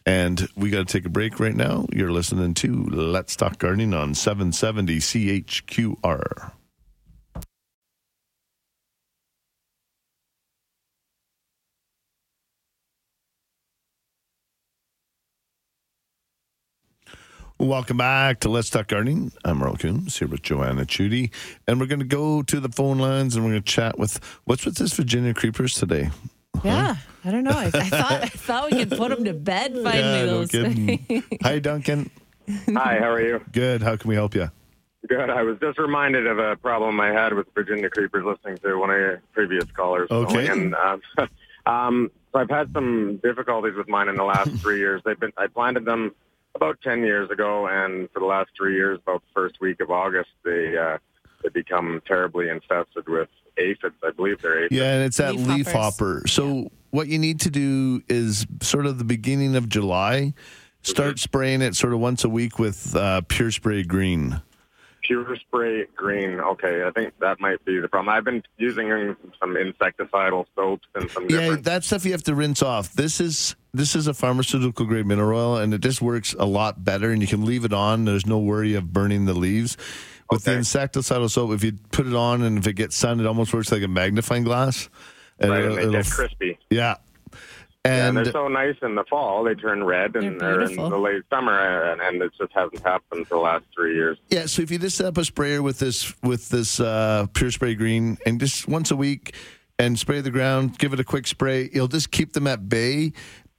[0.05, 1.85] And we got to take a break right now.
[1.93, 6.51] You're listening to Let's Talk Gardening on 770 CHQR.
[17.59, 19.33] Welcome back to Let's Talk Gardening.
[19.43, 21.29] I'm Merle Coombs here with Joanna Chudy,
[21.67, 24.23] and we're going to go to the phone lines and we're going to chat with
[24.45, 26.09] what's with this Virginia creepers today.
[26.63, 26.95] Yeah,
[27.25, 27.51] I don't know.
[27.51, 29.91] I, I thought I thought we could put them to bed finally.
[29.91, 30.51] yeah, no those.
[30.51, 31.23] kidding.
[31.43, 32.09] Hi, Duncan.
[32.47, 33.43] Hi, how are you?
[33.51, 33.83] Good.
[33.83, 34.49] How can we help you?
[35.09, 35.29] Good.
[35.29, 38.89] I was just reminded of a problem I had with Virginia creepers listening to one
[38.89, 40.09] of your previous callers.
[40.09, 40.47] Okay.
[40.47, 41.01] And um,
[41.65, 45.01] um, so I've had some difficulties with mine in the last three years.
[45.03, 46.15] They've been I planted them
[46.55, 49.91] about ten years ago, and for the last three years, about the first week of
[49.91, 50.97] August, they uh,
[51.43, 53.95] they become terribly infested with aphids.
[54.03, 54.75] I believe they're aphids.
[54.75, 56.23] Yeah, and it's that Leaf leaf, hopper.
[56.27, 60.33] So what you need to do is sort of the beginning of July,
[60.81, 64.41] start spraying it sort of once a week with uh, Pure Spray Green.
[65.09, 66.39] Pure spray green.
[66.39, 68.13] Okay, I think that might be the problem.
[68.15, 71.63] I've been using some insecticidal soaps and some Yeah, different.
[71.63, 72.93] that stuff you have to rinse off.
[72.93, 76.83] This is this is a pharmaceutical grade mineral oil, and it just works a lot
[76.83, 77.09] better.
[77.09, 78.05] And you can leave it on.
[78.05, 79.77] There's no worry of burning the leaves.
[80.29, 83.25] With the insecticidal soap, if you put it on and if it gets sun, it
[83.25, 84.89] almost works like a magnifying glass.
[85.39, 86.59] And right, it'll- and they it'll get crispy.
[86.69, 86.97] Yeah.
[87.85, 89.43] Yeah, And and they're so nice in the fall.
[89.43, 92.83] They turn red, and They're they're in the late summer, and, and it just hasn't
[92.83, 94.17] happened for the last three years.
[94.29, 97.51] Yeah, so if you just set up a sprayer with this with this uh, pure
[97.51, 99.33] spray green and just once a week
[99.77, 103.13] and spray the ground, give it a quick spray, you'll just keep them at bay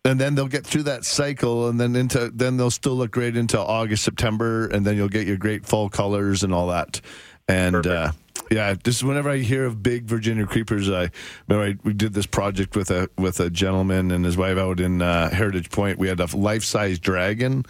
[0.05, 3.37] and then they'll get through that cycle and then into then they'll still look great
[3.37, 7.01] into August, September and then you'll get your great fall colors and all that.
[7.49, 8.13] And uh
[8.51, 11.11] yeah, just whenever I hear of big Virginia creepers, I
[11.49, 14.81] remember I, we did this project with a with a gentleman and his wife out
[14.81, 15.99] in uh, Heritage Point.
[15.99, 17.64] We had a life size dragon,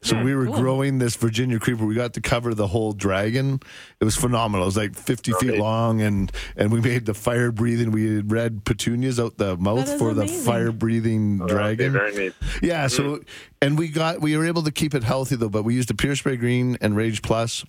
[0.00, 1.84] so we were growing this Virginia creeper.
[1.84, 3.60] We got to cover the whole dragon.
[4.00, 4.64] It was phenomenal.
[4.64, 7.90] It was like fifty feet long, and and we made the fire breathing.
[7.92, 11.84] We had red petunias out the mouth for the fire breathing Oh, that would be
[11.88, 11.92] dragon.
[11.92, 12.32] very neat.
[12.62, 13.20] Yeah, so
[13.60, 15.94] and we got we were able to keep it healthy though, but we used a
[15.94, 17.64] Pure Spray Green and Rage Plus,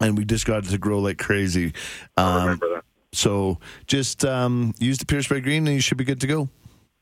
[0.00, 1.72] and we just got it to grow like crazy.
[2.16, 2.84] I Um, remember that.
[3.12, 6.48] so just um, use the Pure Spray Green, and you should be good to go.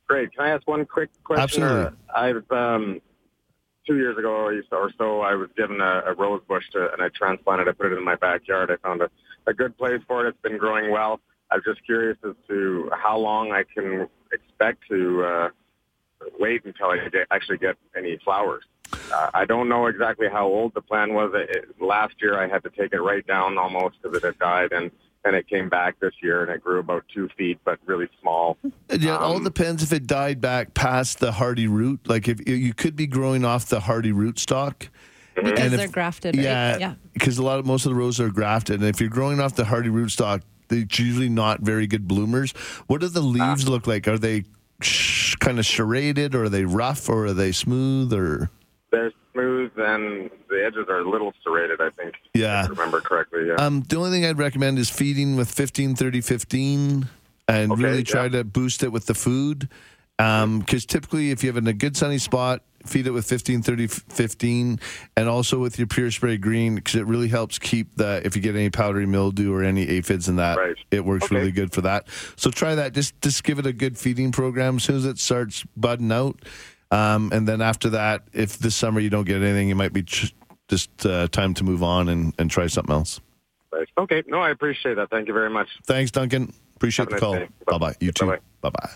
[0.08, 0.32] Great.
[0.34, 1.42] Can I ask one quick question?
[1.62, 1.98] Absolutely.
[2.14, 3.00] Uh, I've um,
[3.86, 7.08] two years ago or so, I was given a, a rose bush to, and I
[7.08, 7.66] transplanted.
[7.66, 7.70] It.
[7.70, 8.70] I put it in my backyard.
[8.70, 9.10] I found a,
[9.46, 10.28] a good place for it.
[10.30, 11.20] It's been growing well.
[11.50, 15.48] I'm just curious as to how long I can expect to uh,
[16.38, 18.64] wait until I get, actually get any flowers.
[19.12, 21.32] Uh, I don't know exactly how old the plant was.
[21.34, 24.38] It, it, last year, I had to take it right down almost because it had
[24.38, 24.90] died, and
[25.24, 28.58] and it came back this year, and it grew about two feet, but really small.
[28.90, 32.00] Yeah, it all depends if it died back past the hardy root.
[32.08, 34.88] Like if you could be growing off the hardy root stock.
[35.34, 36.44] Because And if- they're grafted, right?
[36.44, 36.94] Yeah, Yeah.
[37.14, 39.54] because a lot of most of the roses are grafted, and if you're growing off
[39.54, 42.50] the hardy rootstock, they're usually not very good bloomers.
[42.88, 44.06] What do the leaves look like?
[44.08, 44.44] Are they
[44.82, 48.50] sh- kind of serrated, or are they rough, or are they smooth, or
[48.92, 51.80] They're smooth, and the edges are a little serrated.
[51.80, 52.14] I think.
[52.34, 52.62] Yeah.
[52.62, 53.48] If I remember correctly.
[53.48, 53.54] Yeah.
[53.54, 57.08] Um, the only thing I'd recommend is feeding with 15, 30, 15
[57.48, 59.68] and really try to boost it with the food.
[60.16, 63.86] Because typically, if you have in a good sunny spot, feed it with 15, 30,
[63.88, 64.80] 15,
[65.16, 68.42] and also with your Pure Spray Green, because it really helps keep the, if you
[68.42, 70.58] get any powdery mildew or any aphids in that,
[70.90, 72.06] it works really good for that.
[72.36, 72.92] So try that.
[72.92, 76.40] Just, just give it a good feeding program as soon as it starts budding out.
[76.92, 80.02] Um, and then after that, if this summer you don't get anything, it might be
[80.02, 80.34] ch-
[80.68, 83.20] just uh, time to move on and, and try something else.
[83.96, 84.22] Okay.
[84.26, 85.08] No, I appreciate that.
[85.10, 85.68] Thank you very much.
[85.86, 86.52] Thanks, Duncan.
[86.76, 87.78] Appreciate Have the a call.
[87.78, 87.96] Bye bye.
[88.00, 88.26] You too.
[88.60, 88.90] Bye bye.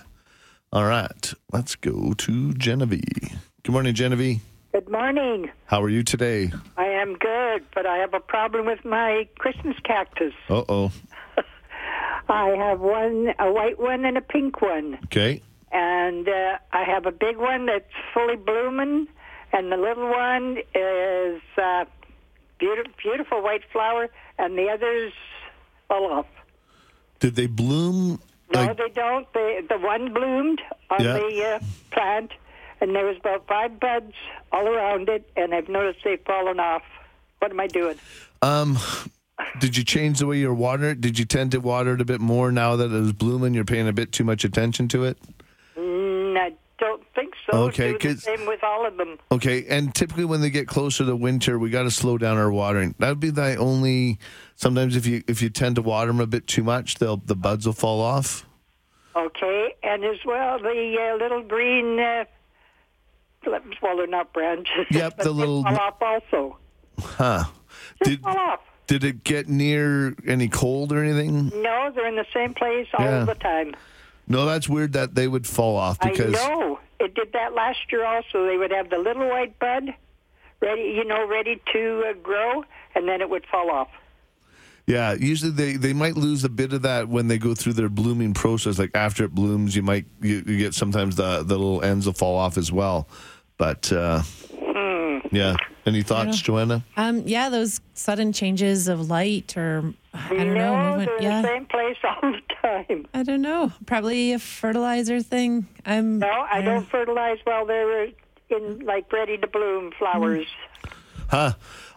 [0.73, 1.33] All right.
[1.53, 3.39] Let's go to Genevieve.
[3.63, 4.41] Good morning, Genevieve.
[4.73, 5.51] Good morning.
[5.65, 6.53] How are you today?
[6.77, 10.35] I am good, but I have a problem with my Christmas cactus.
[10.51, 10.93] Uh oh.
[12.29, 14.99] I have one, a white one and a pink one.
[15.05, 15.41] Okay.
[15.77, 17.85] And uh, I have a big one that's
[18.15, 19.09] fully blooming,
[19.53, 21.85] and the little one is uh,
[22.59, 24.09] beautiful, beautiful white flower,
[24.39, 25.13] and the others
[25.87, 26.27] fall off.
[27.21, 28.21] Did they bloom?
[28.55, 29.31] No, they don't.
[29.35, 31.13] They, the one bloomed on Yeah.
[31.19, 32.31] the uh, plant,
[32.81, 34.15] and there was about five buds
[34.53, 36.85] all around it, and I've noticed they've fallen off.
[37.41, 37.97] What am I doing?
[38.41, 38.79] Um,
[39.61, 41.03] did you change the way you water it?
[41.03, 43.53] Did you tend to water it a bit more now that it was blooming?
[43.53, 45.19] You're paying a bit too much attention to it?
[47.17, 47.59] I think so.
[47.69, 49.19] Okay, Do the same with all of them.
[49.33, 52.51] Okay, and typically when they get closer to winter, we got to slow down our
[52.51, 52.95] watering.
[52.99, 54.19] That would be the only.
[54.57, 57.35] Sometimes if you if you tend to water them a bit too much, they'll the
[57.35, 58.45] buds will fall off.
[59.15, 61.99] Okay, and as well the uh, little green.
[61.99, 62.25] Uh,
[63.81, 64.87] well, they're not branches.
[64.91, 66.59] Yep, the little- fall off also.
[66.99, 67.45] Huh?
[68.03, 68.61] Did Fall off.
[68.87, 71.49] did it get near any cold or anything?
[71.63, 73.25] No, they're in the same place all Yeah.
[73.25, 73.75] the time.
[74.29, 77.79] No, that's weird that they would fall off because I know it did that last
[77.91, 78.47] year also.
[78.47, 79.95] They would have the little white bud
[80.61, 82.65] ready, you know, ready to uh, grow,
[82.95, 83.89] and then it would fall off.
[84.87, 87.89] yeah, usually they, they might lose a bit of that when they go through their
[87.89, 88.79] blooming process.
[88.79, 92.13] Like after it blooms, you might you, you get sometimes the the little ends will
[92.15, 93.09] fall off as well.
[93.59, 94.23] But uh,
[94.79, 95.19] Hmm.
[95.33, 95.57] yeah,
[95.87, 96.85] any thoughts, Joanna?
[96.97, 100.77] Um, yeah, those sudden changes of light or I don't know.
[100.77, 101.11] no, movement.
[101.21, 101.43] they're Yeah.
[101.43, 103.07] the same place all the time.
[103.15, 103.73] I don't know.
[103.87, 105.67] Probably a fertilizer thing.
[105.85, 108.09] I'm No, I don't fertilize while they're
[108.49, 110.47] in like ready to bloom flowers.
[110.85, 110.93] Mm.
[111.29, 111.53] Huh?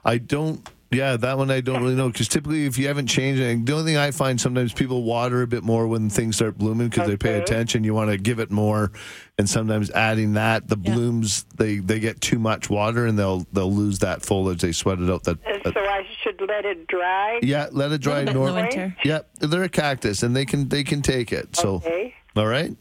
[0.05, 0.67] I don't.
[0.91, 3.73] Yeah, that one I don't really know because typically, if you haven't changed anything, the
[3.73, 7.07] only thing I find sometimes people water a bit more when things start blooming because
[7.07, 7.83] they pay attention.
[7.83, 8.91] You want to give it more,
[9.37, 13.71] and sometimes adding that, the blooms they they get too much water and they'll they'll
[13.71, 14.61] lose that foliage.
[14.61, 15.25] They sweat it out.
[15.25, 17.39] That, And that- so I should let it dry.
[17.41, 18.15] yeah, let it dry.
[18.15, 18.95] bit in the norm- winter.
[19.03, 21.55] Yeah, they're a cactus and they can they can take it.
[21.55, 22.13] So Okay.
[22.35, 22.75] all right,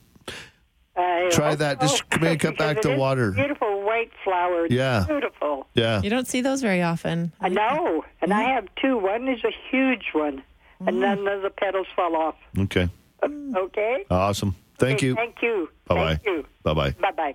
[0.96, 1.80] I Try that.
[1.80, 3.30] Just so, make it back because to water.
[3.32, 4.70] Beautiful white flowers.
[4.70, 5.04] Yeah.
[5.06, 5.66] Beautiful.
[5.74, 6.02] yeah.
[6.02, 7.32] You don't see those very often.
[7.40, 8.04] I know.
[8.22, 8.96] And I have two.
[8.98, 10.42] One is a huge one,
[10.82, 10.88] Mm.
[10.88, 12.34] and then the petals fall off.
[12.58, 12.88] Okay,
[13.24, 14.04] Okay?
[14.10, 14.54] awesome.
[14.78, 15.14] Thank Okay, you.
[15.14, 15.68] Thank you.
[15.86, 16.14] Bye bye.
[16.16, 16.46] Thank you.
[16.62, 16.90] Bye bye.
[17.00, 17.34] Bye bye.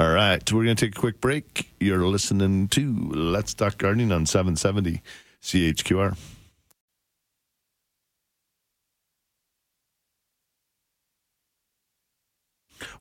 [0.00, 1.68] All right, we're going to take a quick break.
[1.80, 5.02] You're listening to Let's Talk Gardening on 770
[5.42, 6.16] CHQR.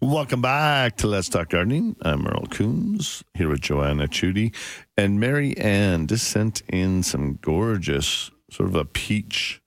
[0.02, 1.96] Welcome back to Let's Talk Gardening.
[2.02, 4.54] I'm Merle Coons here with Joanna Chudy.
[4.98, 9.62] And Mary Ann just sent in some gorgeous, sort of a peach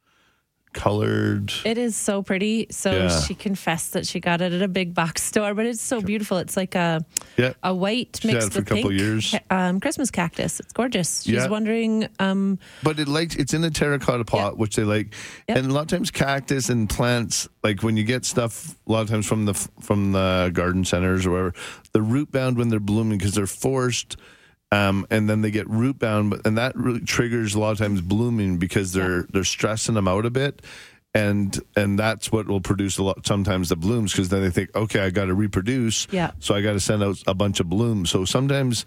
[0.72, 1.52] colored.
[1.64, 2.66] It is so pretty.
[2.70, 3.20] So Yeah.
[3.22, 6.38] she confessed that she got it at a big box store, but it's so beautiful.
[6.38, 7.04] It's like a
[7.36, 7.52] Yeah.
[7.62, 9.34] a white mixed it for a with couple pink years.
[9.50, 10.60] um, Christmas cactus.
[10.60, 11.22] It's gorgeous.
[11.22, 11.48] She's Yeah.
[11.48, 12.08] wondering.
[12.18, 15.14] Um, But it likes it's in a terracotta pot, which they like,
[15.48, 19.00] and a lot of times cactus and plants, like when you get stuff, a lot
[19.02, 21.54] of times from the from the garden centers or wherever,
[21.92, 24.16] the root bound when they're blooming because they're forced,
[24.72, 27.78] um, and then they get root bound, but and that really triggers a lot of
[27.78, 30.62] times blooming because they're they're stressing them out a bit.
[31.12, 34.72] And and that's what will produce a lot sometimes the blooms because then they think
[34.76, 36.30] okay I got to reproduce Yeah.
[36.38, 38.84] so I got to send out a bunch of blooms so sometimes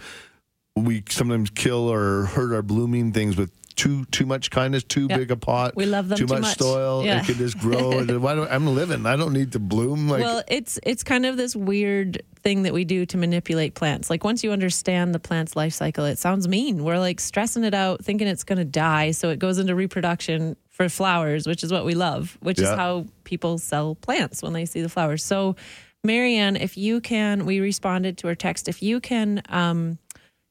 [0.78, 3.52] we sometimes kill or hurt our blooming things with
[3.84, 5.18] too too much kindness, too Yeah.
[5.18, 5.76] big a pot.
[5.76, 6.58] We love them too too much, much.
[6.58, 7.04] soil.
[7.06, 7.20] Yeah.
[7.20, 8.04] It can just grow.
[8.20, 9.06] why don't, I'm living.
[9.06, 10.08] I don't need to bloom.
[10.08, 14.10] Like well, it's it's kind of this weird thing that we do to manipulate plants.
[14.10, 16.84] Like once you understand the plant's life cycle, it sounds mean.
[16.84, 20.56] We're like stressing it out, thinking it's going to die, so it goes into reproduction
[20.70, 24.66] for flowers, which is what we love, which is how people sell plants when they
[24.66, 25.24] see the flowers.
[25.24, 25.56] So,
[26.04, 28.68] Marianne, if you can, we responded to her text.
[28.68, 30.00] If you can um,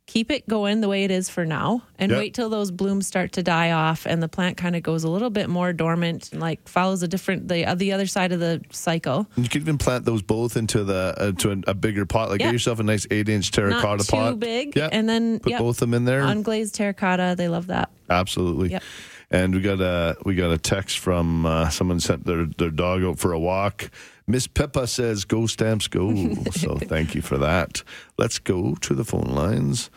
[0.06, 2.18] keep it going the way it is for now and Yep.
[2.18, 5.08] wait till those blooms start to die off and the plant kind of goes a
[5.08, 8.40] little bit more dormant and like follows a different the uh, the other side of
[8.40, 9.26] the cycle.
[9.36, 12.30] you could even plant those both into the uh, to a, a bigger pot.
[12.30, 12.46] Like Yeah.
[12.48, 14.40] get yourself a nice eight inch terracotta Not too pot.
[14.40, 16.22] big, Yeah, and then put yep, both them in there.
[16.22, 17.88] Unglazed terracotta, they love that.
[18.10, 18.70] Absolutely.
[18.70, 18.82] Yep.
[19.30, 23.02] And we got a we got a text from uh, someone sent their their dog
[23.04, 23.90] out for a walk.
[24.26, 27.82] Miss Pippa says, "Go stamps, go!" so thank you for that.
[28.18, 29.90] Let's go to the phone lines.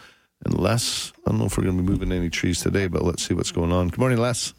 [0.44, 3.04] And Les, I don't know if we're going to be moving any trees today, but
[3.04, 3.90] let's see what's going on.
[3.90, 4.54] Good morning, Les.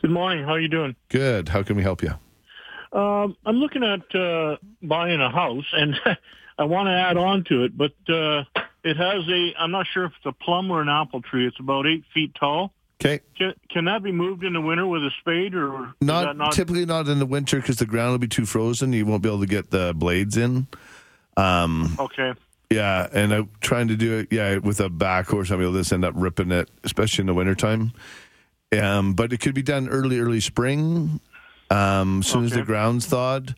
[0.00, 0.44] Good morning.
[0.44, 0.96] How are you doing?
[1.08, 1.48] Good.
[1.48, 2.12] How can we help you?
[2.92, 5.94] Um, I'm looking at uh, buying a house, and
[6.58, 8.44] I want to add on to it, but uh,
[8.84, 9.54] it has a.
[9.58, 11.46] I'm not sure if it's a plum or an apple tree.
[11.46, 12.72] It's about eight feet tall.
[13.04, 13.20] Okay.
[13.36, 16.86] Can, can that be moved in the winter with a spade, or Not, not typically
[16.86, 18.92] not in the winter because the ground will be too frozen.
[18.92, 20.68] You won't be able to get the blades in.
[21.36, 22.34] Um, okay?
[22.70, 25.80] Yeah, and I'm trying to do it, yeah, with a backhoe, I'll be able to
[25.80, 27.92] just end up ripping it, especially in the wintertime.
[28.80, 31.20] Um, but it could be done early, early spring,
[31.70, 33.54] um, as soon as the ground's thawed.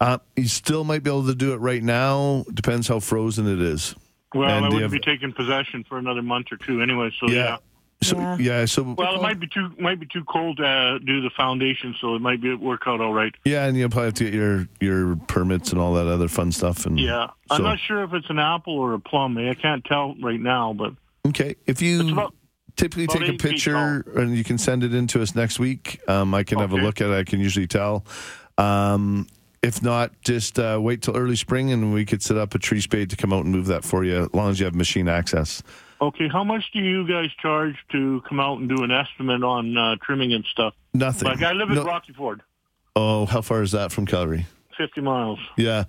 [0.00, 2.44] Uh, you still might be able to do it right now.
[2.52, 3.94] Depends how frozen it is.
[4.34, 7.10] Well, And I wouldn't have- be taking possession for another month or two anyway.
[7.20, 7.34] So yeah.
[7.34, 7.56] yeah.
[8.02, 11.20] So yeah, so Well, it might be too might be too cold to uh, do
[11.20, 13.34] the foundation, so it might be work out all right.
[13.44, 16.50] yeah, and you'll probably have to get your your permits and all that other fun
[16.50, 16.86] stuff.
[16.86, 19.36] And Yeah, I'm not sure if it's an apple or a plum.
[19.36, 20.94] I can't tell right now, but
[21.26, 22.30] Okay, if you
[22.76, 26.00] typically about take a picture and you can send it in to us next week,
[26.08, 27.14] um, I can have a look at it.
[27.14, 28.06] I can usually tell.
[28.56, 29.26] Um,
[29.62, 32.80] if not, just uh, wait till early spring and we could set up a tree
[32.80, 35.06] spade to come out and move that for you, as long as you have machine
[35.06, 35.62] access.
[36.00, 36.28] Okay.
[36.28, 39.96] How much do you guys charge to come out and do an estimate on uh,
[40.02, 40.74] trimming and stuff?
[40.94, 41.28] Nothing.
[41.28, 42.40] Like I live in No- Rockyford,
[42.96, 44.46] Oh, how far is that from Calgary?
[44.76, 45.38] 50 miles.
[45.56, 45.84] Yeah.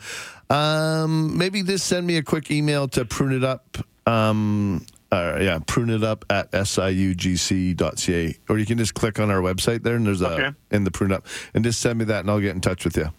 [0.49, 3.77] Um, maybe just send me a quick email to prune it up.
[4.05, 8.37] Um, uh, yeah, prune it up at siugc.ca.
[8.49, 10.49] Or you can just click on our website there and there's a Okay.
[10.71, 12.97] in the prune up and just send me that and I'll get in touch with
[12.97, 13.09] you.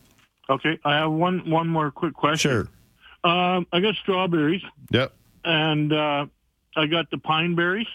[0.50, 2.50] Okay, I have one one more quick question.
[3.24, 3.30] Sure.
[3.30, 5.12] Um, I got strawberries Yep.
[5.44, 6.26] and uh,
[6.76, 7.86] I got the pine berries.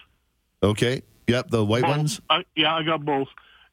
[0.61, 1.01] Okay.
[1.27, 1.49] Yep.
[1.49, 2.21] The white ones.
[2.29, 3.27] I, yeah, I got both.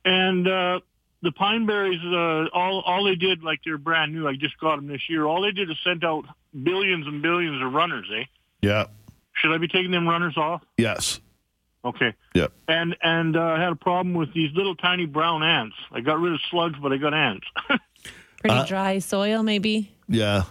[0.05, 0.81] And uh,
[1.23, 4.27] the pine berries, uh, all all they did, like they're brand new.
[4.29, 5.25] I just got them this year.
[5.25, 6.25] All they did is sent out
[6.63, 8.07] billions and billions of runners.
[8.15, 8.25] Eh?
[8.61, 8.87] Yeah.
[9.35, 10.63] Should I be taking them runners off?
[10.77, 11.21] Yes.
[11.85, 12.15] Okay.
[12.35, 12.53] Yep.
[12.69, 15.77] And and uh, I had a problem with these little tiny brown ants.
[15.93, 17.47] I got rid of slugs, but I got ants.
[18.41, 19.93] Pretty Uh, dry soil, maybe.
[20.09, 20.45] Yeah.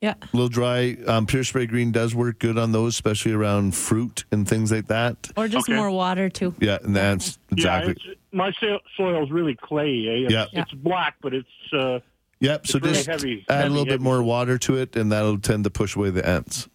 [0.00, 0.14] Yeah.
[0.20, 0.96] A little dry.
[1.06, 4.86] Um, Pure Spray Green does work good on those, especially around fruit and things like
[4.86, 5.30] that.
[5.36, 5.76] Or just Okay.
[5.76, 6.54] more water too.
[6.60, 7.96] Yeah, and that's exactly.
[8.06, 8.52] Yeah, my
[8.96, 10.06] soil is really clay.
[10.06, 10.12] Eh?
[10.26, 10.46] It's, Yeah.
[10.52, 11.98] it's black, but it's uh,
[12.40, 12.68] Yep.
[12.68, 15.38] So really just heavy, add a heavy, little bit more water to it, and that'll
[15.40, 16.68] tend to push away the ants.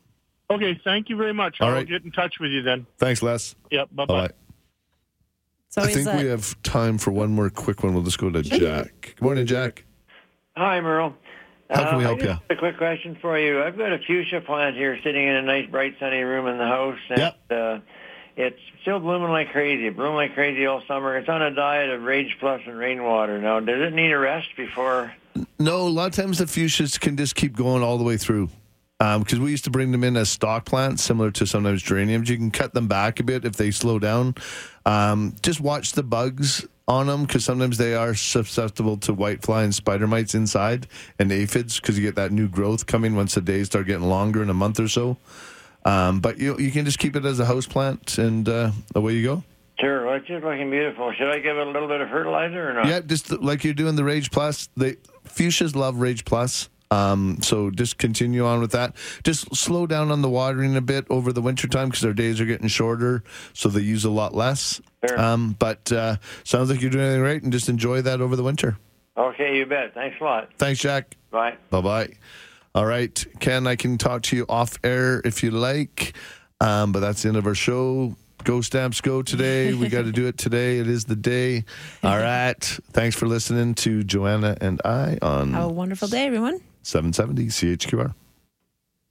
[0.49, 0.77] okay.
[0.83, 1.61] Thank you very much.
[1.61, 1.87] All I'll right.
[1.87, 2.85] get in touch with you then.
[2.97, 3.55] Thanks, Les.
[3.71, 3.87] Yep.
[3.93, 4.27] Bye bye.
[4.27, 4.33] Bye.
[5.69, 7.93] So I think that we have time for one more quick one.
[7.93, 9.13] We'll just go to Jack.
[9.15, 9.85] Good morning, Jack.
[10.57, 11.15] Hi, Merle.
[11.73, 12.55] How can we Uh, help just you?
[12.55, 13.63] A quick question for you.
[13.63, 16.67] I've got a fuchsia plant here sitting in a nice, bright, sunny room in the
[16.67, 17.79] house, and uh,
[18.37, 19.87] it's still blooming like crazy.
[19.87, 21.17] It bloomed like crazy all summer.
[21.17, 23.39] It's on a diet of Rage Plus and rainwater.
[23.41, 25.13] Now, does it need a rest before?
[25.59, 28.49] No, a lot of times the fuchsias can just keep going all the way through.
[28.99, 32.29] Because we used to bring them in as stock plants, similar to sometimes geraniums.
[32.29, 34.35] You can cut them back a bit if they slow down.
[34.85, 39.73] Um, just watch the bugs on them because sometimes they are susceptible to whitefly and
[39.73, 40.87] spider mites inside
[41.17, 44.43] and aphids because you get that new growth coming once the days start getting longer
[44.43, 45.17] in a month or so.
[45.85, 49.13] Um, but you you can just keep it as a house plant and uh, away
[49.13, 49.43] you go.
[49.79, 51.11] Sure, well, it's just looking beautiful.
[51.17, 52.87] Should I give it a little bit of fertilizer or not?
[52.87, 54.69] Yeah, just like you're doing the Rage Plus.
[54.77, 56.69] The fuchsias love Rage Plus.
[56.93, 58.95] Um, so just continue on with that.
[59.23, 62.45] Just slow down on the watering a bit over the wintertime because their days are
[62.45, 64.79] getting shorter, so they use a lot less.
[65.17, 68.43] Um, but uh, sounds like you're doing everything right, and just enjoy that over the
[68.43, 68.77] winter.
[69.17, 69.93] Okay, you bet.
[69.93, 70.49] Thanks a lot.
[70.57, 71.15] Thanks, Jack.
[71.31, 71.55] Bye.
[71.69, 72.09] Bye bye.
[72.75, 76.15] All right, Ken, I can talk to you off air if you like,
[76.61, 78.15] um, but that's the end of our show.
[78.43, 79.73] Go stamps go today.
[79.73, 80.79] We got to do it today.
[80.79, 81.63] It is the day.
[82.03, 82.61] All right.
[82.91, 86.59] Thanks for listening to Joanna and I on have a wonderful day, everyone.
[86.83, 88.13] 770 CHQR.